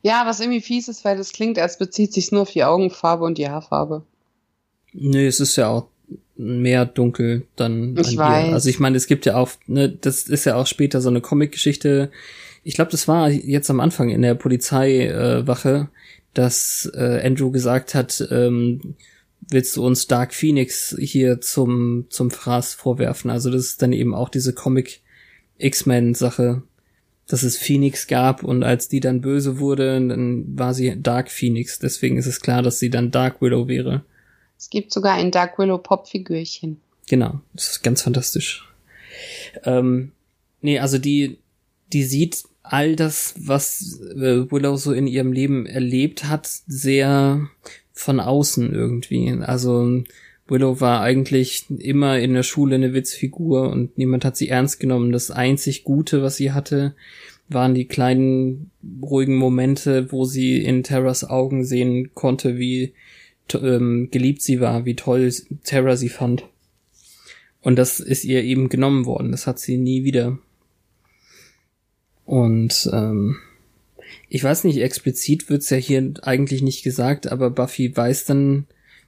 Ja, 0.02 0.24
was 0.26 0.40
irgendwie 0.40 0.60
fies 0.60 0.88
ist, 0.88 1.04
weil 1.04 1.16
das 1.16 1.32
klingt, 1.32 1.58
als 1.58 1.78
bezieht 1.78 2.12
sich 2.12 2.32
nur 2.32 2.42
auf 2.42 2.50
die 2.50 2.64
Augenfarbe 2.64 3.24
und 3.24 3.38
die 3.38 3.48
Haarfarbe. 3.48 4.02
Nö, 4.92 5.26
es 5.26 5.40
ist 5.40 5.56
ja 5.56 5.68
auch 5.68 5.88
mehr 6.36 6.86
dunkel 6.86 7.46
dann 7.56 7.96
ich 7.96 8.16
weiß. 8.16 8.48
Ihr. 8.48 8.54
Also 8.54 8.68
ich 8.68 8.80
meine, 8.80 8.96
es 8.96 9.06
gibt 9.06 9.26
ja 9.26 9.36
auch, 9.36 9.50
ne, 9.66 9.88
das 9.88 10.28
ist 10.28 10.44
ja 10.44 10.56
auch 10.56 10.66
später 10.66 11.00
so 11.00 11.08
eine 11.08 11.20
Comic-Geschichte. 11.20 12.10
Ich 12.64 12.74
glaube, 12.74 12.90
das 12.90 13.08
war 13.08 13.30
jetzt 13.30 13.70
am 13.70 13.80
Anfang 13.80 14.08
in 14.08 14.22
der 14.22 14.34
Polizeiwache, 14.34 15.88
äh, 15.90 15.98
dass 16.34 16.90
äh, 16.94 17.20
Andrew 17.24 17.50
gesagt 17.50 17.94
hat, 17.94 18.26
ähm, 18.30 18.94
willst 19.50 19.76
du 19.76 19.84
uns 19.84 20.06
Dark 20.06 20.34
Phoenix 20.34 20.96
hier 20.98 21.40
zum 21.40 22.06
zum 22.10 22.30
Fraß 22.30 22.74
vorwerfen? 22.74 23.30
Also 23.30 23.50
das 23.50 23.62
ist 23.62 23.82
dann 23.82 23.92
eben 23.92 24.14
auch 24.14 24.28
diese 24.28 24.52
Comic 24.52 25.00
X-Men 25.58 26.14
Sache, 26.14 26.62
dass 27.26 27.42
es 27.42 27.58
Phoenix 27.58 28.06
gab 28.06 28.42
und 28.42 28.62
als 28.62 28.88
die 28.88 29.00
dann 29.00 29.20
böse 29.20 29.58
wurde, 29.58 29.94
dann 30.08 30.44
war 30.58 30.74
sie 30.74 31.00
Dark 31.00 31.30
Phoenix. 31.30 31.78
Deswegen 31.78 32.16
ist 32.16 32.26
es 32.26 32.40
klar, 32.40 32.62
dass 32.62 32.78
sie 32.78 32.90
dann 32.90 33.10
Dark 33.10 33.42
Willow 33.42 33.68
wäre. 33.68 34.04
Es 34.56 34.70
gibt 34.70 34.92
sogar 34.92 35.14
ein 35.14 35.30
Dark 35.30 35.58
Willow 35.58 35.78
Pop-Figürchen. 35.78 36.80
Genau, 37.08 37.40
das 37.54 37.70
ist 37.70 37.82
ganz 37.82 38.02
fantastisch. 38.02 38.68
Ähm, 39.64 40.12
nee, 40.60 40.78
also 40.78 40.98
die, 40.98 41.38
die 41.92 42.04
sieht 42.04 42.44
all 42.62 42.96
das, 42.96 43.34
was 43.38 44.00
äh, 44.14 44.50
Willow 44.50 44.76
so 44.76 44.92
in 44.92 45.06
ihrem 45.06 45.32
Leben 45.32 45.66
erlebt 45.66 46.24
hat, 46.24 46.48
sehr 46.66 47.48
von 47.92 48.20
außen 48.20 48.72
irgendwie. 48.72 49.30
Also 49.40 50.02
Willow 50.46 50.80
war 50.80 51.00
eigentlich 51.00 51.66
immer 51.68 52.18
in 52.18 52.34
der 52.34 52.42
Schule 52.42 52.76
eine 52.76 52.94
Witzfigur 52.94 53.70
und 53.70 53.96
niemand 53.98 54.24
hat 54.24 54.36
sie 54.36 54.48
ernst 54.48 54.80
genommen. 54.80 55.12
Das 55.12 55.30
einzig 55.30 55.84
Gute, 55.84 56.22
was 56.22 56.36
sie 56.36 56.52
hatte, 56.52 56.94
waren 57.48 57.74
die 57.74 57.86
kleinen 57.86 58.70
ruhigen 59.02 59.36
Momente, 59.36 60.12
wo 60.12 60.24
sie 60.24 60.62
in 60.62 60.82
Terras 60.82 61.28
Augen 61.28 61.64
sehen 61.64 62.10
konnte, 62.14 62.58
wie 62.58 62.92
ähm, 63.54 64.08
geliebt 64.10 64.42
sie 64.42 64.60
war, 64.60 64.84
wie 64.84 64.94
toll 64.94 65.32
Terra 65.64 65.96
sie 65.96 66.10
fand. 66.10 66.44
Und 67.60 67.76
das 67.76 68.00
ist 68.00 68.24
ihr 68.24 68.44
eben 68.44 68.68
genommen 68.68 69.06
worden. 69.06 69.30
Das 69.32 69.46
hat 69.46 69.58
sie 69.58 69.78
nie 69.78 70.04
wieder. 70.04 70.38
Und 72.28 72.90
ähm, 72.92 73.38
ich 74.28 74.44
weiß 74.44 74.64
nicht, 74.64 74.82
explizit 74.82 75.48
wird's 75.48 75.70
ja 75.70 75.78
hier 75.78 76.12
eigentlich 76.20 76.60
nicht 76.60 76.82
gesagt, 76.82 77.32
aber 77.32 77.48
Buffy 77.48 77.96
weiß 77.96 78.26
dann, 78.26 78.66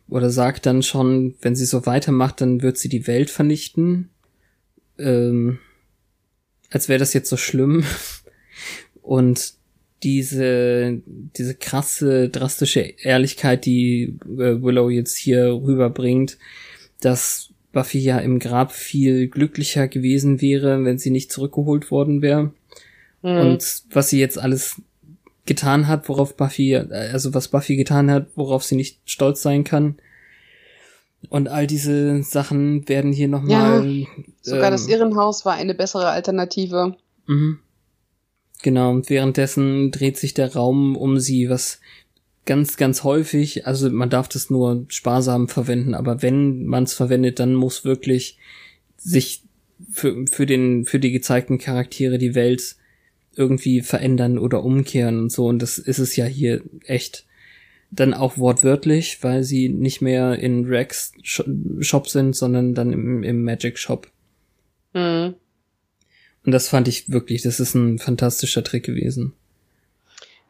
oder 0.08 0.30
sagt 0.30 0.64
dann 0.64 0.82
schon, 0.82 1.34
wenn 1.42 1.54
sie 1.54 1.66
so 1.66 1.84
weitermacht, 1.84 2.40
dann 2.40 2.62
wird 2.62 2.78
sie 2.78 2.88
die 2.88 3.06
Welt 3.06 3.28
vernichten. 3.28 4.08
Ähm, 4.98 5.58
als 6.70 6.88
wäre 6.88 6.98
das 6.98 7.12
jetzt 7.12 7.28
so 7.28 7.36
schlimm. 7.36 7.84
Und 9.02 9.52
diese, 10.02 11.02
diese 11.06 11.56
krasse, 11.56 12.30
drastische 12.30 12.80
Ehrlichkeit, 12.80 13.66
die 13.66 14.16
äh, 14.24 14.62
Willow 14.62 14.88
jetzt 14.88 15.18
hier 15.18 15.44
rüberbringt, 15.44 16.38
dass 17.02 17.50
Buffy 17.72 17.98
ja 17.98 18.16
im 18.16 18.38
Grab 18.38 18.72
viel 18.72 19.28
glücklicher 19.28 19.88
gewesen 19.88 20.40
wäre, 20.40 20.82
wenn 20.86 20.96
sie 20.96 21.10
nicht 21.10 21.30
zurückgeholt 21.30 21.90
worden 21.90 22.22
wäre. 22.22 22.54
Mhm. 23.22 23.38
Und 23.38 23.82
was 23.90 24.10
sie 24.10 24.20
jetzt 24.20 24.38
alles 24.38 24.80
getan 25.46 25.88
hat, 25.88 26.08
worauf 26.08 26.36
Buffy, 26.36 26.76
also 26.76 27.34
was 27.34 27.48
Buffy 27.48 27.76
getan 27.76 28.10
hat, 28.10 28.28
worauf 28.36 28.64
sie 28.64 28.76
nicht 28.76 29.00
stolz 29.04 29.42
sein 29.42 29.64
kann. 29.64 29.96
Und 31.28 31.48
all 31.48 31.66
diese 31.66 32.22
Sachen 32.22 32.88
werden 32.88 33.12
hier 33.12 33.28
nochmal. 33.28 33.84
Ja, 33.84 34.06
sogar 34.40 34.66
ähm, 34.66 34.72
das 34.72 34.88
Irrenhaus 34.88 35.44
war 35.44 35.54
eine 35.54 35.74
bessere 35.74 36.08
Alternative. 36.08 36.96
Mhm. 37.26 37.58
Genau, 38.62 38.90
und 38.90 39.10
währenddessen 39.10 39.90
dreht 39.90 40.18
sich 40.18 40.34
der 40.34 40.52
Raum 40.54 40.96
um 40.96 41.18
sie, 41.18 41.48
was 41.48 41.80
ganz, 42.46 42.76
ganz 42.76 43.04
häufig, 43.04 43.66
also 43.66 43.90
man 43.90 44.10
darf 44.10 44.28
das 44.28 44.50
nur 44.50 44.84
sparsam 44.88 45.48
verwenden, 45.48 45.94
aber 45.94 46.22
wenn 46.22 46.66
man 46.66 46.84
es 46.84 46.94
verwendet, 46.94 47.38
dann 47.38 47.54
muss 47.54 47.84
wirklich 47.84 48.38
sich 48.96 49.42
für, 49.90 50.26
für 50.26 50.46
den, 50.46 50.84
für 50.84 50.98
die 50.98 51.12
gezeigten 51.12 51.58
Charaktere 51.58 52.18
die 52.18 52.34
Welt 52.34 52.76
irgendwie 53.34 53.80
verändern 53.80 54.38
oder 54.38 54.62
umkehren 54.64 55.18
und 55.18 55.32
so. 55.32 55.46
Und 55.46 55.60
das 55.60 55.78
ist 55.78 55.98
es 55.98 56.16
ja 56.16 56.24
hier 56.24 56.62
echt 56.84 57.26
dann 57.90 58.14
auch 58.14 58.38
wortwörtlich, 58.38 59.18
weil 59.22 59.42
sie 59.42 59.68
nicht 59.68 60.00
mehr 60.00 60.38
in 60.38 60.64
Rex 60.66 61.12
Shop 61.22 62.08
sind, 62.08 62.36
sondern 62.36 62.74
dann 62.74 62.92
im, 62.92 63.22
im 63.22 63.42
Magic 63.42 63.78
Shop. 63.78 64.08
Mhm. 64.94 65.34
Und 66.44 66.52
das 66.52 66.68
fand 66.68 66.88
ich 66.88 67.10
wirklich, 67.10 67.42
das 67.42 67.60
ist 67.60 67.74
ein 67.74 67.98
fantastischer 67.98 68.64
Trick 68.64 68.84
gewesen. 68.84 69.34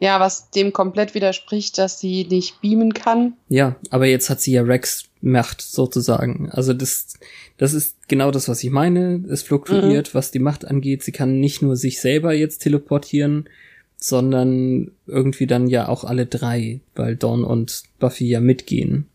Ja, 0.03 0.19
was 0.19 0.49
dem 0.49 0.73
komplett 0.73 1.15
widerspricht, 1.15 1.77
dass 1.77 2.01
sie 2.01 2.25
nicht 2.25 2.63
beamen 2.63 2.95
kann. 2.95 3.35
Ja, 3.51 3.77
aber 3.91 4.07
jetzt 4.07 4.31
hat 4.31 4.41
sie 4.41 4.53
ja 4.53 4.63
Rex 4.63 5.05
Macht 5.21 5.61
sozusagen. 5.61 6.51
Also 6.51 6.73
das, 6.73 7.19
das 7.59 7.75
ist 7.75 8.09
genau 8.09 8.31
das, 8.31 8.49
was 8.49 8.65
ich 8.65 8.71
meine. 8.71 9.23
Es 9.31 9.43
fluktuiert, 9.43 10.09
mhm. 10.09 10.15
was 10.15 10.31
die 10.31 10.39
Macht 10.39 10.65
angeht. 10.65 11.03
Sie 11.03 11.13
kann 11.13 11.39
nicht 11.39 11.61
nur 11.61 11.77
sich 11.77 12.01
selber 12.01 12.33
jetzt 12.33 12.63
teleportieren, 12.63 13.51
sondern 13.99 14.93
irgendwie 15.07 15.47
dann 15.47 15.67
ja 15.67 15.87
auch 15.87 16.05
alle 16.05 16.25
drei, 16.25 16.81
weil 16.95 17.17
Dawn 17.17 17.45
und 17.45 17.83
Buffy 17.99 18.27
ja 18.27 18.41
mitgehen. 18.41 19.07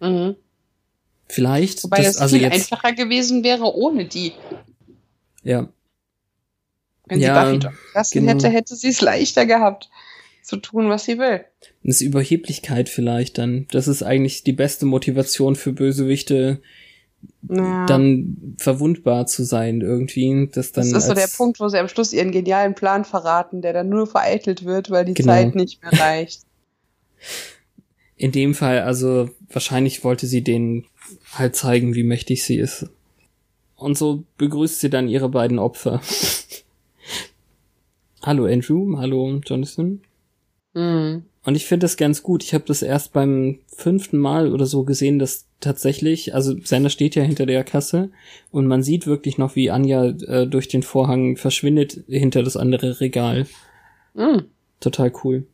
Mhm. 0.00 0.36
Vielleicht. 1.28 1.84
Wobei 1.84 1.98
das, 1.98 2.14
das 2.14 2.22
also 2.22 2.36
viel 2.36 2.44
jetzt, 2.44 2.72
einfacher 2.72 2.94
gewesen 2.94 3.44
wäre 3.44 3.76
ohne 3.76 4.06
die. 4.06 4.32
Ja. 5.42 5.68
Wenn 7.04 7.20
ja, 7.20 7.44
sie 7.44 7.58
Buffy 7.58 7.76
lassen 7.94 8.18
genau. 8.20 8.32
hätte, 8.32 8.48
hätte 8.48 8.74
sie 8.74 8.88
es 8.88 9.02
leichter 9.02 9.44
gehabt 9.44 9.90
zu 10.42 10.56
tun, 10.56 10.88
was 10.88 11.04
sie 11.04 11.18
will. 11.18 11.44
Das 11.82 11.96
ist 11.96 12.02
Überheblichkeit 12.02 12.88
vielleicht 12.88 13.38
dann. 13.38 13.66
Das 13.70 13.88
ist 13.88 14.02
eigentlich 14.02 14.44
die 14.44 14.52
beste 14.52 14.86
Motivation 14.86 15.56
für 15.56 15.72
Bösewichte, 15.72 16.60
ja. 17.48 17.86
dann 17.86 18.54
verwundbar 18.58 19.26
zu 19.26 19.44
sein 19.44 19.80
irgendwie. 19.80 20.48
Das, 20.52 20.72
dann 20.72 20.90
das 20.90 21.04
ist 21.04 21.08
so 21.08 21.14
der 21.14 21.28
Punkt, 21.28 21.60
wo 21.60 21.68
sie 21.68 21.78
am 21.78 21.88
Schluss 21.88 22.12
ihren 22.12 22.32
genialen 22.32 22.74
Plan 22.74 23.04
verraten, 23.04 23.62
der 23.62 23.72
dann 23.72 23.88
nur 23.88 24.06
vereitelt 24.06 24.64
wird, 24.64 24.90
weil 24.90 25.04
die 25.04 25.14
genau. 25.14 25.32
Zeit 25.32 25.54
nicht 25.54 25.82
mehr 25.82 25.92
reicht. 26.00 26.42
In 28.16 28.32
dem 28.32 28.54
Fall, 28.54 28.80
also 28.80 29.30
wahrscheinlich 29.50 30.04
wollte 30.04 30.26
sie 30.26 30.42
denen 30.42 30.84
halt 31.32 31.56
zeigen, 31.56 31.94
wie 31.94 32.02
mächtig 32.02 32.44
sie 32.44 32.56
ist. 32.56 32.86
Und 33.76 33.96
so 33.96 34.24
begrüßt 34.36 34.78
sie 34.78 34.90
dann 34.90 35.08
ihre 35.08 35.30
beiden 35.30 35.58
Opfer. 35.58 36.02
hallo 38.22 38.44
Andrew, 38.44 38.98
hallo 38.98 39.40
Jonathan. 39.46 40.02
Mhm. 40.74 41.24
Und 41.42 41.54
ich 41.54 41.66
finde 41.66 41.84
das 41.84 41.96
ganz 41.96 42.22
gut. 42.22 42.44
Ich 42.44 42.52
habe 42.52 42.64
das 42.66 42.82
erst 42.82 43.12
beim 43.12 43.60
fünften 43.66 44.18
Mal 44.18 44.52
oder 44.52 44.66
so 44.66 44.84
gesehen, 44.84 45.18
dass 45.18 45.46
tatsächlich, 45.60 46.34
also 46.34 46.54
Sender 46.62 46.90
steht 46.90 47.14
ja 47.14 47.22
hinter 47.22 47.46
der 47.46 47.64
Kasse 47.64 48.10
und 48.50 48.66
man 48.66 48.82
sieht 48.82 49.06
wirklich 49.06 49.38
noch, 49.38 49.56
wie 49.56 49.70
Anja 49.70 50.04
äh, 50.04 50.46
durch 50.46 50.68
den 50.68 50.82
Vorhang 50.82 51.36
verschwindet 51.36 52.04
hinter 52.08 52.42
das 52.42 52.56
andere 52.56 53.00
Regal. 53.00 53.46
Mhm. 54.14 54.44
Total 54.80 55.12
cool. 55.24 55.46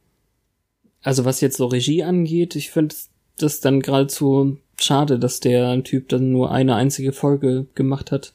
Also 1.02 1.24
was 1.24 1.40
jetzt 1.40 1.56
so 1.56 1.66
Regie 1.66 2.02
angeht, 2.02 2.56
ich 2.56 2.70
finde 2.70 2.94
das 3.38 3.60
dann 3.60 3.80
geradezu 3.80 4.58
schade, 4.80 5.18
dass 5.18 5.40
der 5.40 5.82
Typ 5.84 6.08
dann 6.08 6.32
nur 6.32 6.50
eine 6.50 6.74
einzige 6.74 7.12
Folge 7.12 7.66
gemacht 7.74 8.10
hat. 8.10 8.32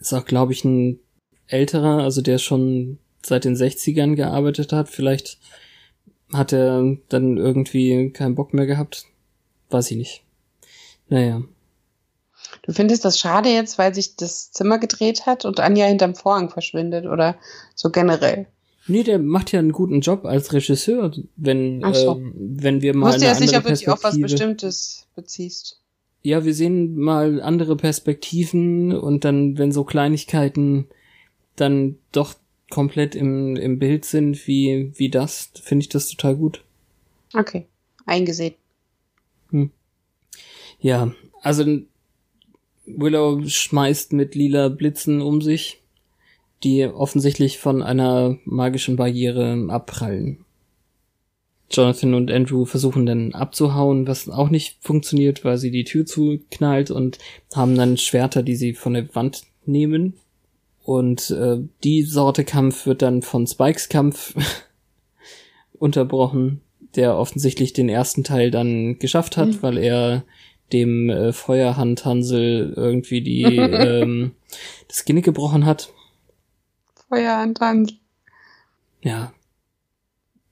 Ist 0.00 0.12
auch, 0.12 0.24
glaube 0.24 0.52
ich, 0.52 0.64
ein 0.64 0.98
älterer, 1.46 2.02
also 2.02 2.22
der 2.22 2.38
schon 2.38 2.98
seit 3.22 3.44
den 3.44 3.54
60ern 3.54 4.14
gearbeitet 4.14 4.72
hat. 4.72 4.88
Vielleicht 4.88 5.38
hat 6.32 6.52
er 6.52 6.96
dann 7.08 7.36
irgendwie 7.36 8.10
keinen 8.10 8.34
Bock 8.34 8.54
mehr 8.54 8.66
gehabt? 8.66 9.06
Weiß 9.70 9.90
ich 9.90 9.96
nicht. 9.96 10.22
Naja. 11.08 11.42
Du 12.62 12.72
findest 12.72 13.04
das 13.04 13.18
schade 13.18 13.48
jetzt, 13.50 13.78
weil 13.78 13.94
sich 13.94 14.16
das 14.16 14.52
Zimmer 14.52 14.78
gedreht 14.78 15.26
hat 15.26 15.44
und 15.44 15.60
Anja 15.60 15.86
hinterm 15.86 16.14
Vorhang 16.14 16.50
verschwindet 16.50 17.06
oder 17.06 17.36
so 17.74 17.90
generell? 17.90 18.46
Nee, 18.86 19.02
der 19.02 19.18
macht 19.18 19.52
ja 19.52 19.58
einen 19.58 19.72
guten 19.72 20.00
Job 20.00 20.24
als 20.24 20.52
Regisseur, 20.52 21.12
wenn, 21.36 21.82
so. 21.94 22.18
äh, 22.18 22.32
wenn 22.34 22.82
wir 22.82 22.94
mal. 22.94 23.18
Du 23.18 23.24
ja 23.24 23.34
sicher, 23.34 23.58
ob 23.58 23.64
du 23.64 23.92
auf 23.92 24.04
was 24.04 24.20
Bestimmtes 24.20 25.06
beziehst. 25.14 25.80
Ja, 26.22 26.44
wir 26.44 26.54
sehen 26.54 26.96
mal 26.96 27.40
andere 27.42 27.76
Perspektiven 27.76 28.96
und 28.96 29.24
dann, 29.24 29.58
wenn 29.58 29.72
so 29.72 29.84
Kleinigkeiten 29.84 30.86
dann 31.56 31.96
doch 32.12 32.34
komplett 32.70 33.14
im, 33.14 33.56
im 33.56 33.78
Bild 33.78 34.04
sind 34.04 34.46
wie, 34.46 34.92
wie 34.96 35.10
das, 35.10 35.50
finde 35.62 35.82
ich 35.82 35.88
das 35.88 36.08
total 36.08 36.36
gut. 36.36 36.64
Okay, 37.32 37.66
eingesehen. 38.06 38.54
Hm. 39.50 39.70
Ja, 40.80 41.12
also 41.42 41.64
Willow 42.86 43.42
schmeißt 43.46 44.12
mit 44.12 44.34
lila 44.34 44.68
Blitzen 44.68 45.20
um 45.20 45.40
sich, 45.40 45.80
die 46.62 46.84
offensichtlich 46.84 47.58
von 47.58 47.82
einer 47.82 48.38
magischen 48.44 48.96
Barriere 48.96 49.66
abprallen. 49.68 50.44
Jonathan 51.70 52.14
und 52.14 52.30
Andrew 52.30 52.66
versuchen 52.66 53.06
dann 53.06 53.32
abzuhauen, 53.32 54.06
was 54.06 54.28
auch 54.28 54.50
nicht 54.50 54.78
funktioniert, 54.80 55.44
weil 55.44 55.58
sie 55.58 55.70
die 55.70 55.84
Tür 55.84 56.06
zuknallt 56.06 56.90
und 56.90 57.18
haben 57.54 57.74
dann 57.74 57.96
Schwerter, 57.96 58.42
die 58.42 58.54
sie 58.54 58.74
von 58.74 58.94
der 58.94 59.14
Wand 59.14 59.44
nehmen. 59.66 60.14
Und 60.84 61.30
äh, 61.30 61.60
die 61.82 62.02
Sorte 62.02 62.44
Kampf 62.44 62.84
wird 62.84 63.00
dann 63.00 63.22
von 63.22 63.46
Spikes 63.46 63.88
Kampf 63.88 64.34
unterbrochen, 65.72 66.60
der 66.94 67.16
offensichtlich 67.16 67.72
den 67.72 67.88
ersten 67.88 68.22
Teil 68.22 68.50
dann 68.50 68.98
geschafft 68.98 69.38
hat, 69.38 69.48
mhm. 69.48 69.62
weil 69.62 69.78
er 69.78 70.24
dem 70.74 71.08
äh, 71.08 71.32
Feuerhandhansel 71.32 72.74
irgendwie 72.76 73.22
die 73.22 73.42
ähm, 73.56 74.32
das 74.86 75.06
Genick 75.06 75.24
gebrochen 75.24 75.64
hat. 75.64 75.90
Feuerhandhansel. 77.08 77.96
Ja. 79.00 79.32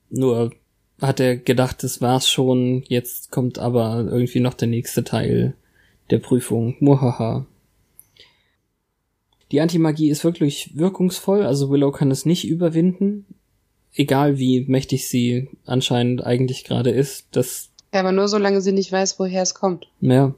Nur 0.08 0.52
hat 1.00 1.20
er 1.20 1.36
gedacht, 1.36 1.82
das 1.82 2.00
war's 2.00 2.30
schon, 2.30 2.84
jetzt 2.88 3.30
kommt 3.30 3.58
aber 3.58 4.06
irgendwie 4.10 4.40
noch 4.40 4.54
der 4.54 4.68
nächste 4.68 5.04
Teil 5.04 5.54
der 6.10 6.20
Prüfung. 6.20 6.76
Muhaha. 6.80 7.46
Die 9.52 9.60
Antimagie 9.60 10.08
ist 10.08 10.24
wirklich 10.24 10.70
wirkungsvoll, 10.74 11.42
also 11.42 11.70
Willow 11.70 11.92
kann 11.92 12.10
es 12.10 12.24
nicht 12.24 12.48
überwinden, 12.48 13.26
egal 13.94 14.38
wie 14.38 14.62
mächtig 14.62 15.08
sie 15.08 15.50
anscheinend 15.66 16.24
eigentlich 16.24 16.64
gerade 16.64 16.90
ist. 16.90 17.26
Das 17.32 17.68
ja, 17.92 18.00
aber 18.00 18.12
nur 18.12 18.28
solange 18.28 18.62
sie 18.62 18.72
nicht 18.72 18.90
weiß, 18.90 19.18
woher 19.18 19.42
es 19.42 19.54
kommt. 19.54 19.88
Ja, 20.00 20.34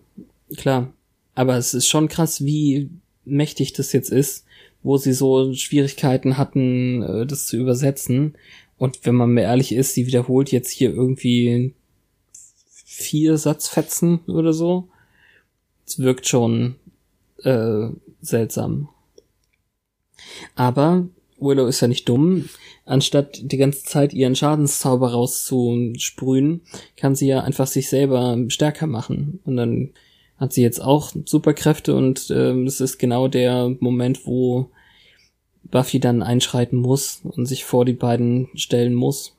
klar. 0.57 0.93
Aber 1.37 1.57
es 1.57 1.73
ist 1.73 1.87
schon 1.87 2.09
krass, 2.09 2.45
wie 2.45 2.91
mächtig 3.25 3.73
das 3.73 3.93
jetzt 3.93 4.11
ist, 4.11 4.45
wo 4.83 4.97
sie 4.97 5.13
so 5.13 5.55
Schwierigkeiten 5.55 6.37
hatten, 6.37 7.03
äh, 7.03 7.27
das 7.27 7.47
zu 7.47 7.57
übersetzen. 7.57 8.35
Und 8.77 9.07
wenn 9.07 9.15
man 9.15 9.31
mir 9.31 9.43
ehrlich 9.43 9.73
ist, 9.73 9.95
sie 9.95 10.09
wiederholt 10.09 10.51
jetzt 10.51 10.71
hier 10.71 10.93
irgendwie 10.93 11.75
vier 12.73 13.39
Satzfetzen 13.39 14.21
oder 14.27 14.53
so. 14.53 14.89
Es 15.87 16.01
wirkt 16.01 16.27
schon 16.27 16.75
äh, 17.45 17.89
seltsam. 18.21 18.89
Aber 20.55 21.07
Willow 21.39 21.67
ist 21.67 21.81
ja 21.81 21.89
nicht 21.89 22.09
dumm. 22.09 22.49
Anstatt 22.87 23.39
die 23.41 23.57
ganze 23.57 23.85
Zeit 23.85 24.13
ihren 24.13 24.37
Schadenszauber 24.37 25.13
rauszusprühen, 25.13 26.63
kann 26.97 27.15
sie 27.15 27.29
ja 27.29 27.41
einfach 27.41 27.67
sich 27.67 27.89
selber 27.89 28.37
stärker 28.49 28.87
machen. 28.87 29.41
Und 29.45 29.57
dann 29.57 29.91
hat 30.39 30.53
sie 30.53 30.63
jetzt 30.63 30.83
auch 30.83 31.13
Superkräfte 31.25 31.95
und 31.95 32.31
ähm, 32.31 32.67
es 32.67 32.81
ist 32.81 32.99
genau 32.99 33.29
der 33.29 33.75
Moment, 33.81 34.27
wo 34.27 34.71
Buffy 35.63 36.01
dann 36.01 36.23
einschreiten 36.23 36.79
muss 36.79 37.21
und 37.25 37.47
sich 37.47 37.65
vor 37.65 37.85
die 37.85 37.95
beiden 37.95 38.49
stellen 38.55 38.95
muss. 38.95 39.37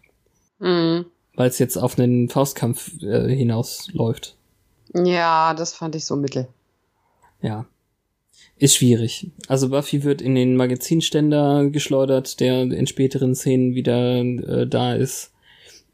Mhm. 0.59 1.05
Weil 1.36 1.49
es 1.49 1.59
jetzt 1.59 1.77
auf 1.77 1.99
einen 1.99 2.29
Faustkampf 2.29 3.01
äh, 3.03 3.29
hinausläuft. 3.36 4.36
Ja, 4.93 5.53
das 5.53 5.73
fand 5.73 5.95
ich 5.95 6.05
so 6.05 6.15
mittel. 6.15 6.47
Ja. 7.41 7.65
Ist 8.57 8.75
schwierig. 8.75 9.31
Also 9.47 9.69
Buffy 9.69 10.03
wird 10.03 10.21
in 10.21 10.36
den 10.36 10.55
Magazinständer 10.55 11.69
geschleudert, 11.69 12.39
der 12.39 12.63
in 12.63 12.88
späteren 12.88 13.36
Szenen 13.36 13.75
wieder 13.75 14.21
äh, 14.21 14.65
da 14.67 14.95
ist. 14.95 15.31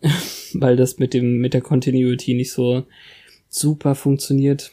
weil 0.54 0.76
das 0.76 0.98
mit 0.98 1.14
dem, 1.14 1.38
mit 1.38 1.54
der 1.54 1.62
Continuity 1.62 2.34
nicht 2.34 2.52
so 2.52 2.84
super 3.50 3.96
funktioniert. 3.96 4.72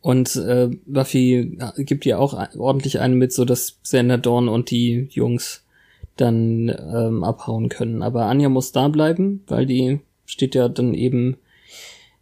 Und 0.00 0.36
äh, 0.36 0.70
Buffy 0.86 1.58
gibt 1.78 2.06
ihr 2.06 2.20
auch 2.20 2.38
ordentlich 2.56 3.00
eine 3.00 3.16
mit, 3.16 3.32
so 3.32 3.44
dass 3.44 3.78
Xander 3.82 4.18
Dawn 4.18 4.48
und 4.48 4.70
die 4.70 5.08
Jungs 5.10 5.64
dann 6.16 6.68
ähm, 6.68 7.24
abhauen 7.24 7.68
können. 7.68 8.02
Aber 8.02 8.26
Anja 8.26 8.48
muss 8.48 8.72
da 8.72 8.88
bleiben, 8.88 9.42
weil 9.48 9.66
die 9.66 10.00
steht 10.24 10.54
ja 10.54 10.68
dann 10.68 10.94
eben 10.94 11.36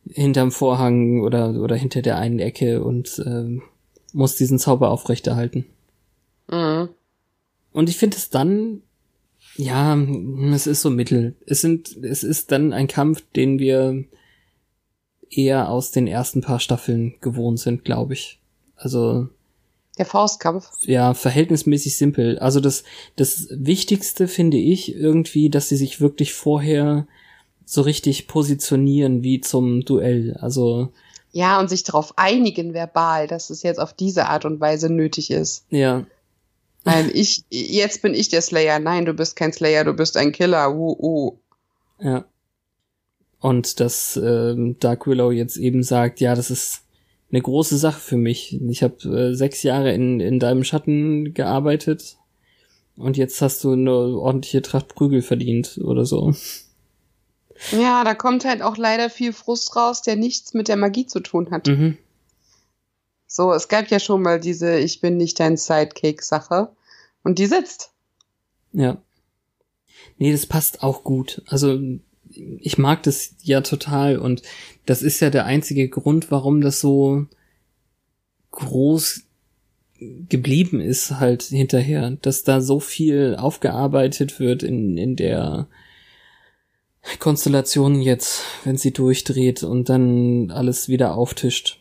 hinterm 0.08 0.52
Vorhang 0.52 1.22
oder, 1.22 1.60
oder 1.60 1.76
hinter 1.76 2.00
der 2.00 2.16
einen 2.16 2.38
Ecke 2.38 2.82
und 2.82 3.18
äh, 3.18 3.60
muss 4.16 4.34
diesen 4.34 4.58
Zauber 4.58 4.90
aufrechterhalten. 4.90 5.66
Mhm. 6.50 6.88
Und 7.72 7.90
ich 7.90 7.98
finde 7.98 8.16
es 8.16 8.30
dann, 8.30 8.82
ja, 9.56 9.96
es 10.54 10.66
ist 10.66 10.80
so 10.80 10.88
mittel. 10.88 11.36
Es 11.46 11.60
sind, 11.60 11.94
es 12.02 12.24
ist 12.24 12.50
dann 12.50 12.72
ein 12.72 12.88
Kampf, 12.88 13.22
den 13.36 13.58
wir 13.58 14.04
eher 15.28 15.70
aus 15.70 15.90
den 15.90 16.06
ersten 16.06 16.40
paar 16.40 16.60
Staffeln 16.60 17.16
gewohnt 17.20 17.60
sind, 17.60 17.84
glaube 17.84 18.14
ich. 18.14 18.40
Also 18.74 19.28
der 19.98 20.06
Faustkampf. 20.06 20.70
Ja, 20.82 21.12
verhältnismäßig 21.12 21.98
simpel. 21.98 22.38
Also 22.38 22.60
das 22.60 22.84
das 23.16 23.48
Wichtigste 23.50 24.28
finde 24.28 24.56
ich 24.56 24.94
irgendwie, 24.94 25.50
dass 25.50 25.68
sie 25.68 25.76
sich 25.76 26.00
wirklich 26.00 26.32
vorher 26.32 27.06
so 27.66 27.82
richtig 27.82 28.28
positionieren 28.28 29.22
wie 29.22 29.40
zum 29.40 29.84
Duell. 29.84 30.38
Also 30.40 30.92
ja, 31.36 31.60
und 31.60 31.68
sich 31.68 31.84
darauf 31.84 32.16
einigen 32.16 32.72
verbal, 32.72 33.26
dass 33.26 33.50
es 33.50 33.62
jetzt 33.62 33.78
auf 33.78 33.92
diese 33.92 34.26
Art 34.26 34.46
und 34.46 34.58
Weise 34.58 34.88
nötig 34.88 35.30
ist. 35.30 35.66
Ja. 35.68 36.06
Weil 36.82 37.10
ich, 37.14 37.44
jetzt 37.50 38.00
bin 38.00 38.14
ich 38.14 38.30
der 38.30 38.40
Slayer. 38.40 38.78
Nein, 38.78 39.04
du 39.04 39.12
bist 39.12 39.36
kein 39.36 39.52
Slayer, 39.52 39.84
du 39.84 39.92
bist 39.92 40.16
ein 40.16 40.32
Killer. 40.32 40.74
Uh, 40.74 40.96
uh. 40.98 41.38
Ja. 42.00 42.24
Und 43.38 43.80
dass 43.80 44.16
äh, 44.16 44.54
Dark 44.80 45.06
Willow 45.06 45.30
jetzt 45.30 45.58
eben 45.58 45.82
sagt, 45.82 46.20
ja, 46.20 46.34
das 46.34 46.50
ist 46.50 46.84
eine 47.30 47.42
große 47.42 47.76
Sache 47.76 48.00
für 48.00 48.16
mich. 48.16 48.58
Ich 48.70 48.82
habe 48.82 49.06
äh, 49.06 49.34
sechs 49.34 49.62
Jahre 49.62 49.92
in, 49.92 50.20
in 50.20 50.40
deinem 50.40 50.64
Schatten 50.64 51.34
gearbeitet 51.34 52.16
und 52.96 53.18
jetzt 53.18 53.42
hast 53.42 53.62
du 53.62 53.72
eine 53.72 53.92
ordentliche 53.92 54.62
Tracht 54.62 54.94
Prügel 54.94 55.20
verdient 55.20 55.78
oder 55.84 56.06
so. 56.06 56.32
Ja, 57.72 58.04
da 58.04 58.14
kommt 58.14 58.44
halt 58.44 58.62
auch 58.62 58.76
leider 58.76 59.10
viel 59.10 59.32
Frust 59.32 59.74
raus, 59.76 60.02
der 60.02 60.16
nichts 60.16 60.54
mit 60.54 60.68
der 60.68 60.76
Magie 60.76 61.06
zu 61.06 61.20
tun 61.20 61.50
hat. 61.50 61.66
Mhm. 61.66 61.98
So, 63.26 63.52
es 63.52 63.68
gab 63.68 63.88
ja 63.88 63.98
schon 63.98 64.22
mal 64.22 64.40
diese 64.40 64.78
Ich 64.78 65.00
bin 65.00 65.16
nicht 65.16 65.40
dein 65.40 65.56
Sidekick-Sache 65.56 66.70
und 67.22 67.38
die 67.38 67.46
sitzt. 67.46 67.90
Ja. 68.72 68.98
Nee, 70.18 70.32
das 70.32 70.46
passt 70.46 70.82
auch 70.82 71.02
gut. 71.02 71.42
Also 71.46 71.78
ich 72.30 72.78
mag 72.78 73.02
das 73.02 73.34
ja 73.42 73.60
total 73.60 74.18
und 74.18 74.42
das 74.84 75.02
ist 75.02 75.20
ja 75.20 75.30
der 75.30 75.46
einzige 75.46 75.88
Grund, 75.88 76.30
warum 76.30 76.60
das 76.60 76.80
so 76.80 77.26
groß 78.52 79.22
geblieben 79.98 80.80
ist 80.80 81.12
halt 81.12 81.42
hinterher, 81.42 82.10
dass 82.22 82.42
da 82.42 82.60
so 82.60 82.80
viel 82.80 83.36
aufgearbeitet 83.38 84.38
wird 84.38 84.62
in, 84.62 84.98
in 84.98 85.16
der 85.16 85.68
Konstellation 87.18 88.00
jetzt, 88.00 88.42
wenn 88.64 88.76
sie 88.76 88.92
durchdreht 88.92 89.62
und 89.62 89.88
dann 89.88 90.50
alles 90.50 90.88
wieder 90.88 91.14
auftischt. 91.14 91.80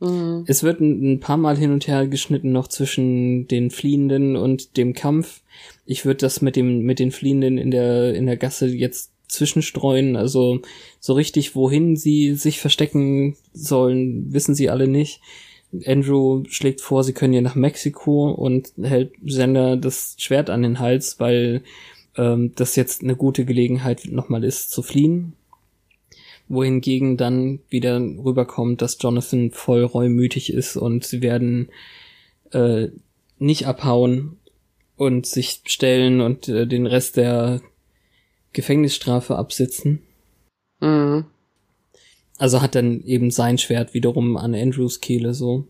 Mhm. 0.00 0.44
Es 0.46 0.62
wird 0.62 0.80
ein, 0.80 1.14
ein, 1.14 1.20
paar 1.20 1.36
Mal 1.36 1.56
hin 1.56 1.72
und 1.72 1.86
her 1.86 2.06
geschnitten 2.06 2.52
noch 2.52 2.68
zwischen 2.68 3.48
den 3.48 3.70
Fliehenden 3.70 4.36
und 4.36 4.76
dem 4.76 4.92
Kampf. 4.92 5.42
Ich 5.84 6.04
würde 6.04 6.18
das 6.18 6.42
mit 6.42 6.56
dem 6.56 6.80
mit 6.80 6.98
den 6.98 7.12
Fliehenden 7.12 7.58
in 7.58 7.70
der 7.70 8.14
in 8.14 8.26
der 8.26 8.36
Gasse 8.36 8.66
jetzt 8.66 9.12
zwischenstreuen. 9.28 10.16
Also 10.16 10.60
so 11.00 11.14
richtig, 11.14 11.54
wohin 11.54 11.96
sie 11.96 12.34
sich 12.34 12.60
verstecken 12.60 13.36
sollen, 13.52 14.32
wissen 14.32 14.54
sie 14.54 14.70
alle 14.70 14.88
nicht. 14.88 15.20
Andrew 15.84 16.44
schlägt 16.48 16.80
vor, 16.80 17.02
sie 17.02 17.12
können 17.12 17.32
ja 17.32 17.40
nach 17.40 17.54
Mexiko 17.54 18.30
und 18.30 18.72
hält 18.80 19.12
Sender 19.26 19.76
das 19.76 20.14
Schwert 20.18 20.48
an 20.48 20.62
den 20.62 20.78
Hals, 20.78 21.18
weil 21.18 21.62
ähm, 22.16 22.52
das 22.54 22.76
jetzt 22.76 23.02
eine 23.02 23.16
gute 23.16 23.44
Gelegenheit 23.44 24.06
nochmal 24.06 24.44
ist 24.44 24.70
zu 24.70 24.82
fliehen. 24.82 25.34
Wohingegen 26.48 27.16
dann 27.16 27.60
wieder 27.68 27.98
rüberkommt, 27.98 28.80
dass 28.80 28.98
Jonathan 29.00 29.50
voll 29.50 29.82
reumütig 29.84 30.52
ist 30.52 30.76
und 30.76 31.04
sie 31.04 31.20
werden 31.20 31.70
äh, 32.52 32.88
nicht 33.38 33.66
abhauen 33.66 34.38
und 34.96 35.26
sich 35.26 35.62
stellen 35.66 36.20
und 36.20 36.48
äh, 36.48 36.66
den 36.66 36.86
Rest 36.86 37.16
der 37.16 37.60
Gefängnisstrafe 38.52 39.36
absitzen. 39.36 40.02
Mhm. 40.80 41.26
Also 42.38 42.60
hat 42.62 42.74
dann 42.74 43.02
eben 43.04 43.30
sein 43.30 43.58
Schwert 43.58 43.94
wiederum 43.94 44.36
an 44.36 44.54
Andrews 44.54 45.00
Kehle 45.00 45.34
so. 45.34 45.66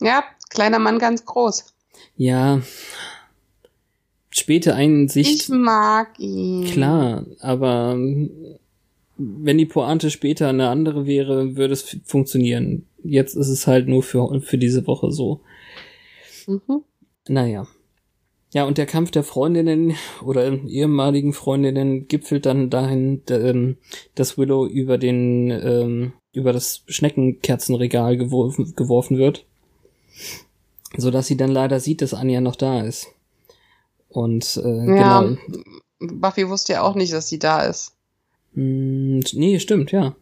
Ja, 0.00 0.24
kleiner 0.50 0.78
Mann 0.78 0.98
ganz 0.98 1.24
groß. 1.24 1.74
Ja. 2.16 2.62
Späte 4.36 4.74
Einsicht. 4.74 5.42
Ich 5.42 5.48
mag 5.48 6.18
ihn. 6.18 6.64
Klar, 6.64 7.24
aber 7.38 7.96
wenn 9.16 9.58
die 9.58 9.64
Pointe 9.64 10.10
später 10.10 10.48
eine 10.48 10.70
andere 10.70 11.06
wäre, 11.06 11.56
würde 11.56 11.72
es 11.72 11.96
funktionieren. 12.04 12.84
Jetzt 13.04 13.36
ist 13.36 13.48
es 13.48 13.68
halt 13.68 13.86
nur 13.86 14.02
für, 14.02 14.40
für 14.40 14.58
diese 14.58 14.88
Woche 14.88 15.12
so. 15.12 15.40
Mhm. 16.48 16.82
Naja. 17.28 17.68
Ja, 18.52 18.64
und 18.64 18.76
der 18.76 18.86
Kampf 18.86 19.12
der 19.12 19.22
Freundinnen 19.22 19.94
oder 20.24 20.52
ehemaligen 20.64 21.32
Freundinnen 21.32 22.08
gipfelt 22.08 22.44
dann 22.44 22.70
dahin, 22.70 23.22
ähm, 23.30 23.76
dass 24.16 24.36
Willow 24.36 24.66
über 24.66 24.98
den, 24.98 25.52
ähm, 25.52 26.12
über 26.32 26.52
das 26.52 26.82
Schneckenkerzenregal 26.88 28.16
geworfen, 28.16 28.74
geworfen 28.74 29.16
wird. 29.16 29.44
So 30.96 31.12
dass 31.12 31.28
sie 31.28 31.36
dann 31.36 31.52
leider 31.52 31.78
sieht, 31.78 32.02
dass 32.02 32.14
Anja 32.14 32.40
noch 32.40 32.56
da 32.56 32.82
ist. 32.82 33.13
Und 34.14 34.60
äh, 34.64 34.96
ja, 34.96 35.22
genau. 35.22 35.36
Buffy 35.98 36.48
wusste 36.48 36.74
ja 36.74 36.82
auch 36.82 36.94
nicht, 36.94 37.12
dass 37.12 37.28
sie 37.28 37.40
da 37.40 37.62
ist. 37.62 37.92
Hm, 38.54 39.20
nee, 39.32 39.58
stimmt, 39.58 39.90
ja. 39.90 40.14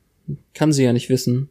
Kann 0.54 0.72
sie 0.72 0.84
ja 0.84 0.94
nicht 0.94 1.10
wissen. 1.10 1.50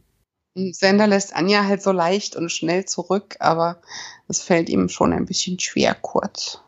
Und 0.54 0.74
Sander 0.74 1.06
lässt 1.06 1.36
Anja 1.36 1.64
halt 1.64 1.82
so 1.82 1.92
leicht 1.92 2.34
und 2.34 2.50
schnell 2.50 2.84
zurück, 2.84 3.36
aber 3.38 3.80
es 4.26 4.42
fällt 4.42 4.68
ihm 4.68 4.88
schon 4.88 5.12
ein 5.12 5.24
bisschen 5.24 5.60
schwer 5.60 5.94
kurz. 5.94 6.60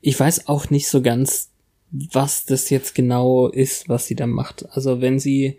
Ich 0.00 0.18
weiß 0.18 0.46
auch 0.46 0.70
nicht 0.70 0.88
so 0.88 1.02
ganz, 1.02 1.50
was 1.90 2.44
das 2.44 2.70
jetzt 2.70 2.94
genau 2.94 3.48
ist, 3.48 3.88
was 3.88 4.06
sie 4.06 4.14
da 4.14 4.28
macht. 4.28 4.64
Also 4.70 5.00
wenn 5.00 5.18
sie 5.18 5.58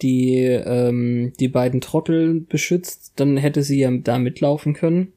die, 0.00 0.44
ähm, 0.44 1.32
die 1.40 1.48
beiden 1.48 1.80
Trottel 1.80 2.40
beschützt, 2.40 3.14
dann 3.16 3.36
hätte 3.36 3.64
sie 3.64 3.80
ja 3.80 3.90
da 3.90 4.18
mitlaufen 4.18 4.74
können. 4.74 5.12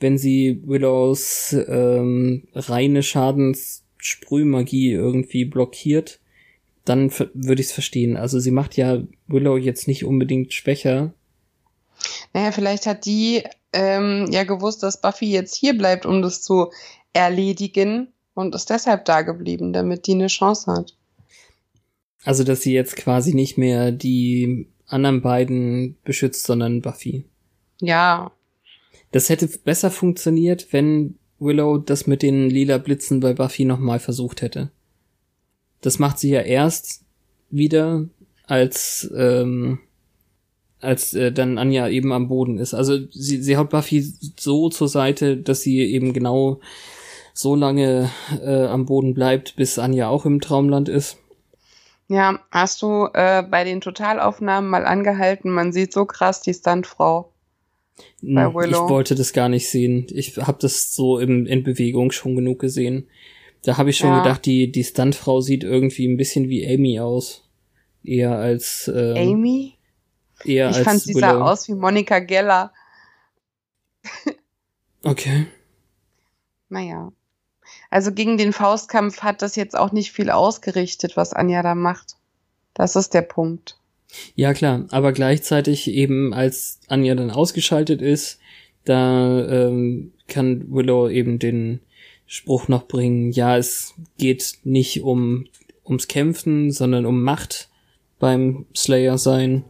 Wenn 0.00 0.18
sie 0.18 0.62
Willows 0.64 1.52
ähm, 1.52 2.44
reine 2.54 3.02
Schadenssprühmagie 3.02 4.92
irgendwie 4.92 5.44
blockiert, 5.44 6.20
dann 6.84 7.10
würde 7.34 7.60
ich 7.60 7.68
es 7.68 7.72
verstehen. 7.72 8.16
Also 8.16 8.38
sie 8.38 8.50
macht 8.50 8.76
ja 8.76 9.02
Willow 9.26 9.56
jetzt 9.56 9.88
nicht 9.88 10.04
unbedingt 10.04 10.54
schwächer. 10.54 11.12
Naja, 12.32 12.52
vielleicht 12.52 12.86
hat 12.86 13.04
die 13.04 13.42
ähm, 13.72 14.28
ja 14.30 14.44
gewusst, 14.44 14.82
dass 14.82 15.00
Buffy 15.00 15.26
jetzt 15.26 15.54
hier 15.54 15.76
bleibt, 15.76 16.06
um 16.06 16.22
das 16.22 16.42
zu 16.42 16.70
erledigen 17.12 18.08
und 18.34 18.54
ist 18.54 18.70
deshalb 18.70 19.04
da 19.04 19.22
geblieben, 19.22 19.72
damit 19.72 20.06
die 20.06 20.12
eine 20.12 20.28
Chance 20.28 20.72
hat. 20.72 20.94
Also, 22.24 22.44
dass 22.44 22.62
sie 22.62 22.72
jetzt 22.72 22.96
quasi 22.96 23.34
nicht 23.34 23.58
mehr 23.58 23.92
die 23.92 24.68
anderen 24.86 25.22
beiden 25.22 25.96
beschützt, 26.04 26.44
sondern 26.44 26.82
Buffy. 26.82 27.24
Ja. 27.80 28.32
Das 29.12 29.28
hätte 29.28 29.48
besser 29.64 29.90
funktioniert, 29.90 30.72
wenn 30.72 31.18
Willow 31.38 31.78
das 31.78 32.06
mit 32.06 32.22
den 32.22 32.50
lila 32.50 32.78
Blitzen 32.78 33.20
bei 33.20 33.32
Buffy 33.32 33.64
nochmal 33.64 34.00
versucht 34.00 34.42
hätte. 34.42 34.70
Das 35.80 35.98
macht 35.98 36.18
sie 36.18 36.30
ja 36.30 36.40
erst 36.40 37.04
wieder, 37.50 38.06
als 38.46 39.10
ähm, 39.16 39.78
als 40.80 41.14
äh, 41.14 41.32
dann 41.32 41.58
Anja 41.58 41.88
eben 41.88 42.12
am 42.12 42.28
Boden 42.28 42.58
ist. 42.58 42.74
Also 42.74 42.98
sie, 43.10 43.42
sie 43.42 43.56
haut 43.56 43.70
Buffy 43.70 44.00
so 44.36 44.68
zur 44.68 44.88
Seite, 44.88 45.36
dass 45.36 45.60
sie 45.60 45.80
eben 45.80 46.12
genau 46.12 46.60
so 47.34 47.54
lange 47.54 48.10
äh, 48.42 48.66
am 48.66 48.86
Boden 48.86 49.14
bleibt, 49.14 49.56
bis 49.56 49.78
Anja 49.78 50.08
auch 50.08 50.24
im 50.24 50.40
Traumland 50.40 50.88
ist. 50.88 51.18
Ja, 52.08 52.38
hast 52.50 52.82
du 52.82 53.08
äh, 53.12 53.42
bei 53.42 53.64
den 53.64 53.80
Totalaufnahmen 53.80 54.70
mal 54.70 54.86
angehalten? 54.86 55.50
Man 55.50 55.72
sieht 55.72 55.92
so 55.92 56.06
krass 56.06 56.40
die 56.40 56.54
Stuntfrau. 56.54 57.32
Bei 58.22 58.52
Willow. 58.52 58.84
Ich 58.84 58.90
wollte 58.90 59.14
das 59.14 59.32
gar 59.32 59.48
nicht 59.48 59.68
sehen. 59.68 60.06
Ich 60.10 60.36
habe 60.36 60.58
das 60.60 60.94
so 60.94 61.18
im, 61.18 61.46
in 61.46 61.62
Bewegung 61.62 62.10
schon 62.10 62.36
genug 62.36 62.58
gesehen. 62.60 63.08
Da 63.62 63.76
habe 63.76 63.90
ich 63.90 63.96
schon 63.96 64.10
ja. 64.10 64.22
gedacht, 64.22 64.44
die, 64.46 64.70
die 64.70 64.84
Stuntfrau 64.84 65.40
sieht 65.40 65.64
irgendwie 65.64 66.06
ein 66.06 66.16
bisschen 66.16 66.48
wie 66.48 66.66
Amy 66.66 67.00
aus. 67.00 67.44
Eher 68.04 68.36
als. 68.36 68.90
Ähm, 68.94 69.34
Amy? 69.34 69.74
Eher 70.44 70.70
ich 70.70 70.76
als 70.76 70.84
fand, 70.84 71.00
sie 71.00 71.14
Willow. 71.14 71.26
sah 71.26 71.40
aus 71.42 71.68
wie 71.68 71.74
Monika 71.74 72.20
Geller. 72.20 72.72
okay. 75.04 75.46
Naja. 76.68 77.12
Also 77.90 78.12
gegen 78.12 78.38
den 78.38 78.52
Faustkampf 78.52 79.22
hat 79.22 79.42
das 79.42 79.56
jetzt 79.56 79.76
auch 79.76 79.92
nicht 79.92 80.12
viel 80.12 80.30
ausgerichtet, 80.30 81.16
was 81.16 81.32
Anja 81.32 81.62
da 81.62 81.74
macht. 81.74 82.16
Das 82.74 82.96
ist 82.96 83.14
der 83.14 83.22
Punkt. 83.22 83.78
Ja, 84.34 84.54
klar, 84.54 84.86
aber 84.90 85.12
gleichzeitig 85.12 85.88
eben, 85.88 86.32
als 86.32 86.80
Anja 86.88 87.14
dann 87.14 87.30
ausgeschaltet 87.30 88.00
ist, 88.00 88.38
da 88.84 89.46
ähm, 89.48 90.12
kann 90.28 90.72
Willow 90.72 91.08
eben 91.08 91.38
den 91.38 91.80
Spruch 92.26 92.68
noch 92.68 92.86
bringen, 92.86 93.32
ja, 93.32 93.56
es 93.56 93.94
geht 94.18 94.58
nicht 94.64 95.02
um 95.02 95.46
ums 95.84 96.08
Kämpfen, 96.08 96.70
sondern 96.70 97.06
um 97.06 97.22
Macht 97.22 97.68
beim 98.18 98.66
Slayer 98.76 99.18
sein. 99.18 99.64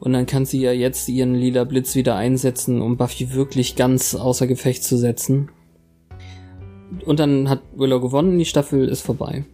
Und 0.00 0.12
dann 0.12 0.26
kann 0.26 0.44
sie 0.44 0.60
ja 0.60 0.72
jetzt 0.72 1.08
ihren 1.08 1.34
lila 1.34 1.64
Blitz 1.64 1.94
wieder 1.94 2.16
einsetzen, 2.16 2.82
um 2.82 2.96
Buffy 2.96 3.32
wirklich 3.32 3.76
ganz 3.76 4.14
außer 4.14 4.46
Gefecht 4.46 4.84
zu 4.84 4.96
setzen. 4.96 5.50
Und 7.06 7.20
dann 7.20 7.48
hat 7.48 7.62
Willow 7.74 8.00
gewonnen, 8.00 8.38
die 8.38 8.44
Staffel 8.44 8.88
ist 8.88 9.02
vorbei. 9.02 9.44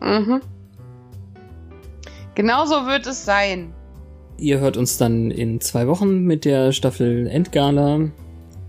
Mhm. 0.00 0.40
Genauso 2.34 2.86
wird 2.86 3.06
es 3.06 3.24
sein. 3.24 3.72
Ihr 4.38 4.58
hört 4.58 4.76
uns 4.76 4.98
dann 4.98 5.30
in 5.30 5.60
zwei 5.60 5.86
Wochen 5.86 6.24
mit 6.24 6.44
der 6.44 6.72
Staffel 6.72 7.28
Endgala. 7.28 8.08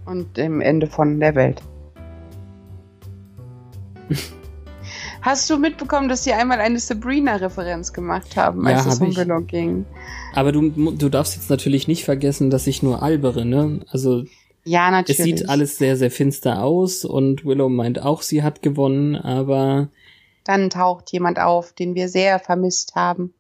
Und 0.06 0.38
dem 0.38 0.62
Ende 0.62 0.86
von 0.88 1.20
der 1.20 1.34
Welt. 1.34 1.62
Hast 5.22 5.50
du 5.50 5.58
mitbekommen, 5.58 6.08
dass 6.08 6.24
sie 6.24 6.34
einmal 6.34 6.60
eine 6.60 6.78
Sabrina-Referenz 6.78 7.92
gemacht 7.94 8.38
haben, 8.38 8.68
als 8.68 8.86
ja, 8.86 8.92
es 8.92 9.00
um 9.00 9.16
Willow 9.16 9.42
ging? 9.42 9.86
Aber 10.36 10.52
du, 10.52 10.70
du 10.70 11.10
darfst 11.10 11.36
jetzt 11.36 11.50
natürlich 11.50 11.88
nicht 11.88 12.06
vergessen, 12.06 12.52
dass 12.52 12.68
ich 12.68 12.84
nur 12.84 13.02
albere, 13.02 13.44
ne? 13.44 13.80
Also 13.90 14.26
ja, 14.64 14.92
natürlich. 14.92 15.20
Es 15.20 15.26
sieht 15.26 15.50
alles 15.50 15.80
sehr, 15.80 15.98
sehr 15.98 16.12
finster 16.12 16.64
aus 16.64 17.06
und 17.06 17.44
Willow 17.46 17.70
meint 17.70 18.00
auch, 18.00 18.22
sie 18.22 18.44
hat 18.44 18.62
gewonnen, 18.62 19.16
aber. 19.16 19.90
Dann 20.44 20.70
taucht 20.70 21.12
jemand 21.12 21.40
auf, 21.40 21.74
den 21.74 21.96
wir 21.96 22.08
sehr 22.08 22.38
vermisst 22.38 22.94
haben. 22.94 23.34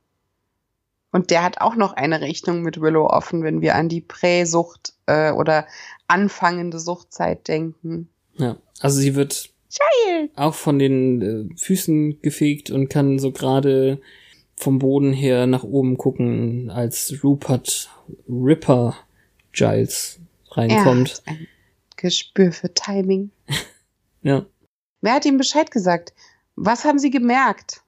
Und 1.15 1.31
der 1.31 1.43
hat 1.43 1.61
auch 1.61 1.77
noch 1.77 1.93
eine 1.93 2.19
Rechnung 2.19 2.61
mit 2.61 2.81
Willow 2.81 3.07
offen, 3.07 3.41
wenn 3.41 3.61
wir 3.61 3.75
an 3.75 3.87
die 3.87 4.01
Präsucht 4.01 4.91
äh, 5.05 5.31
oder 5.31 5.65
anfangende 6.07 6.77
Suchtzeit 6.77 7.47
denken. 7.47 8.09
Ja, 8.37 8.57
also 8.81 8.99
sie 8.99 9.15
wird 9.15 9.49
Child. 9.69 10.31
auch 10.35 10.55
von 10.55 10.77
den 10.77 11.21
äh, 11.21 11.55
Füßen 11.57 12.21
gefegt 12.21 12.69
und 12.69 12.89
kann 12.89 13.17
so 13.17 13.31
gerade 13.31 14.01
vom 14.57 14.79
Boden 14.79 15.13
her 15.13 15.47
nach 15.47 15.63
oben 15.63 15.97
gucken, 15.97 16.69
als 16.69 17.23
Rupert 17.23 17.89
Ripper 18.27 18.97
Giles 19.53 20.19
reinkommt. 20.51 21.21
Er 21.23 21.31
hat 21.31 21.39
ein 21.39 21.47
Gespür 21.95 22.51
für 22.51 22.73
Timing. 22.73 23.31
ja. 24.21 24.45
Wer 24.99 25.13
hat 25.13 25.25
ihm 25.25 25.37
Bescheid 25.37 25.71
gesagt? 25.71 26.13
Was 26.57 26.83
haben 26.83 26.99
sie 26.99 27.09
gemerkt? 27.09 27.84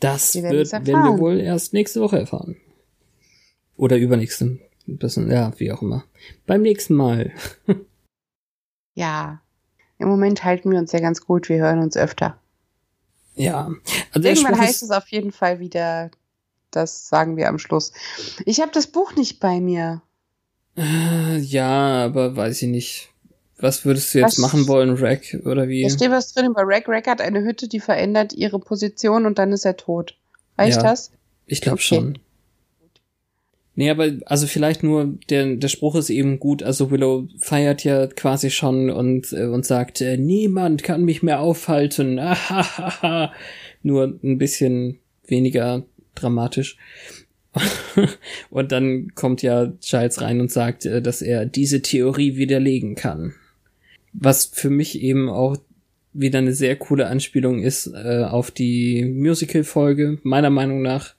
Das 0.00 0.34
wir 0.34 0.44
wird, 0.44 0.72
werden 0.72 0.86
wir 0.86 1.18
wohl 1.18 1.38
erst 1.40 1.72
nächste 1.74 2.00
Woche 2.00 2.18
erfahren. 2.18 2.56
Oder 3.76 3.96
übernächste. 3.96 4.58
Bisschen, 4.86 5.30
ja, 5.30 5.52
wie 5.58 5.70
auch 5.72 5.82
immer. 5.82 6.04
Beim 6.46 6.62
nächsten 6.62 6.94
Mal. 6.94 7.32
ja. 8.94 9.40
Im 9.98 10.08
Moment 10.08 10.42
halten 10.44 10.70
wir 10.70 10.78
uns 10.78 10.92
ja 10.92 11.00
ganz 11.00 11.20
gut. 11.20 11.48
Wir 11.48 11.58
hören 11.58 11.78
uns 11.78 11.96
öfter. 11.96 12.38
Ja. 13.34 13.70
Also 14.12 14.28
Irgendwann 14.28 14.58
heißt 14.58 14.82
es 14.82 14.90
auf 14.90 15.08
jeden 15.08 15.32
Fall 15.32 15.60
wieder, 15.60 16.10
das 16.70 17.08
sagen 17.08 17.36
wir 17.36 17.48
am 17.48 17.58
Schluss. 17.58 17.92
Ich 18.46 18.60
habe 18.60 18.72
das 18.72 18.86
Buch 18.86 19.14
nicht 19.14 19.40
bei 19.40 19.60
mir. 19.60 20.02
Äh, 20.76 21.38
ja, 21.38 22.04
aber 22.04 22.36
weiß 22.36 22.62
ich 22.62 22.68
nicht. 22.68 23.09
Was 23.60 23.84
würdest 23.84 24.14
du 24.14 24.18
jetzt 24.18 24.38
was? 24.38 24.38
machen 24.38 24.68
wollen, 24.68 24.96
Rack, 24.96 25.38
oder 25.44 25.68
wie? 25.68 25.82
Da 25.82 25.90
steht 25.90 26.10
was 26.10 26.32
drin 26.32 26.46
über 26.46 26.62
Rack. 26.64 26.88
Rack 26.88 27.06
hat 27.06 27.20
eine 27.20 27.42
Hütte, 27.42 27.68
die 27.68 27.80
verändert 27.80 28.32
ihre 28.32 28.58
Position 28.58 29.26
und 29.26 29.38
dann 29.38 29.52
ist 29.52 29.64
er 29.64 29.76
tot. 29.76 30.16
Reicht 30.56 30.78
ja, 30.78 30.82
das? 30.82 31.12
Ich 31.46 31.60
glaube 31.60 31.76
okay. 31.76 31.82
schon. 31.84 32.18
Nee, 33.74 33.90
aber 33.90 34.10
also 34.26 34.46
vielleicht 34.46 34.82
nur, 34.82 35.14
der, 35.30 35.56
der 35.56 35.68
Spruch 35.68 35.94
ist 35.94 36.10
eben 36.10 36.38
gut, 36.38 36.62
also 36.62 36.90
Willow 36.90 37.28
feiert 37.38 37.84
ja 37.84 38.08
quasi 38.08 38.50
schon 38.50 38.90
und, 38.90 39.32
äh, 39.32 39.46
und 39.46 39.64
sagt, 39.64 40.00
äh, 40.00 40.16
niemand 40.16 40.82
kann 40.82 41.04
mich 41.04 41.22
mehr 41.22 41.40
aufhalten. 41.40 42.20
nur 43.82 44.18
ein 44.22 44.38
bisschen 44.38 44.98
weniger 45.26 45.84
dramatisch. 46.14 46.76
und 48.50 48.70
dann 48.70 49.14
kommt 49.14 49.42
ja 49.42 49.72
Giles 49.80 50.20
rein 50.20 50.40
und 50.40 50.50
sagt, 50.50 50.84
äh, 50.84 51.00
dass 51.00 51.22
er 51.22 51.46
diese 51.46 51.80
Theorie 51.80 52.36
widerlegen 52.36 52.96
kann. 52.96 53.34
Was 54.12 54.46
für 54.46 54.70
mich 54.70 55.00
eben 55.00 55.28
auch 55.28 55.56
wieder 56.12 56.38
eine 56.38 56.52
sehr 56.52 56.76
coole 56.76 57.06
Anspielung 57.06 57.62
ist 57.62 57.86
äh, 57.86 58.24
auf 58.24 58.50
die 58.50 59.04
Musical-Folge, 59.04 60.18
meiner 60.22 60.50
Meinung 60.50 60.82
nach, 60.82 61.14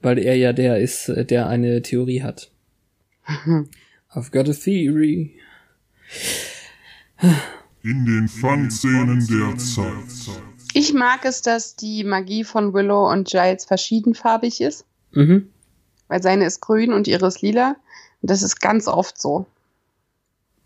weil 0.00 0.18
er 0.18 0.36
ja 0.36 0.52
der 0.52 0.78
ist, 0.78 1.08
äh, 1.08 1.24
der 1.24 1.48
eine 1.48 1.82
Theorie 1.82 2.22
hat. 2.22 2.50
I've 4.12 4.30
got 4.32 4.48
a 4.48 4.52
theory. 4.52 5.32
In 7.82 8.06
den 8.06 8.28
Fangszenen 8.28 9.26
der 9.26 9.56
Zeit. 9.58 10.34
Ich 10.72 10.94
mag 10.94 11.24
es, 11.24 11.42
dass 11.42 11.76
die 11.76 12.04
Magie 12.04 12.44
von 12.44 12.72
Willow 12.72 13.10
und 13.10 13.28
Giles 13.28 13.64
verschiedenfarbig 13.66 14.60
ist. 14.60 14.86
Mhm 15.12 15.48
weil 16.10 16.22
seine 16.22 16.44
ist 16.44 16.60
grün 16.60 16.92
und 16.92 17.06
ihre 17.06 17.28
ist 17.28 17.40
lila. 17.40 17.76
Und 18.20 18.30
das 18.30 18.42
ist 18.42 18.60
ganz 18.60 18.88
oft 18.88 19.18
so. 19.18 19.46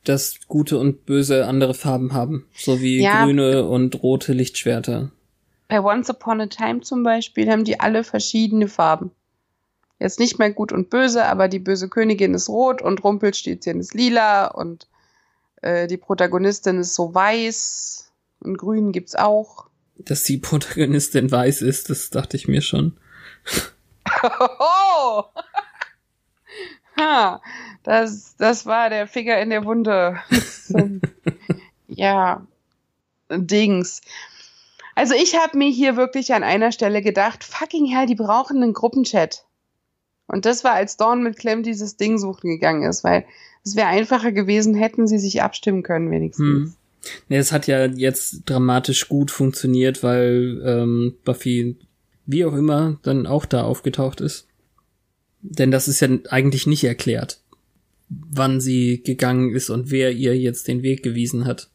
Dass 0.04 0.36
gute 0.48 0.78
und 0.78 1.06
böse 1.06 1.46
andere 1.46 1.74
Farben 1.74 2.12
haben. 2.12 2.46
So 2.54 2.80
wie 2.80 3.02
ja, 3.02 3.24
grüne 3.24 3.66
und 3.66 4.02
rote 4.02 4.32
Lichtschwerter. 4.32 5.10
Bei 5.68 5.82
Once 5.82 6.10
Upon 6.10 6.42
a 6.42 6.46
Time 6.46 6.82
zum 6.82 7.02
Beispiel 7.02 7.50
haben 7.50 7.64
die 7.64 7.80
alle 7.80 8.04
verschiedene 8.04 8.68
Farben. 8.68 9.10
Jetzt 9.98 10.18
nicht 10.18 10.38
mehr 10.38 10.52
gut 10.52 10.72
und 10.72 10.90
böse, 10.90 11.24
aber 11.24 11.48
die 11.48 11.58
böse 11.58 11.88
Königin 11.88 12.34
ist 12.34 12.48
rot 12.48 12.82
und 12.82 13.02
Rumpelstilzchen 13.02 13.80
ist 13.80 13.94
lila 13.94 14.46
und 14.48 14.86
äh, 15.62 15.86
die 15.86 15.96
Protagonistin 15.96 16.78
ist 16.80 16.94
so 16.94 17.14
weiß 17.14 18.12
und 18.40 18.58
grün 18.58 18.92
gibt's 18.92 19.14
auch. 19.14 19.66
Dass 19.96 20.24
die 20.24 20.38
Protagonistin 20.38 21.30
weiß 21.30 21.62
ist, 21.62 21.88
das 21.88 22.10
dachte 22.10 22.36
ich 22.36 22.48
mir 22.48 22.60
schon. 22.60 22.98
Ha, 26.96 27.42
das, 27.84 28.36
das 28.36 28.66
war 28.66 28.90
der 28.90 29.06
Finger 29.06 29.38
in 29.40 29.50
der 29.50 29.64
Wunde. 29.64 30.18
ja, 31.88 32.46
Dings. 33.30 34.00
Also 34.94 35.14
ich 35.14 35.36
habe 35.36 35.58
mir 35.58 35.70
hier 35.70 35.96
wirklich 35.96 36.32
an 36.32 36.42
einer 36.42 36.72
Stelle 36.72 37.02
gedacht, 37.02 37.44
fucking 37.44 37.86
hell, 37.86 38.06
die 38.06 38.14
brauchen 38.14 38.62
einen 38.62 38.72
Gruppenchat. 38.72 39.44
Und 40.26 40.46
das 40.46 40.64
war, 40.64 40.72
als 40.72 40.96
Dawn 40.96 41.22
mit 41.22 41.36
Clem 41.36 41.62
dieses 41.62 41.96
Ding 41.96 42.18
suchen 42.18 42.48
gegangen 42.48 42.88
ist, 42.88 43.04
weil 43.04 43.26
es 43.64 43.76
wäre 43.76 43.88
einfacher 43.88 44.32
gewesen, 44.32 44.74
hätten 44.74 45.06
sie 45.06 45.18
sich 45.18 45.42
abstimmen 45.42 45.82
können 45.82 46.10
wenigstens. 46.10 46.46
Hm. 46.46 46.74
Nee, 47.28 47.36
es 47.36 47.52
hat 47.52 47.66
ja 47.66 47.84
jetzt 47.84 48.42
dramatisch 48.46 49.08
gut 49.08 49.30
funktioniert, 49.30 50.02
weil 50.02 50.62
ähm, 50.64 51.14
Buffy, 51.24 51.76
wie 52.24 52.46
auch 52.46 52.54
immer, 52.54 52.98
dann 53.02 53.26
auch 53.26 53.44
da 53.44 53.64
aufgetaucht 53.64 54.22
ist. 54.22 54.48
Denn 55.42 55.70
das 55.70 55.88
ist 55.88 56.00
ja 56.00 56.08
eigentlich 56.30 56.66
nicht 56.66 56.84
erklärt, 56.84 57.40
wann 58.30 58.60
sie 58.60 59.02
gegangen 59.02 59.54
ist 59.54 59.70
und 59.70 59.90
wer 59.90 60.12
ihr 60.12 60.36
jetzt 60.38 60.68
den 60.68 60.82
Weg 60.82 61.02
gewiesen 61.02 61.44
hat. 61.44 61.70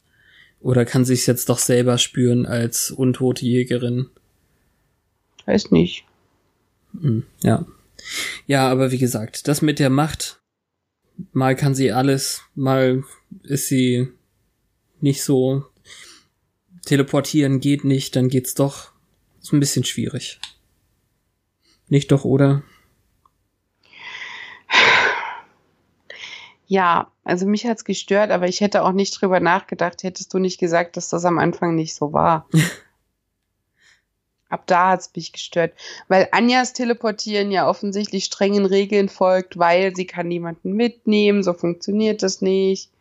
Oder 0.60 0.84
kann 0.84 1.04
sie 1.04 1.14
es 1.14 1.26
jetzt 1.26 1.48
doch 1.48 1.58
selber 1.58 1.98
spüren 1.98 2.46
als 2.46 2.90
untote 2.90 3.46
Jägerin? 3.46 4.06
Weiß 5.46 5.70
nicht. 5.70 6.04
Hm, 7.00 7.24
ja. 7.42 7.66
Ja, 8.46 8.68
aber 8.70 8.92
wie 8.92 8.98
gesagt, 8.98 9.48
das 9.48 9.62
mit 9.62 9.78
der 9.78 9.90
Macht, 9.90 10.40
mal 11.32 11.56
kann 11.56 11.74
sie 11.74 11.92
alles, 11.92 12.42
mal 12.54 13.04
ist 13.42 13.68
sie 13.68 14.08
nicht 15.00 15.22
so. 15.22 15.64
Teleportieren 16.84 17.60
geht 17.60 17.84
nicht, 17.84 18.16
dann 18.16 18.28
geht's 18.28 18.54
doch. 18.54 18.92
Ist 19.42 19.52
ein 19.52 19.60
bisschen 19.60 19.84
schwierig. 19.84 20.40
Nicht 21.88 22.12
doch, 22.12 22.24
oder? 22.24 22.62
Ja, 26.70 27.10
also 27.24 27.46
mich 27.46 27.66
hat's 27.66 27.84
gestört, 27.84 28.30
aber 28.30 28.46
ich 28.46 28.60
hätte 28.60 28.84
auch 28.84 28.92
nicht 28.92 29.20
drüber 29.20 29.40
nachgedacht, 29.40 30.04
hättest 30.04 30.32
du 30.32 30.38
nicht 30.38 30.60
gesagt, 30.60 30.96
dass 30.96 31.08
das 31.08 31.24
am 31.24 31.40
Anfang 31.40 31.74
nicht 31.74 31.96
so 31.96 32.12
war. 32.12 32.46
Ab 34.48 34.68
da 34.68 34.90
hat's 34.90 35.10
mich 35.16 35.32
gestört, 35.32 35.72
weil 36.06 36.28
Anjas 36.30 36.72
Teleportieren 36.72 37.50
ja 37.50 37.68
offensichtlich 37.68 38.26
strengen 38.26 38.66
Regeln 38.66 39.08
folgt, 39.08 39.58
weil 39.58 39.96
sie 39.96 40.06
kann 40.06 40.28
niemanden 40.28 40.74
mitnehmen, 40.74 41.42
so 41.42 41.54
funktioniert 41.54 42.22
das 42.22 42.40
nicht. 42.40 42.92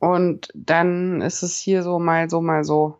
Und 0.00 0.48
dann 0.54 1.20
ist 1.20 1.44
es 1.44 1.60
hier 1.60 1.84
so 1.84 2.00
mal 2.00 2.28
so 2.28 2.40
mal 2.40 2.64
so. 2.64 2.98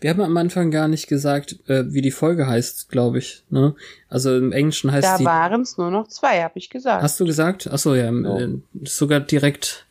Wir 0.00 0.10
haben 0.10 0.20
am 0.20 0.36
Anfang 0.36 0.70
gar 0.70 0.88
nicht 0.88 1.08
gesagt, 1.08 1.58
äh, 1.68 1.92
wie 1.92 2.00
die 2.00 2.10
Folge 2.10 2.46
heißt, 2.46 2.88
glaube 2.88 3.18
ich. 3.18 3.44
Ne? 3.50 3.74
Also 4.08 4.36
im 4.36 4.52
Englischen 4.52 4.92
heißt 4.92 5.06
da 5.06 5.18
die. 5.18 5.24
Da 5.24 5.30
waren 5.30 5.62
es 5.62 5.76
nur 5.76 5.90
noch 5.90 6.08
zwei, 6.08 6.42
habe 6.42 6.58
ich 6.58 6.70
gesagt. 6.70 7.02
Hast 7.02 7.18
du 7.18 7.26
gesagt? 7.26 7.66
Achso, 7.66 7.94
ja. 7.94 8.10
So. 8.12 8.38
Äh, 8.38 8.58
sogar 8.84 9.20
direkt 9.20 9.86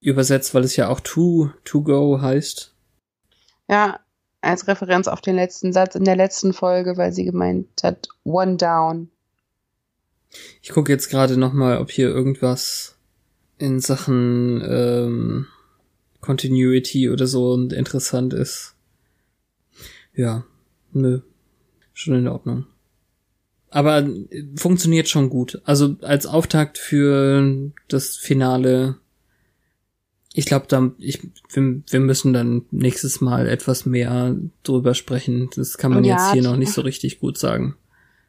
übersetzt, 0.00 0.54
weil 0.54 0.64
es 0.64 0.76
ja 0.76 0.88
auch 0.88 1.00
to, 1.00 1.50
to 1.64 1.82
go 1.82 2.20
heißt. 2.20 2.74
Ja, 3.68 4.00
als 4.42 4.68
Referenz 4.68 5.08
auf 5.08 5.22
den 5.22 5.36
letzten 5.36 5.72
Satz 5.72 5.94
in 5.94 6.04
der 6.04 6.16
letzten 6.16 6.52
Folge, 6.52 6.96
weil 6.98 7.12
sie 7.12 7.24
gemeint 7.24 7.68
hat, 7.82 8.08
one 8.24 8.56
down. 8.56 9.10
Ich 10.60 10.70
gucke 10.70 10.92
jetzt 10.92 11.08
gerade 11.08 11.38
noch 11.38 11.52
mal, 11.52 11.78
ob 11.78 11.90
hier 11.90 12.08
irgendwas 12.08 12.98
in 13.56 13.80
Sachen 13.80 14.62
ähm, 14.66 15.46
Continuity 16.20 17.08
oder 17.08 17.26
so 17.26 17.54
interessant 17.54 18.34
ist. 18.34 18.73
Ja, 20.14 20.44
nö. 20.92 21.20
Schon 21.92 22.14
in 22.14 22.28
Ordnung. 22.28 22.66
Aber 23.70 23.98
äh, 23.98 24.44
funktioniert 24.56 25.08
schon 25.08 25.30
gut. 25.30 25.60
Also 25.64 25.96
als 26.02 26.26
Auftakt 26.26 26.78
für 26.78 27.72
das 27.88 28.16
Finale. 28.16 28.96
Ich 30.32 30.46
glaube, 30.46 30.66
da, 30.68 30.90
ich, 30.98 31.22
wir, 31.52 31.82
wir 31.88 32.00
müssen 32.00 32.32
dann 32.32 32.62
nächstes 32.70 33.20
Mal 33.20 33.48
etwas 33.48 33.86
mehr 33.86 34.36
drüber 34.62 34.94
sprechen. 34.94 35.50
Das 35.54 35.78
kann 35.78 35.92
man 35.92 36.04
ja, 36.04 36.16
jetzt 36.16 36.32
hier 36.32 36.42
noch 36.42 36.56
nicht 36.56 36.72
so 36.72 36.80
richtig 36.82 37.20
gut 37.20 37.38
sagen. 37.38 37.76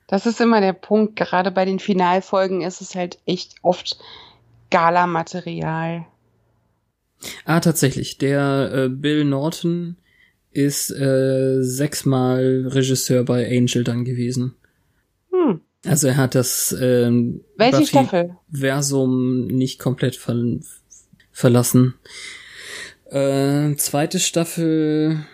Das 0.08 0.26
ist 0.26 0.42
immer 0.42 0.62
der 0.62 0.74
Punkt. 0.74 1.16
Gerade 1.16 1.52
bei 1.52 1.66
den 1.66 1.80
Finalfolgen 1.80 2.62
ist 2.62 2.82
es 2.82 2.96
halt 2.96 3.20
echt 3.26 3.56
oft 3.62 3.98
Gala-Material. 4.70 6.06
Ah, 7.46 7.60
tatsächlich. 7.60 8.18
Der 8.18 8.72
äh, 8.74 8.90
Bill 8.90 9.26
Norton 9.26 9.98
ist 10.56 10.90
äh, 10.90 11.62
sechsmal 11.62 12.68
Regisseur 12.68 13.24
bei 13.26 13.46
Angel 13.46 13.84
dann 13.84 14.06
gewesen. 14.06 14.56
Hm. 15.32 15.60
Also 15.86 16.08
er 16.08 16.18
hat 16.18 16.34
das 16.34 16.76
ähm? 16.80 17.42
Versum 18.52 19.48
nicht 19.48 19.80
komplett 19.80 20.16
ver 20.16 20.60
verlassen. 21.32 21.96
Äh, 23.12 23.76
zweite 23.76 24.20
Staffel, 24.20 25.26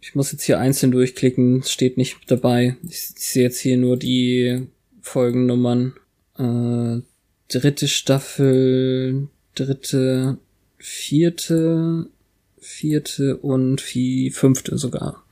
ich 0.00 0.14
muss 0.14 0.30
jetzt 0.30 0.44
hier 0.44 0.60
einzeln 0.60 0.92
durchklicken, 0.92 1.64
steht 1.64 1.96
nicht 1.96 2.16
dabei. 2.28 2.76
Ich, 2.84 3.10
ich 3.16 3.26
sehe 3.26 3.42
jetzt 3.42 3.58
hier 3.58 3.76
nur 3.76 3.96
die 3.96 4.68
Folgennummern. 5.02 5.94
Äh, 6.38 7.02
dritte 7.48 7.88
Staffel, 7.88 9.26
dritte, 9.56 10.38
vierte, 10.78 12.06
vierte 12.68 13.38
und 13.38 13.94
die 13.94 14.30
fünfte 14.30 14.76
sogar. 14.76 15.24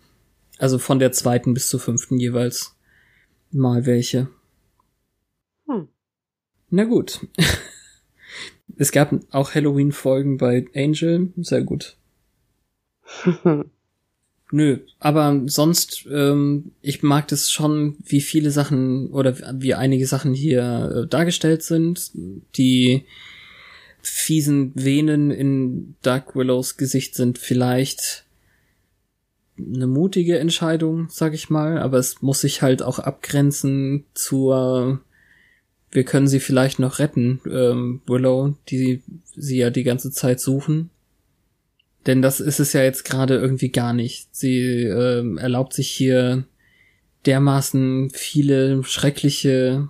Also 0.58 0.78
von 0.78 0.98
der 0.98 1.12
zweiten 1.12 1.54
bis 1.54 1.68
zur 1.68 1.80
fünften 1.80 2.18
jeweils 2.18 2.76
mal 3.50 3.84
welche. 3.86 4.28
Hm. 5.66 5.88
Na 6.70 6.84
gut. 6.84 7.26
es 8.76 8.90
gab 8.90 9.14
auch 9.30 9.54
Halloween-Folgen 9.54 10.38
bei 10.38 10.66
Angel. 10.74 11.32
Sehr 11.36 11.62
gut. 11.62 11.96
Nö, 14.52 14.78
aber 14.98 15.42
sonst, 15.46 16.06
ähm, 16.10 16.72
ich 16.80 17.02
mag 17.02 17.28
das 17.28 17.50
schon, 17.50 17.96
wie 18.04 18.20
viele 18.20 18.50
Sachen 18.50 19.10
oder 19.10 19.36
wie 19.60 19.74
einige 19.74 20.06
Sachen 20.06 20.32
hier 20.32 21.02
äh, 21.04 21.08
dargestellt 21.08 21.62
sind. 21.62 22.12
Die 22.56 23.04
fiesen 24.08 24.72
Venen 24.74 25.30
in 25.30 25.96
Dark 26.02 26.34
Willows 26.36 26.76
Gesicht 26.76 27.14
sind 27.14 27.38
vielleicht 27.38 28.24
eine 29.58 29.86
mutige 29.86 30.38
Entscheidung, 30.38 31.08
sag 31.10 31.32
ich 31.34 31.48
mal, 31.48 31.78
aber 31.78 31.98
es 31.98 32.20
muss 32.22 32.42
sich 32.42 32.62
halt 32.62 32.82
auch 32.82 32.98
abgrenzen 32.98 34.04
zur 34.14 35.00
wir 35.90 36.04
können 36.04 36.28
sie 36.28 36.40
vielleicht 36.40 36.78
noch 36.78 36.98
retten, 36.98 37.40
ähm, 37.50 38.02
Willow, 38.06 38.54
die 38.68 39.02
sie 39.34 39.56
ja 39.56 39.70
die 39.70 39.84
ganze 39.84 40.10
Zeit 40.10 40.40
suchen. 40.40 40.90
Denn 42.06 42.22
das 42.22 42.40
ist 42.40 42.60
es 42.60 42.72
ja 42.72 42.82
jetzt 42.82 43.04
gerade 43.04 43.36
irgendwie 43.36 43.70
gar 43.70 43.92
nicht. 43.92 44.28
Sie 44.34 44.82
ähm, 44.84 45.38
erlaubt 45.38 45.72
sich 45.72 45.88
hier 45.88 46.44
dermaßen 47.24 48.10
viele 48.12 48.84
schreckliche 48.84 49.88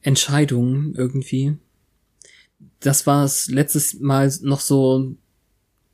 Entscheidungen 0.00 0.94
irgendwie 0.94 1.56
das 2.86 3.06
war 3.06 3.24
es 3.24 3.48
letztes 3.48 3.98
Mal 3.98 4.32
noch 4.42 4.60
so 4.60 5.16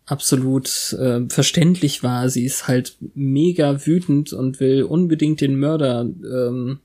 absolut 0.04 0.92
äh, 0.92 1.22
verständlich 1.28 2.02
war. 2.02 2.28
Sie 2.28 2.44
ist 2.44 2.68
halt 2.68 2.98
mega 3.14 3.86
wütend 3.86 4.34
und 4.34 4.60
will 4.60 4.82
unbedingt 4.82 5.40
den 5.40 5.58
Mörder 5.58 6.02
ähm, 6.02 6.80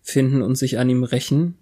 finden 0.00 0.40
und 0.40 0.56
sich 0.56 0.78
an 0.78 0.88
ihm 0.88 1.04
rächen. 1.04 1.54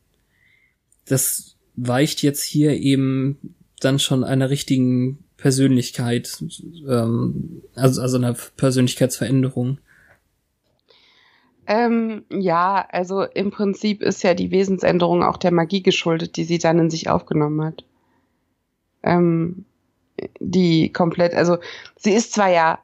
Das 1.06 1.56
weicht 1.74 2.22
jetzt 2.22 2.44
hier 2.44 2.74
eben 2.74 3.56
dann 3.80 3.98
schon 3.98 4.22
einer 4.22 4.50
richtigen 4.50 5.18
Persönlichkeit, 5.36 6.44
ähm, 6.86 7.62
also, 7.74 8.02
also 8.02 8.18
einer 8.18 8.36
Persönlichkeitsveränderung. 8.56 9.78
Ähm, 11.70 12.24
ja, 12.30 12.84
also 12.90 13.22
im 13.22 13.52
Prinzip 13.52 14.02
ist 14.02 14.24
ja 14.24 14.34
die 14.34 14.50
Wesensänderung 14.50 15.22
auch 15.22 15.36
der 15.36 15.52
Magie 15.52 15.84
geschuldet, 15.84 16.36
die 16.36 16.42
sie 16.42 16.58
dann 16.58 16.80
in 16.80 16.90
sich 16.90 17.08
aufgenommen 17.08 17.64
hat. 17.64 17.84
Ähm, 19.04 19.64
die 20.40 20.92
komplett, 20.92 21.32
also 21.32 21.58
sie 21.94 22.10
ist 22.10 22.32
zwar 22.32 22.50
ja 22.50 22.80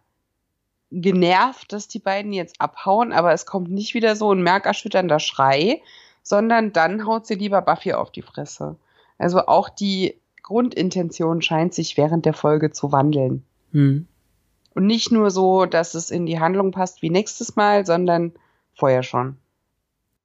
genervt, 0.93 1.73
dass 1.73 1.89
die 1.89 1.99
beiden 1.99 2.33
jetzt 2.33 2.61
abhauen, 2.61 3.13
aber 3.13 3.33
es 3.33 3.45
kommt 3.45 3.73
nicht 3.73 3.95
wieder 3.95 4.15
so 4.15 4.31
ein 4.31 4.41
merkerschütternder 4.41 5.19
Schrei, 5.19 5.83
sondern 6.23 6.73
dann 6.73 7.07
haut 7.07 7.27
sie 7.27 7.35
lieber 7.35 7.63
Buffy 7.63 7.93
auf 7.93 8.13
die 8.13 8.23
Fresse. 8.23 8.77
Also 9.19 9.49
auch 9.49 9.69
die 9.69 10.15
Grundintention 10.45 11.43
scheint 11.43 11.75
sich 11.75 11.97
während 11.97 12.25
der 12.25 12.35
Folge 12.35 12.71
zu 12.71 12.93
wandeln. 12.93 13.45
Hm. 13.73 14.07
Und 14.75 14.87
nicht 14.87 15.11
nur 15.11 15.33
so, 15.33 15.67
dass 15.67 15.95
es 15.95 16.13
in 16.13 16.25
die 16.25 16.39
Handlung 16.39 16.71
passt 16.71 17.03
wie 17.03 17.11
nächstes 17.11 17.57
Mal, 17.57 17.85
sondern 17.85 18.33
vorher 18.77 19.03
schon. 19.03 19.37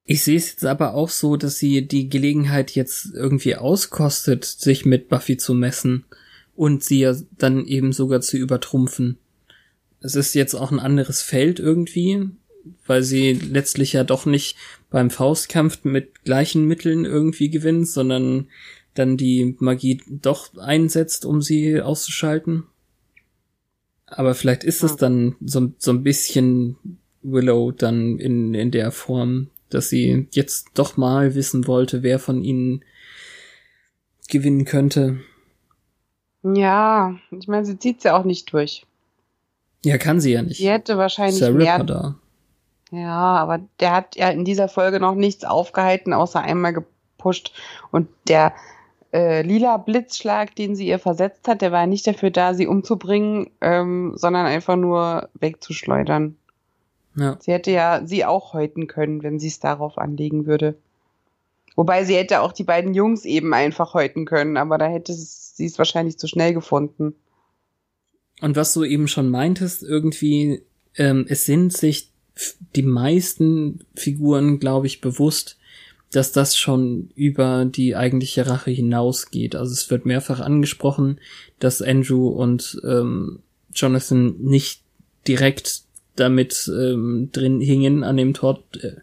Ich 0.04 0.24
sehe 0.24 0.38
es 0.38 0.52
jetzt 0.52 0.66
aber 0.66 0.94
auch 0.94 1.10
so, 1.10 1.38
dass 1.38 1.58
sie 1.58 1.88
die 1.88 2.10
Gelegenheit 2.10 2.72
jetzt 2.72 3.14
irgendwie 3.14 3.56
auskostet, 3.56 4.44
sich 4.46 4.86
mit 4.86 5.10
Buffy 5.10 5.38
zu 5.38 5.54
messen 5.54 6.06
und 6.56 6.84
sie 6.84 7.00
ja 7.00 7.16
dann 7.38 7.66
eben 7.66 7.94
sogar 7.94 8.22
zu 8.22 8.38
übertrumpfen. 8.38 9.18
es 10.02 10.16
ist 10.16 10.34
jetzt 10.34 10.54
auch 10.56 10.72
ein 10.72 10.80
anderes 10.80 11.22
Feld 11.22 11.60
irgendwie, 11.60 12.30
weil 12.86 13.04
sie 13.04 13.34
letztlich 13.34 13.94
ja 13.94 14.04
doch 14.04 14.26
nicht 14.26 14.58
beim 14.90 15.10
Faustkampf 15.10 15.84
mit 15.84 16.24
gleichen 16.24 16.68
Mitteln 16.68 17.06
irgendwie 17.06 17.50
gewinnt, 17.50 17.88
sondern 17.88 18.50
dann 18.94 19.16
die 19.16 19.56
Magie 19.60 20.02
doch 20.08 20.58
einsetzt, 20.58 21.26
um 21.26 21.42
sie 21.42 21.80
auszuschalten. 21.80 22.64
Aber 24.06 24.36
vielleicht 24.36 24.66
ist 24.66 24.84
es 24.84 24.98
dann 24.98 25.36
so, 25.40 25.72
so 25.78 25.92
ein 25.92 26.04
bisschen 26.04 26.76
Willow 27.24 27.72
dann 27.72 28.18
in, 28.18 28.54
in 28.54 28.72
der 28.72 28.92
Form, 28.92 29.50
dass 29.70 29.90
sie 29.90 30.28
jetzt 30.32 30.70
doch 30.74 30.98
mal 30.98 31.36
wissen 31.36 31.68
wollte, 31.68 32.04
wer 32.04 32.20
von 32.20 32.44
ihnen 32.44 32.84
gewinnen 34.30 34.66
könnte. 34.66 35.20
Ja, 36.44 37.16
ich 37.32 37.48
meine, 37.48 37.66
sie 37.66 37.78
zieht's 37.78 38.04
ja 38.04 38.18
auch 38.18 38.24
nicht 38.24 38.52
durch. 38.54 38.86
Ja, 39.84 39.98
kann 39.98 40.20
sie 40.20 40.34
ja 40.34 40.42
nicht. 40.42 40.58
Sie 40.58 40.70
hätte 40.70 40.98
wahrscheinlich 40.98 41.42
Ist 41.42 41.54
mehr. 41.54 41.84
da. 41.84 42.16
Ja, 42.92 43.38
aber 43.38 43.60
der 43.80 43.94
hat 43.94 44.16
ja 44.16 44.30
in 44.30 44.44
dieser 44.44 44.68
Folge 44.68 45.00
noch 45.00 45.16
nichts 45.16 45.44
aufgehalten, 45.44 46.14
außer 46.14 46.42
einmal 46.42 46.74
gepusht. 46.74 47.54
Und 47.92 48.10
der 48.28 48.54
äh, 49.14 49.42
lila 49.44 49.78
Blitzschlag, 49.78 50.56
den 50.56 50.76
sie 50.76 50.88
ihr 50.88 51.00
versetzt 51.00 51.48
hat, 51.48 51.62
der 51.62 51.72
war 51.72 51.88
nicht 51.88 52.06
dafür 52.06 52.32
da, 52.32 52.54
sie 52.54 52.68
umzubringen, 52.68 53.50
ähm, 53.62 54.14
sondern 54.16 54.46
einfach 54.46 54.76
nur 54.76 55.30
wegzuschleudern. 55.36 56.38
Ja. 57.16 57.38
Sie 57.40 57.52
hätte 57.52 57.72
ja 57.72 58.02
sie 58.06 58.26
auch 58.26 58.54
häuten 58.54 58.88
können, 58.88 59.24
wenn 59.24 59.40
sie 59.40 59.48
es 59.48 59.60
darauf 59.60 59.98
anlegen 59.98 60.46
würde. 60.46 60.76
Wobei 61.76 62.04
sie 62.04 62.16
hätte 62.16 62.42
auch 62.42 62.52
die 62.52 62.64
beiden 62.64 62.94
Jungs 62.94 63.26
eben 63.26 63.54
einfach 63.54 63.94
häuten 63.94 64.26
können, 64.26 64.58
aber 64.58 64.78
da 64.78 64.88
hätte 64.88 65.14
sie 65.14 65.66
es 65.66 65.78
wahrscheinlich 65.78 66.18
zu 66.18 66.28
schnell 66.28 66.54
gefunden. 66.54 67.16
Und 68.42 68.56
was 68.56 68.74
du 68.74 68.84
eben 68.84 69.08
schon 69.08 69.30
meintest, 69.30 69.84
irgendwie, 69.84 70.64
ähm, 70.96 71.26
es 71.30 71.46
sind 71.46 71.74
sich 71.74 72.10
die 72.76 72.84
meisten 72.84 73.86
Figuren, 73.96 74.60
glaube 74.60 74.88
ich, 74.88 75.02
bewusst, 75.02 75.58
dass 76.12 76.32
das 76.32 76.58
schon 76.58 77.10
über 77.16 77.66
die 77.66 77.96
eigentliche 77.96 78.48
Rache 78.48 78.72
hinausgeht. 78.72 79.56
Also 79.56 79.72
es 79.72 79.90
wird 79.90 80.06
mehrfach 80.06 80.40
angesprochen, 80.40 81.20
dass 81.60 81.82
Andrew 81.82 82.28
und 82.28 82.82
ähm, 82.84 83.40
Jonathan 83.74 84.36
nicht 84.40 84.82
direkt 85.28 85.84
damit 86.16 86.70
ähm, 86.74 87.30
drin 87.32 87.62
hingen 87.62 88.04
an 88.04 88.18
dem 88.18 88.34
Tod, 88.34 88.64
äh, 88.84 88.98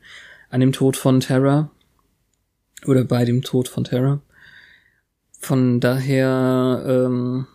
an 0.50 0.60
dem 0.60 0.72
Tod 0.72 0.96
von 0.96 1.20
Terra 1.20 1.70
oder 2.86 3.04
bei 3.04 3.24
dem 3.24 3.42
Tod 3.42 3.68
von 3.68 3.84
Terra. 3.84 4.20
Von 5.38 5.80
daher, 5.80 6.84
ähm, 6.86 7.46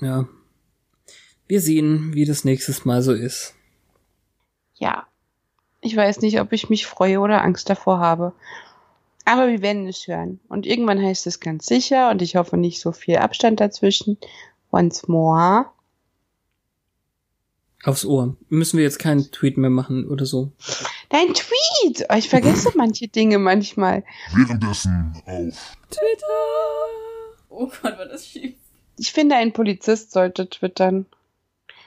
ja, 0.00 0.28
wir 1.46 1.60
sehen, 1.60 2.14
wie 2.14 2.24
das 2.24 2.44
nächstes 2.44 2.84
Mal 2.84 3.02
so 3.02 3.12
ist. 3.12 3.54
Ja. 4.74 5.06
Ich 5.80 5.96
weiß 5.96 6.20
nicht, 6.20 6.40
ob 6.40 6.52
ich 6.52 6.70
mich 6.70 6.86
freue 6.86 7.18
oder 7.18 7.42
Angst 7.42 7.68
davor 7.68 7.98
habe. 7.98 8.32
Aber 9.24 9.48
wir 9.48 9.62
werden 9.62 9.86
es 9.86 10.06
hören. 10.06 10.40
Und 10.48 10.66
irgendwann 10.66 11.00
heißt 11.00 11.26
es 11.26 11.40
ganz 11.40 11.66
sicher, 11.66 12.10
und 12.10 12.22
ich 12.22 12.36
hoffe 12.36 12.56
nicht 12.56 12.80
so 12.80 12.92
viel 12.92 13.16
Abstand 13.16 13.60
dazwischen. 13.60 14.16
Once 14.70 15.08
more. 15.08 15.66
Aufs 17.84 18.04
Ohr. 18.04 18.36
Müssen 18.48 18.76
wir 18.76 18.84
jetzt 18.84 18.98
keinen 18.98 19.30
Tweet 19.32 19.56
mehr 19.56 19.70
machen 19.70 20.08
oder 20.08 20.24
so. 20.24 20.52
Dein 21.08 21.34
Tweet! 21.34 22.06
Oh, 22.08 22.14
ich 22.14 22.28
vergesse 22.28 22.70
manche 22.76 23.08
Dinge 23.08 23.38
manchmal. 23.38 24.04
Währenddessen 24.34 25.12
auf 25.26 25.76
Twitter! 25.90 26.26
Oh 27.48 27.66
Gott, 27.66 27.98
war 27.98 28.06
das 28.06 28.26
schief. 28.26 28.54
Ich 28.98 29.12
finde, 29.12 29.36
ein 29.36 29.52
Polizist 29.52 30.12
sollte 30.12 30.48
twittern. 30.48 31.06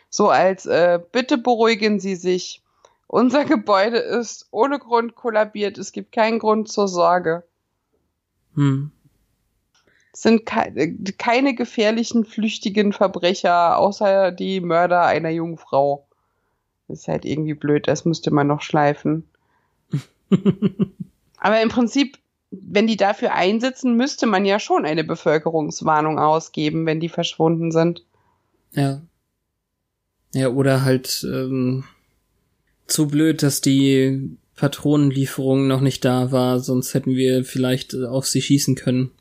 So 0.10 0.30
als, 0.30 0.66
äh, 0.66 1.00
bitte 1.12 1.38
beruhigen 1.38 2.00
Sie 2.00 2.16
sich. 2.16 2.62
Unser 3.08 3.46
Gebäude 3.46 3.98
ist 3.98 4.48
ohne 4.52 4.80
Grund 4.80 5.16
kollabiert. 5.16 5.78
Es 5.78 5.92
gibt 5.92 6.12
keinen 6.12 6.40
Grund 6.40 6.70
zur 6.70 6.88
Sorge. 6.88 7.44
Hm. 8.56 8.92
Sind 10.16 10.46
ke 10.46 10.96
keine 11.18 11.56
gefährlichen, 11.56 12.26
flüchtigen 12.26 12.94
Verbrecher, 12.94 13.78
außer 13.78 14.32
die 14.32 14.62
Mörder 14.62 15.06
einer 15.06 15.30
jungen 15.30 15.58
Frau. 15.58 16.08
Das 16.88 17.00
ist 17.00 17.08
halt 17.08 17.26
irgendwie 17.26 17.54
blöd, 17.54 17.88
das 17.88 18.06
müsste 18.06 18.32
man 18.32 18.48
noch 18.48 18.62
schleifen. 18.62 19.26
Aber 21.38 21.62
im 21.62 21.70
Prinzip, 21.70 22.18
wenn 22.52 22.88
die 22.88 22.98
dafür 22.98 23.34
einsitzen, 23.34 23.98
müsste 23.98 24.26
man 24.26 24.46
ja 24.46 24.60
schon 24.60 24.86
eine 24.86 25.04
Bevölkerungswarnung 25.04 26.18
ausgeben, 26.20 26.86
wenn 26.86 27.00
die 27.00 27.10
verschwunden 27.10 27.72
sind. 27.72 28.04
ja. 28.72 29.02
Ja, 30.34 30.50
oder 30.50 30.84
halt 30.84 31.26
ähm, 31.32 31.86
zu 32.88 33.08
blöd, 33.08 33.42
dass 33.42 33.62
die 33.62 34.38
Patronenlieferung 34.58 35.66
noch 35.66 35.80
nicht 35.80 36.04
da 36.04 36.34
war, 36.34 36.60
sonst 36.60 36.94
hätten 36.94 37.16
wir 37.16 37.46
vielleicht 37.46 37.94
äh, 37.94 38.06
auf 38.06 38.26
sie 38.26 38.42
schießen 38.42 38.76
können. 38.76 39.12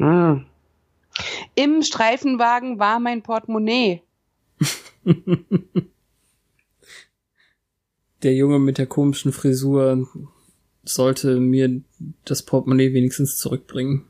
Hm. 0.00 0.46
Im 1.54 1.82
Streifenwagen 1.82 2.78
war 2.78 3.00
mein 3.00 3.22
Portemonnaie. 3.22 4.02
Der 8.22 8.34
Junge 8.34 8.58
mit 8.58 8.76
der 8.78 8.86
komischen 8.86 9.32
Frisur 9.32 10.06
sollte 10.84 11.40
mir 11.40 11.82
das 12.24 12.42
Portemonnaie 12.42 12.94
wenigstens 12.94 13.36
zurückbringen. 13.36 14.06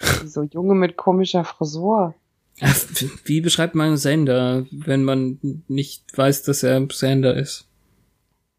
So 0.26 0.42
Junge 0.42 0.74
mit 0.74 0.96
komischer 0.96 1.44
Frisur. 1.44 2.16
Wie 3.24 3.40
beschreibt 3.40 3.76
man 3.76 3.96
Sender, 3.96 4.66
wenn 4.72 5.04
man 5.04 5.38
nicht 5.68 6.04
weiß, 6.16 6.42
dass 6.42 6.64
er 6.64 6.88
Sender 6.90 7.36
ist? 7.36 7.68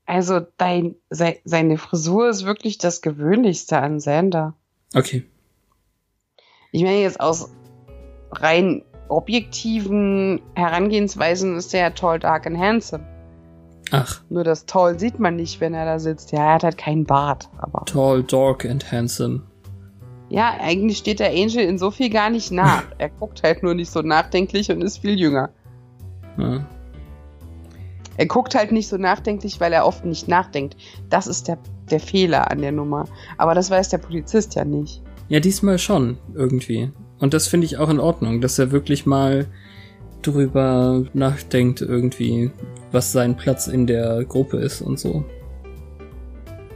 Also 0.05 0.39
dein, 0.57 0.95
se, 1.09 1.35
seine 1.43 1.77
Frisur 1.77 2.29
ist 2.29 2.45
wirklich 2.45 2.77
das 2.77 3.01
Gewöhnlichste 3.01 3.77
an 3.77 3.99
Sander. 3.99 4.55
Okay. 4.93 5.25
Ich 6.73 6.81
meine 6.81 7.01
jetzt 7.01 7.19
aus 7.19 7.51
rein 8.31 8.83
objektiven 9.07 10.41
Herangehensweisen 10.55 11.55
ist 11.55 11.71
er 11.75 11.81
ja 11.81 11.89
tall, 11.91 12.17
dark 12.17 12.47
and 12.47 12.57
handsome. 12.57 13.05
Ach, 13.91 14.23
Nur 14.29 14.43
das 14.43 14.65
tall 14.65 14.97
sieht 14.99 15.19
man 15.19 15.35
nicht, 15.35 15.61
wenn 15.61 15.75
er 15.75 15.85
da 15.85 15.99
sitzt. 15.99 16.31
Ja, 16.31 16.47
er 16.47 16.53
hat 16.55 16.63
halt 16.63 16.77
keinen 16.79 17.05
Bart, 17.05 17.47
aber. 17.59 17.85
tall, 17.85 18.23
dark 18.23 18.65
and 18.65 18.91
handsome. 18.91 19.43
Ja, 20.29 20.55
eigentlich 20.59 20.97
steht 20.97 21.19
der 21.19 21.29
Angel 21.29 21.59
in 21.59 21.77
so 21.77 21.91
viel 21.91 22.09
gar 22.09 22.31
nicht 22.31 22.51
nach. 22.51 22.85
er 22.97 23.09
guckt 23.09 23.43
halt 23.43 23.61
nur 23.61 23.75
nicht 23.75 23.91
so 23.91 24.01
nachdenklich 24.01 24.71
und 24.71 24.81
ist 24.81 24.97
viel 24.97 25.19
jünger. 25.19 25.51
Ja. 26.39 26.65
Er 28.17 28.25
guckt 28.25 28.55
halt 28.55 28.71
nicht 28.71 28.87
so 28.87 28.97
nachdenklich, 28.97 29.59
weil 29.59 29.73
er 29.73 29.85
oft 29.85 30.05
nicht 30.05 30.27
nachdenkt. 30.27 30.75
Das 31.09 31.27
ist 31.27 31.47
der, 31.47 31.59
der 31.91 31.99
Fehler 31.99 32.49
an 32.49 32.61
der 32.61 32.71
Nummer. 32.71 33.05
Aber 33.37 33.53
das 33.53 33.69
weiß 33.69 33.89
der 33.89 33.99
Polizist 33.99 34.55
ja 34.55 34.65
nicht. 34.65 35.03
Ja, 35.29 35.39
diesmal 35.39 35.77
schon, 35.77 36.17
irgendwie. 36.35 36.91
Und 37.19 37.33
das 37.33 37.47
finde 37.47 37.65
ich 37.65 37.77
auch 37.77 37.89
in 37.89 37.99
Ordnung, 37.99 38.41
dass 38.41 38.59
er 38.59 38.71
wirklich 38.71 39.05
mal 39.05 39.47
drüber 40.21 41.05
nachdenkt, 41.13 41.81
irgendwie, 41.81 42.51
was 42.91 43.11
sein 43.11 43.35
Platz 43.35 43.67
in 43.67 43.87
der 43.87 44.23
Gruppe 44.25 44.57
ist 44.57 44.81
und 44.81 44.99
so. 44.99 45.25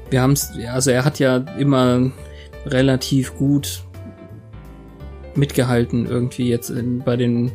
Wir 0.10 0.22
haben's, 0.22 0.54
ja, 0.58 0.74
also 0.74 0.92
er 0.92 1.04
hat 1.04 1.20
ja 1.20 1.38
immer 1.58 2.12
relativ 2.66 3.36
gut 3.36 3.84
mitgehalten, 5.36 6.06
irgendwie 6.06 6.50
jetzt 6.50 6.70
in, 6.70 7.00
bei 7.00 7.16
den 7.16 7.52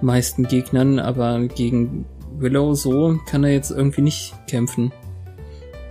meisten 0.00 0.44
Gegnern, 0.44 0.98
aber 0.98 1.46
gegen 1.48 2.06
Willow 2.38 2.74
so 2.74 3.18
kann 3.28 3.44
er 3.44 3.52
jetzt 3.52 3.70
irgendwie 3.70 4.02
nicht 4.02 4.34
kämpfen. 4.46 4.92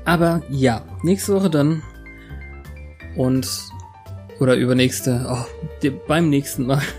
Aber 0.05 0.41
ja, 0.49 0.83
nächste 1.03 1.35
Woche 1.35 1.49
dann. 1.49 1.83
Und 3.17 3.69
oder 4.39 4.55
übernächste. 4.55 5.25
Oh, 5.29 5.89
beim 6.07 6.29
nächsten 6.29 6.65
Mal. 6.65 6.81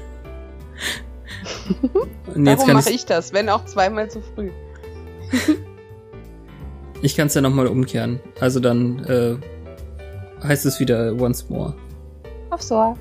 Und 2.35 2.45
Darum 2.45 2.73
mache 2.73 2.91
ich 2.91 2.97
ich 2.97 3.07
das, 3.07 3.33
wenn 3.33 3.49
auch 3.49 3.65
zweimal 3.65 4.11
zu 4.11 4.21
früh. 4.21 4.51
ich 7.03 7.17
kann 7.17 7.27
es 7.29 7.35
ja 7.35 7.41
nochmal 7.41 7.67
umkehren. 7.67 8.21
Also 8.41 8.61
dann 8.61 9.05
äh, 9.05 9.37
heißt 10.47 10.67
es 10.67 10.81
wieder 10.81 11.15
once 11.21 11.49
more. 11.49 11.75
Auf 12.51 12.63
so. 12.63 12.97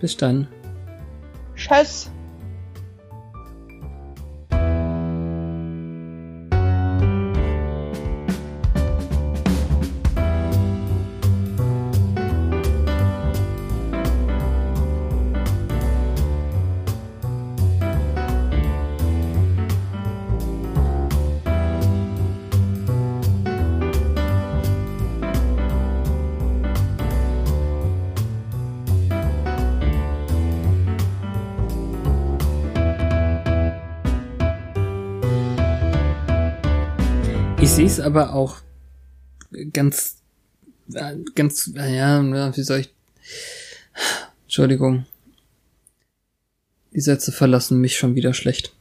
Bis 0.00 0.16
dann. 0.16 0.48
Tschüss. 1.54 2.10
Aber 38.10 38.34
auch 38.34 38.56
ganz, 39.72 40.16
äh, 40.94 41.16
ganz, 41.34 41.70
ja, 41.74 42.56
wie 42.56 42.62
soll 42.62 42.80
ich, 42.80 42.94
Entschuldigung. 44.42 45.06
Die 46.92 47.00
Sätze 47.00 47.30
verlassen 47.30 47.80
mich 47.80 47.96
schon 47.96 48.16
wieder 48.16 48.34
schlecht. 48.34 48.74